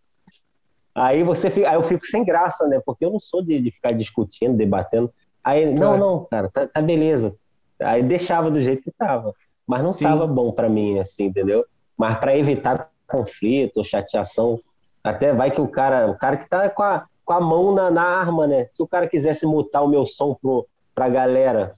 [0.96, 2.80] Aí você fica, aí eu fico sem graça, né?
[2.86, 5.12] Porque eu não sou de, de ficar discutindo, debatendo.
[5.42, 7.34] Aí, não, não, cara, tá, tá, beleza.
[7.80, 9.34] Aí deixava do jeito que tava.
[9.66, 10.04] Mas não Sim.
[10.04, 11.64] tava bom para mim, assim, entendeu?
[11.96, 14.60] Mas para evitar conflito, chateação,
[15.02, 17.90] até vai que o cara, o cara que tá com a, com a mão na,
[17.90, 18.66] na arma, né?
[18.70, 21.76] Se o cara quisesse mutar o meu som pro, pra galera,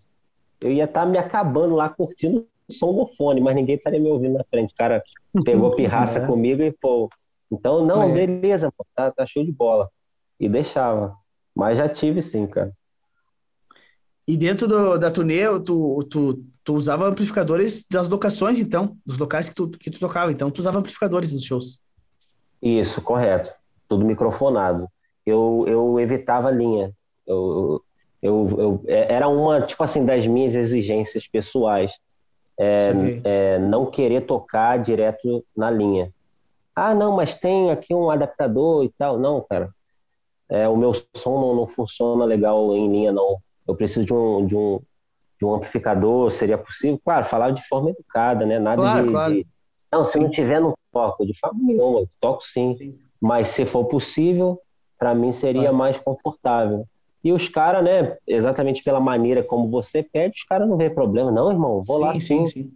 [0.61, 4.01] eu ia estar tá me acabando lá curtindo o som do fone, mas ninguém estaria
[4.01, 4.73] me ouvindo na frente.
[4.73, 5.03] O cara
[5.45, 6.27] pegou pirraça é.
[6.27, 7.09] comigo e, pô,
[7.51, 8.13] então, não, é.
[8.13, 9.89] beleza, pô, tá, tá show de bola.
[10.39, 11.15] E deixava.
[11.55, 12.73] Mas já tive sim, cara.
[14.27, 19.49] E dentro do, da turnê, tu, tu, tu usava amplificadores das locações, então, dos locais
[19.49, 20.33] que tu, que tu tocava.
[20.33, 21.79] Então, tu usava amplificadores nos shows.
[22.61, 23.55] Isso, correto.
[23.89, 24.89] Tudo microfonado.
[25.25, 26.93] Eu, eu evitava linha.
[27.25, 27.83] Eu,
[28.21, 31.93] eu, eu, é, era uma, tipo assim, das minhas exigências pessoais.
[32.59, 32.91] É,
[33.23, 36.13] é, não querer tocar direto na linha.
[36.75, 39.19] Ah, não, mas tem aqui um adaptador e tal.
[39.19, 39.71] Não, cara.
[40.49, 43.39] É, o meu som não, não funciona legal em linha, não.
[43.67, 44.81] Eu preciso de um, de um,
[45.39, 47.01] de um amplificador, seria possível?
[47.05, 48.59] Claro, falar de forma educada, né?
[48.59, 49.33] Nada claro, de, claro.
[49.35, 49.47] de,
[49.93, 51.27] Não, se não tiver, não toco.
[51.27, 52.75] De forma nenhuma, eu toco sim.
[52.75, 52.99] sim.
[53.21, 54.61] Mas se for possível,
[54.99, 55.77] para mim seria claro.
[55.77, 56.87] mais confortável.
[57.23, 61.31] E os caras, né, exatamente pela maneira como você pede, os caras não vê problema.
[61.31, 62.21] Não, irmão, vou sim, lá sim.
[62.21, 62.47] sim.
[62.47, 62.73] sim.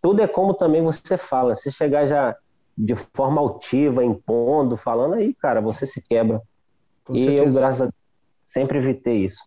[0.00, 1.56] Tudo é como também você fala.
[1.56, 2.36] Se chegar já
[2.76, 6.40] de forma altiva, impondo, falando aí, cara, você se quebra.
[7.04, 7.44] Com e certeza.
[7.44, 7.94] eu, graças a Deus,
[8.42, 9.44] sempre evitei isso.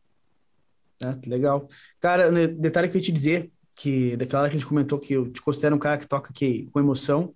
[1.04, 1.68] Ah, legal.
[2.00, 5.14] Cara, detalhe que eu ia te dizer, que daquela hora que a gente comentou que
[5.14, 7.34] eu te considero um cara que toca que, com emoção,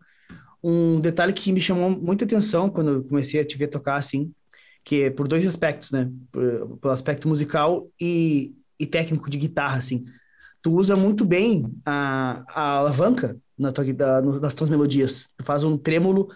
[0.64, 4.34] um detalhe que me chamou muita atenção quando eu comecei a te ver tocar assim,
[4.84, 6.12] que é por dois aspectos, né?
[6.32, 10.04] Por, pelo aspecto musical e, e técnico de guitarra, assim.
[10.62, 15.30] Tu usa muito bem a, a alavanca na tua, da, nas tuas melodias.
[15.38, 16.30] Tu faz um trêmulo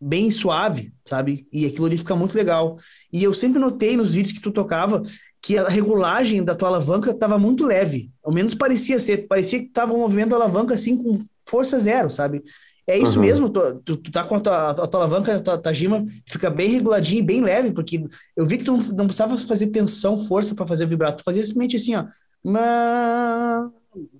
[0.00, 1.46] bem suave, sabe?
[1.52, 2.78] E aquilo ali fica muito legal.
[3.12, 5.02] E eu sempre notei nos vídeos que tu tocava
[5.46, 8.10] que a regulagem da tua alavanca estava muito leve.
[8.20, 9.28] Ao menos parecia ser.
[9.28, 12.42] Parecia que tava movendo a alavanca assim com força zero, sabe?
[12.84, 13.24] É isso uhum.
[13.24, 13.48] mesmo?
[13.48, 16.70] Tu, tu, tu, tá com a tua, a tua alavanca, a tua Tajima fica bem
[16.70, 18.02] reguladinha e bem leve, porque
[18.36, 21.18] eu vi que tu não, não precisava fazer tensão, força para fazer vibrato.
[21.18, 22.06] Tu fazia simplesmente assim, ó.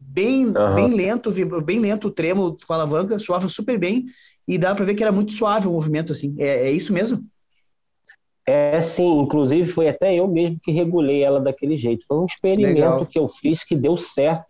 [0.00, 0.74] Bem, uhum.
[0.76, 4.06] bem lento, bem lento o tremo com a alavanca, suava super bem
[4.46, 6.36] e dá para ver que era muito suave o movimento, assim.
[6.38, 7.26] É, é isso mesmo?
[8.46, 12.06] É sim, inclusive foi até eu mesmo que regulei ela daquele jeito.
[12.06, 13.06] Foi um experimento Legal.
[13.06, 14.46] que eu fiz que deu certo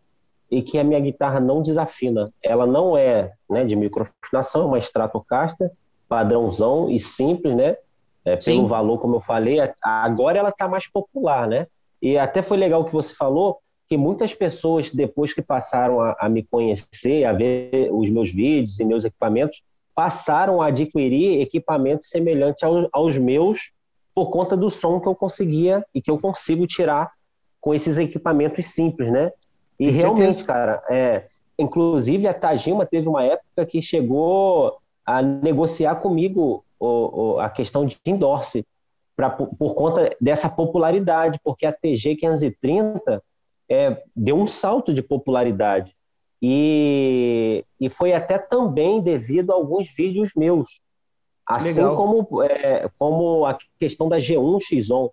[0.51, 2.31] e que a minha guitarra não desafina.
[2.43, 5.71] Ela não é né, de microafinação, é uma Stratocaster,
[6.09, 7.77] padrãozão e simples, né?
[8.25, 8.67] É, pelo Sim.
[8.67, 11.67] valor, como eu falei, agora ela está mais popular, né?
[12.03, 16.17] E até foi legal o que você falou, que muitas pessoas, depois que passaram a,
[16.19, 19.63] a me conhecer, a ver os meus vídeos e meus equipamentos,
[19.95, 23.71] passaram a adquirir equipamentos semelhantes aos, aos meus
[24.17, 27.13] por conta do som que eu conseguia e que eu consigo tirar
[27.61, 29.31] com esses equipamentos simples, né?
[29.79, 30.47] E Tem realmente, certeza.
[30.47, 31.27] cara, é,
[31.59, 36.87] inclusive a Tajima teve uma época que chegou a negociar comigo o,
[37.35, 38.65] o, a questão de endorse
[39.15, 43.23] pra, por, conta dessa popularidade, porque a TG 530
[43.69, 45.95] é, deu um salto de popularidade.
[46.41, 50.81] E, e foi até também devido a alguns vídeos meus.
[51.47, 55.11] Assim como, é, como a questão da G1X1.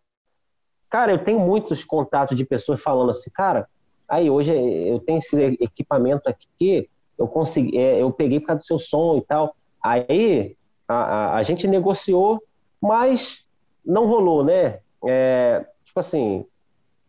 [0.89, 3.68] Cara, eu tenho muitos contatos de pessoas falando assim, cara,
[4.14, 6.88] Aí hoje eu tenho esse equipamento aqui,
[7.18, 9.55] eu consegui, é, eu peguei por causa do seu som e tal.
[9.81, 10.55] Aí
[10.88, 12.39] a, a, a gente negociou,
[12.81, 13.45] mas
[13.84, 14.80] não rolou, né?
[15.05, 16.45] É, tipo assim,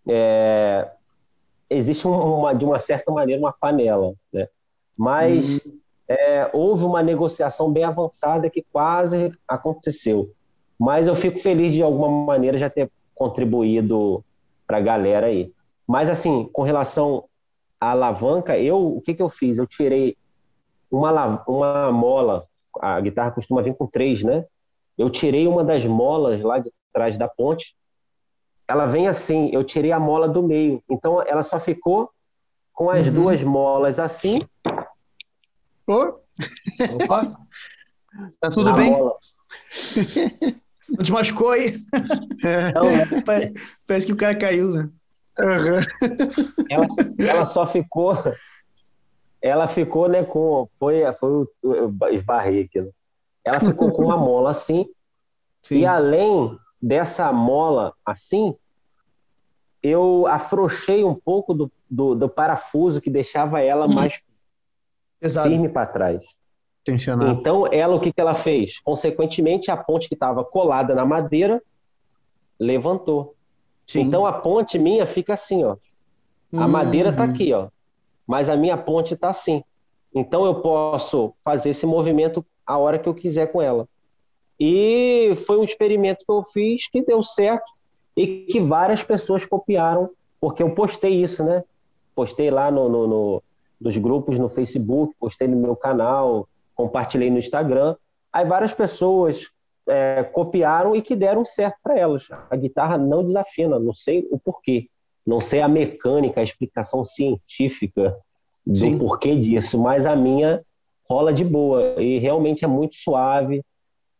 [0.08, 0.90] é,
[1.68, 4.48] existe uma, de uma certa maneira uma panela, né?
[4.96, 5.78] Mas uhum.
[6.08, 10.30] É, houve uma negociação bem avançada que quase aconteceu.
[10.78, 14.24] Mas eu fico feliz de alguma maneira já ter contribuído
[14.66, 15.52] para a galera aí.
[15.86, 17.24] Mas, assim, com relação
[17.80, 19.58] à alavanca, eu, o que, que eu fiz?
[19.58, 20.16] Eu tirei
[20.90, 22.46] uma, uma mola,
[22.80, 24.44] a guitarra costuma vir com três, né?
[24.96, 27.74] Eu tirei uma das molas lá de trás da ponte,
[28.66, 32.10] ela vem assim, eu tirei a mola do meio, então ela só ficou
[32.72, 33.14] com as uhum.
[33.14, 34.38] duas molas assim.
[35.86, 37.36] Opa!
[38.40, 38.90] Tá tudo bem?
[38.90, 39.16] Mola.
[40.88, 41.76] Não te machucou aí?
[42.44, 42.72] É.
[42.72, 42.82] Não,
[43.86, 44.88] Parece que o cara caiu, né?
[45.38, 46.66] Uhum.
[46.70, 46.86] Ela,
[47.18, 48.16] ela só ficou.
[49.42, 50.68] Ela ficou, né, com.
[50.78, 51.46] Foi, foi.
[51.62, 52.80] Eu esbarrei aqui.
[52.80, 52.90] Né?
[53.44, 54.86] Ela ficou com uma mola assim.
[55.62, 55.78] Sim.
[55.78, 58.54] E além dessa mola assim,
[59.82, 64.22] eu afrouxei um pouco do, do, do parafuso que deixava ela mais
[65.24, 65.48] Exato.
[65.48, 66.36] firme para trás.
[66.84, 67.32] Tensionado.
[67.32, 68.78] Então, ela, o que, que ela fez?
[68.80, 71.62] Consequentemente, a ponte que estava colada na madeira
[72.60, 73.34] levantou.
[73.86, 74.00] Sim.
[74.00, 75.76] Então a ponte minha fica assim, ó.
[76.52, 76.68] A uhum.
[76.68, 77.68] madeira tá aqui, ó.
[78.26, 79.62] Mas a minha ponte tá assim.
[80.14, 83.88] Então eu posso fazer esse movimento a hora que eu quiser com ela.
[84.58, 87.70] E foi um experimento que eu fiz que deu certo
[88.16, 90.10] e que várias pessoas copiaram,
[90.40, 91.64] porque eu postei isso, né?
[92.14, 93.42] Postei lá no, no, no
[93.80, 97.96] nos grupos no Facebook, postei no meu canal, compartilhei no Instagram.
[98.32, 99.50] Aí várias pessoas
[99.88, 102.28] é, copiaram e que deram certo para elas.
[102.50, 104.88] A guitarra não desafina, não sei o porquê.
[105.26, 108.16] Não sei a mecânica, a explicação científica
[108.66, 108.98] do Sim.
[108.98, 110.62] porquê disso, mas a minha
[111.08, 113.62] rola de boa e realmente é muito suave,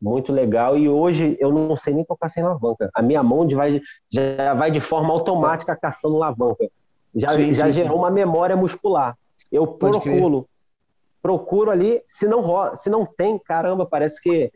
[0.01, 0.77] muito legal.
[0.79, 2.91] E hoje eu não sei nem tocar sem alavanca.
[2.95, 6.69] A minha mão vai, já vai de forma automática caçando alavanca.
[7.15, 9.17] Já, sim, já sim, gerou uma memória muscular.
[9.55, 10.49] Eu procuro,
[11.23, 14.51] procuro ali, se não, se não tem, caramba, parece que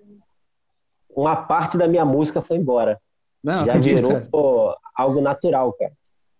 [1.08, 3.00] uma parte da minha música foi embora.
[3.42, 5.92] Não, Já acredito, virou pô, algo natural, cara.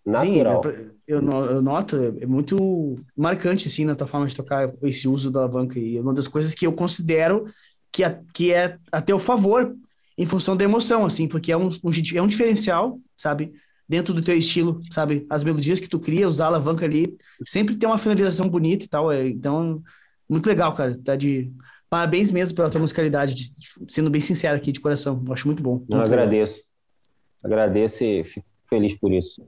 [0.05, 0.62] Natural.
[0.64, 0.70] Sim,
[1.06, 5.39] eu, eu noto, é muito marcante, assim, na tua forma de tocar esse uso da
[5.39, 5.78] alavanca.
[5.78, 7.47] E é uma das coisas que eu considero
[7.93, 9.72] que, é, que é a teu favor
[10.16, 13.52] em função da emoção, assim, porque é um, um, é um diferencial, sabe?
[13.89, 15.27] Dentro do teu estilo, sabe?
[15.31, 17.16] As melodias que tu cria, usar a alavanca ali,
[17.47, 19.10] sempre tem uma finalização bonita e tal.
[19.10, 19.82] É, então,
[20.28, 20.98] muito legal, cara.
[21.02, 21.51] Tá de
[21.90, 23.51] Parabéns mesmo pela tua musicalidade,
[23.89, 25.23] sendo bem sincero aqui, de coração.
[25.27, 25.85] Eu acho muito bom.
[25.90, 26.62] Eu agradeço.
[27.43, 29.47] Agradeço e fico feliz por isso.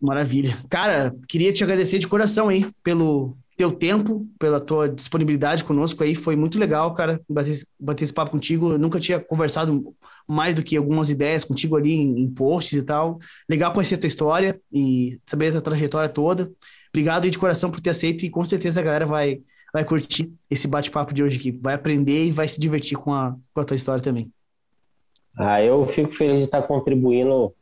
[0.00, 0.56] Maravilha.
[0.70, 6.14] Cara, queria te agradecer de coração aí pelo teu tempo, pela tua disponibilidade conosco aí.
[6.14, 8.72] Foi muito legal, cara, bater, bater esse papo contigo.
[8.72, 9.94] Eu nunca tinha conversado
[10.26, 13.18] mais do que algumas ideias contigo ali em, em posts e tal.
[13.48, 16.50] Legal conhecer a tua história e saber a tua trajetória toda.
[16.90, 19.40] Obrigado aí de coração por ter aceito e com certeza a galera vai,
[19.72, 21.50] vai curtir esse bate-papo de hoje aqui.
[21.50, 24.32] Vai aprender e vai se divertir com a, com a tua história também.
[25.36, 27.54] Ah, eu fico feliz de estar contribuindo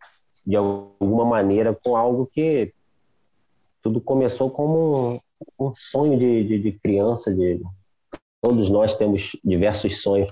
[0.44, 2.72] de alguma maneira com algo que
[3.82, 5.22] tudo começou como
[5.58, 7.60] um, sonho de, de, de, criança, de
[8.40, 10.30] todos nós temos diversos sonhos.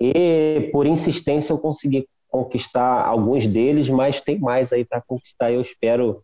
[0.00, 5.52] E por insistência eu consegui conquistar alguns deles, mas tem mais aí para conquistar.
[5.52, 6.22] Eu espero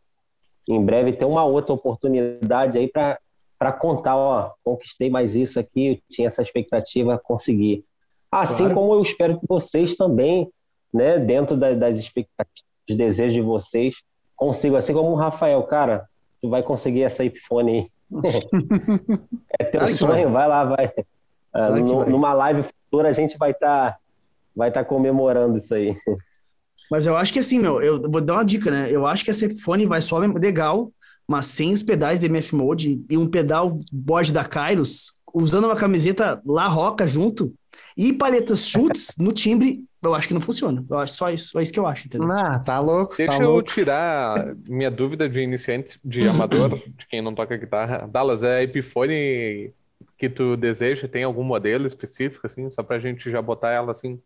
[0.68, 5.98] em breve ter uma outra oportunidade aí para contar, ó, conquistei mais isso aqui, eu
[6.10, 7.84] tinha essa expectativa, consegui.
[8.30, 8.74] Assim claro.
[8.74, 10.50] como eu espero que vocês também,
[10.92, 14.02] né, dentro da, das expectativas os desejos de vocês.
[14.34, 16.08] Consigo, assim como o Rafael, cara,
[16.40, 17.90] tu vai conseguir essa Epifone aí.
[19.58, 20.46] É teu claro sonho, vai.
[20.46, 20.48] vai.
[20.48, 20.92] lá, vai.
[21.52, 22.08] Claro no, vai.
[22.08, 23.98] Numa live futura a gente vai estar tá,
[24.54, 25.96] vai tá comemorando isso aí.
[26.90, 28.88] Mas eu acho que assim, meu, eu vou dar uma dica, né?
[28.90, 30.92] Eu acho que essa Epiphone vai só legal,
[31.26, 35.76] mas sem os pedais de MF Mode e um pedal board da Kairos, usando uma
[35.76, 37.52] camiseta La Roca junto
[37.96, 40.84] e palhetas chutes no timbre, eu acho que não funciona.
[40.88, 42.30] Eu acho só isso, é isso que eu acho, entendeu?
[42.30, 43.16] Ah, tá louco.
[43.16, 43.70] Deixa tá eu louco.
[43.70, 48.08] tirar minha dúvida de iniciante, de amador, de quem não toca guitarra.
[48.10, 49.72] Dallas, é a Epiphone
[50.18, 51.06] que tu deseja?
[51.08, 54.20] Tem algum modelo específico, assim, só pra gente já botar ela assim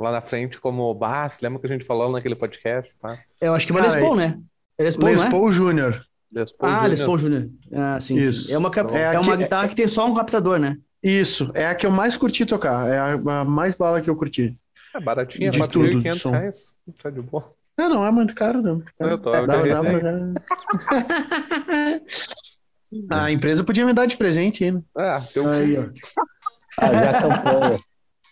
[0.00, 2.92] lá na frente como bah, lembra que a gente falou naquele podcast?
[3.00, 3.18] Tá?
[3.40, 4.38] Eu acho que é uma Les Paul, né?
[4.76, 5.30] É Les Paul, Les é?
[5.30, 6.04] Paul Júnior.
[6.32, 6.88] Les Paul ah, Jr.
[6.88, 7.48] Les Paul Júnior.
[7.72, 10.78] Ah, sim, sim, É uma, é, é uma guitarra que tem só um captador, né?
[11.02, 12.88] Isso, é a que eu mais curti tocar.
[12.88, 14.56] É a, a mais bala que eu curti.
[14.94, 16.74] É baratinha, 4.500 reais.
[17.02, 17.50] Tá de boa.
[17.76, 18.82] É, não é muito caro, não.
[19.00, 20.30] Eu tô, eu dá, dá pra...
[23.24, 24.84] a empresa podia me dar de presente ainda.
[24.96, 25.86] Ah, teu aí, ó.
[26.76, 27.80] Fazer a campanha.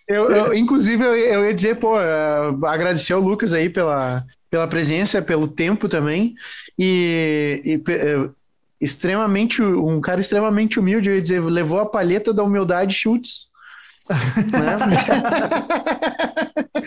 [0.08, 4.68] Eu, eu, inclusive, eu, eu ia dizer, pô, uh, agradecer ao Lucas aí pela, pela
[4.68, 6.34] presença, pelo tempo também.
[6.78, 8.32] E, e uh,
[8.80, 13.50] extremamente, um cara extremamente humilde, eu ia dizer, levou a palheta da humildade chutes.
[14.08, 14.78] Né?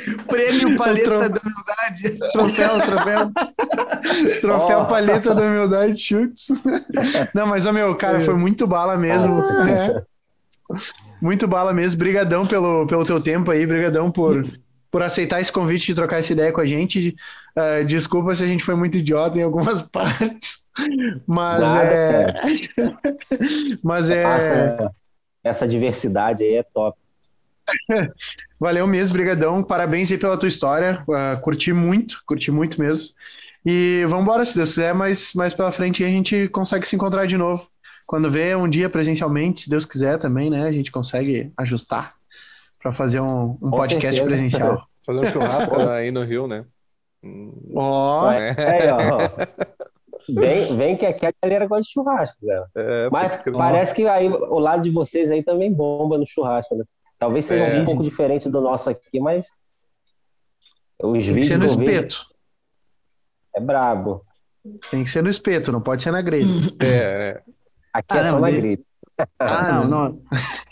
[0.28, 2.20] Prêmio palheta da humildade.
[2.34, 3.32] Troféu, troféu.
[4.42, 4.86] troféu oh.
[4.86, 6.48] palheta da humildade chutes.
[7.34, 9.42] Não, mas, ó, meu, cara, foi muito bala mesmo.
[9.42, 10.04] É.
[11.22, 11.98] Muito bala mesmo.
[11.98, 14.44] Brigadão pelo, pelo teu tempo aí, brigadão por
[14.96, 17.14] por aceitar esse convite de trocar essa ideia com a gente.
[17.54, 20.60] Uh, desculpa se a gente foi muito idiota em algumas partes,
[21.28, 22.34] mas Nada, é.
[23.84, 24.24] mas é.
[24.24, 24.92] Essa,
[25.44, 26.98] essa diversidade aí é top.
[28.60, 29.64] Valeu mesmo, brigadão.
[29.64, 31.04] Parabéns aí pela tua história.
[31.08, 33.14] Uh, curti muito, curti muito mesmo.
[33.66, 37.26] E vamos embora, se Deus quiser, mas mais pela frente a gente consegue se encontrar
[37.26, 37.68] de novo.
[38.06, 40.68] Quando vê um dia presencialmente, se Deus quiser também, né?
[40.68, 42.14] A gente consegue ajustar
[42.80, 44.26] para fazer um, um podcast certeza.
[44.26, 44.88] presencial.
[45.06, 46.66] Fazer um churrasco aí no Rio, né?
[47.76, 48.32] Ó, oh.
[48.32, 48.92] é.
[48.92, 49.30] ó.
[50.28, 52.66] Vem, vem que aqui a galera gosta de churrasco, né?
[52.76, 56.84] É, Mas parece que aí o lado de vocês aí também bomba no churrasco, né?
[57.18, 57.82] Talvez seja é.
[57.82, 59.46] um pouco diferente do nosso aqui, mas
[61.02, 62.26] os Tem vídeos que ser no espeto.
[63.56, 64.22] É brabo.
[64.90, 66.48] Tem que ser no espeto, não pode ser na grelha.
[66.82, 67.42] É.
[67.94, 68.80] Aqui ah, é só na grelha.
[69.40, 70.22] Ah, não, não.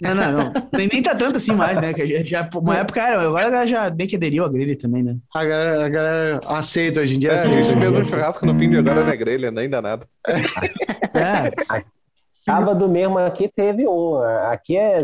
[0.02, 0.54] Não, não, não.
[0.74, 1.94] Nem, nem tá tanto assim mais, né?
[1.94, 5.02] Que já, uma época era, agora a galera já bem que aderiu à grelha também,
[5.02, 5.18] né?
[5.34, 7.32] A galera, a galera aceita hoje em dia.
[7.32, 9.82] É, aceita, a gente fez um churrasco no fim de agora na grelha, nem dá
[9.82, 10.06] nada.
[10.28, 11.84] É.
[12.30, 14.18] Sábado mesmo aqui teve um.
[14.52, 15.04] Aqui é.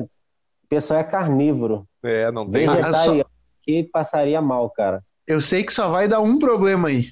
[0.69, 1.87] O pessoal é carnívoro.
[2.03, 2.67] É, não tem.
[2.67, 3.25] Vegetariano.
[3.59, 5.03] Aqui passaria mal, cara.
[5.25, 7.07] Eu sei que só vai dar um problema aí.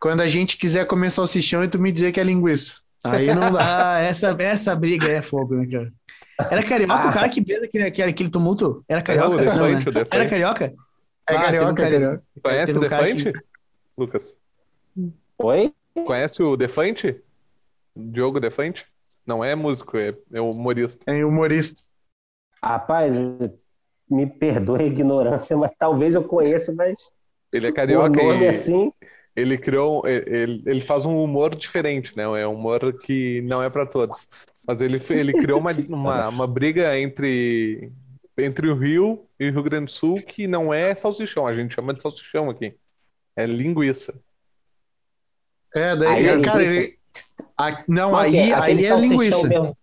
[0.00, 2.76] Quando a gente quiser comer salsichão e tu me dizer que é linguiça.
[3.02, 3.58] Aí não dá.
[3.96, 5.92] ah, essa, essa briga é fogo, né, cara?
[6.52, 7.08] Era carioca ah.
[7.08, 8.84] o cara que fez aquele, aquele, aquele tumulto?
[8.88, 9.42] Era carioca?
[9.42, 10.06] Não, não, né?
[10.08, 10.64] Era carioca?
[10.66, 11.90] É ah, carioca, um cara...
[11.90, 12.22] carioca.
[12.40, 13.40] Conhece um o Defante, que...
[13.98, 14.36] Lucas?
[15.36, 15.74] Oi?
[16.06, 17.20] Conhece o Defante?
[17.96, 18.86] Diogo Defante?
[19.26, 21.04] Não é músico, é, é humorista.
[21.10, 21.82] É humorista.
[22.62, 23.14] Rapaz,
[24.10, 26.98] me perdoe a ignorância, mas talvez eu conheça, mas.
[27.52, 28.20] Ele é carioca.
[28.20, 28.48] O nome e...
[28.48, 28.92] assim
[29.38, 32.24] ele criou, ele, ele faz um humor diferente, né?
[32.24, 34.28] É um humor que não é para todos.
[34.66, 37.92] Mas ele, ele criou uma, uma, uma briga entre,
[38.36, 41.72] entre o Rio e o Rio Grande do Sul que não é salsichão, a gente
[41.72, 42.74] chama de salsichão aqui.
[43.36, 44.20] É linguiça.
[45.72, 46.98] É, daí, aí, cara, ele,
[47.56, 49.46] a, não, Mas aí, é, aí é linguiça.
[49.46, 49.78] Mesmo.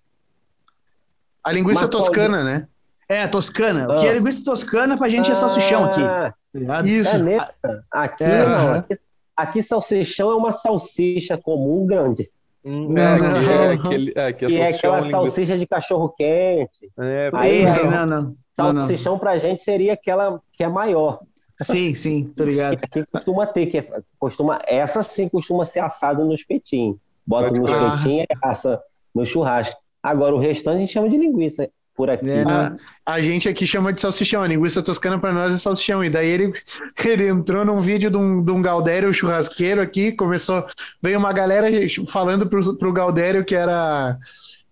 [1.45, 2.49] A linguiça Mas toscana, pode...
[2.49, 2.67] né?
[3.07, 3.87] É, toscana.
[3.93, 4.13] O que é ah.
[4.13, 6.01] linguiça toscana pra gente é salsichão aqui.
[6.01, 6.87] Ah, ligado?
[6.87, 7.11] Isso.
[7.11, 7.85] Caneta.
[7.91, 8.73] Aqui É, não.
[8.73, 8.95] Aqui,
[9.37, 12.31] aqui salsichão é uma salsicha comum grande.
[12.63, 13.85] Hum, Não, é, não, que é não.
[13.85, 14.13] aquele.
[14.15, 15.17] É, que Que é salsichão, aquela linguiça.
[15.17, 16.91] salsicha de cachorro quente.
[16.97, 17.91] É, Aí, Esse, não.
[17.91, 18.35] não, não.
[18.57, 18.81] não, não.
[18.81, 21.19] Salsichão pra gente seria aquela que é maior.
[21.61, 22.77] Sim, sim, tô ligado.
[22.91, 26.99] Que costuma ter, que é- costuma, essa sim costuma ser assada no espetinho.
[27.25, 28.81] Bota no espetinho e assa
[29.13, 29.79] no churrasco.
[30.07, 32.29] Agora o restante a gente chama de linguiça por aqui.
[32.29, 32.51] É, não.
[32.51, 36.03] A, a gente aqui chama de salsichão, a linguiça toscana pra nós é salsichão.
[36.03, 36.53] E daí ele,
[37.03, 40.65] ele entrou num vídeo de um, de um Galdério churrasqueiro aqui, começou,
[41.01, 41.67] veio uma galera
[42.07, 44.17] falando pro, pro Galdério que era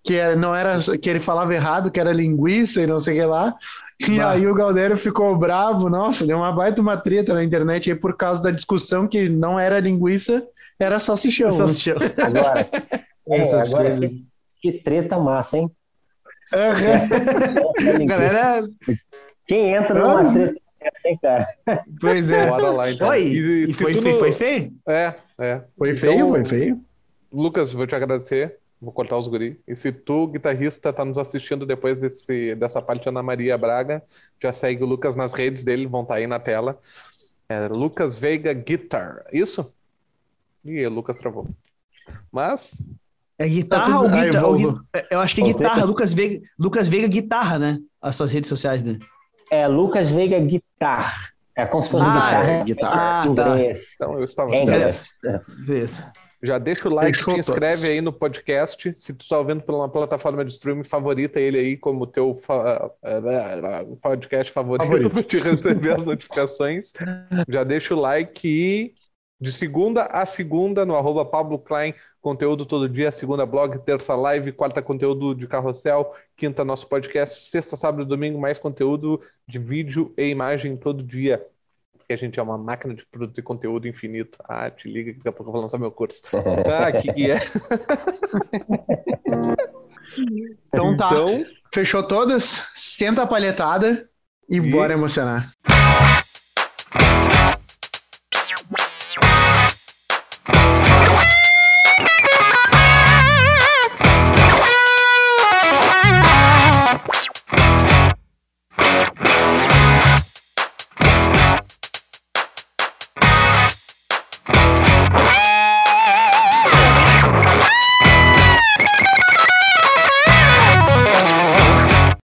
[0.03, 3.21] que é- não era que ele falava errado, que era linguiça e não sei o
[3.21, 3.55] que lá.
[3.99, 4.31] E Bah.
[4.31, 8.17] aí o Galdério ficou bravo, nossa, deu uma baita uma treta na internet aí por
[8.17, 10.43] causa da discussão que não era linguiça,
[10.77, 11.47] era salsichão.
[11.47, 11.53] né?
[11.53, 11.95] Salsichão.
[12.21, 12.69] Agora,
[13.29, 14.09] é, Essas agora coisas.
[14.09, 14.25] que,
[14.63, 15.69] que treta massa, hein?
[16.53, 18.05] Aham.
[18.07, 18.65] Galera,
[19.45, 21.47] Quem entra numa treta dessa, hein, cara?
[21.99, 22.47] pois é.
[22.47, 23.09] Bora lá, então.
[23.09, 24.73] Oi, E- e foi, feio, não- foi feio?
[24.87, 25.61] É, é.
[25.77, 26.81] Foi Então, feio, foi feio.
[27.31, 28.57] Lucas, vou te agradecer.
[28.81, 29.59] Vou cortar os guri.
[29.67, 34.01] E se tu, guitarrista, tá nos assistindo depois desse, dessa parte Ana Maria Braga,
[34.41, 36.79] já segue o Lucas nas redes dele, vão estar aí na tela.
[37.49, 39.25] É Lucas Veiga Guitar.
[39.31, 39.73] Isso?
[40.65, 41.47] Ih, o Lucas travou.
[42.31, 42.85] Mas,
[43.39, 44.53] É guitarra Tá ou tudo- guitarra?
[44.57, 45.67] gui- Eu acho que é Voltei.
[45.67, 45.85] guitarra.
[45.85, 47.77] Lucas Veiga, Lucas Veiga Guitarra, né?
[48.01, 48.99] As suas redes sociais, né?
[49.51, 51.31] É Lucas Veiga Guitar.
[51.55, 53.21] É como se fosse Ah, guitarra é, guitarra.
[53.21, 53.57] Ah, tá.
[53.59, 55.01] então eu estava Em certo.
[56.45, 57.89] Já deixa o like, Fechou te inscreve todos.
[57.89, 58.93] aí no podcast.
[58.97, 63.85] Se tu está ouvindo pela plataforma de streaming, favorita ele aí como teu fa- eh,
[64.01, 65.09] podcast favorito Favorito.
[65.13, 66.91] para te receber as notificações.
[67.47, 68.93] Já deixa o like e
[69.43, 74.53] de segunda a segunda no arroba Pablo Klein, conteúdo todo dia, segunda blog, terça live,
[74.53, 80.13] quarta conteúdo de carrossel, quinta nosso podcast, sexta, sábado e domingo mais conteúdo de vídeo
[80.17, 81.45] e imagem todo dia.
[81.97, 84.37] Porque a gente é uma máquina de produzir conteúdo infinito.
[84.47, 86.21] Ah, te liga que daqui a pouco eu vou lançar meu curso.
[86.65, 87.35] Ah, que que é?
[90.67, 91.09] Então tá.
[91.11, 92.61] Então, Fechou todas?
[92.73, 94.07] Senta a palhetada
[94.49, 95.51] e E- bora emocionar.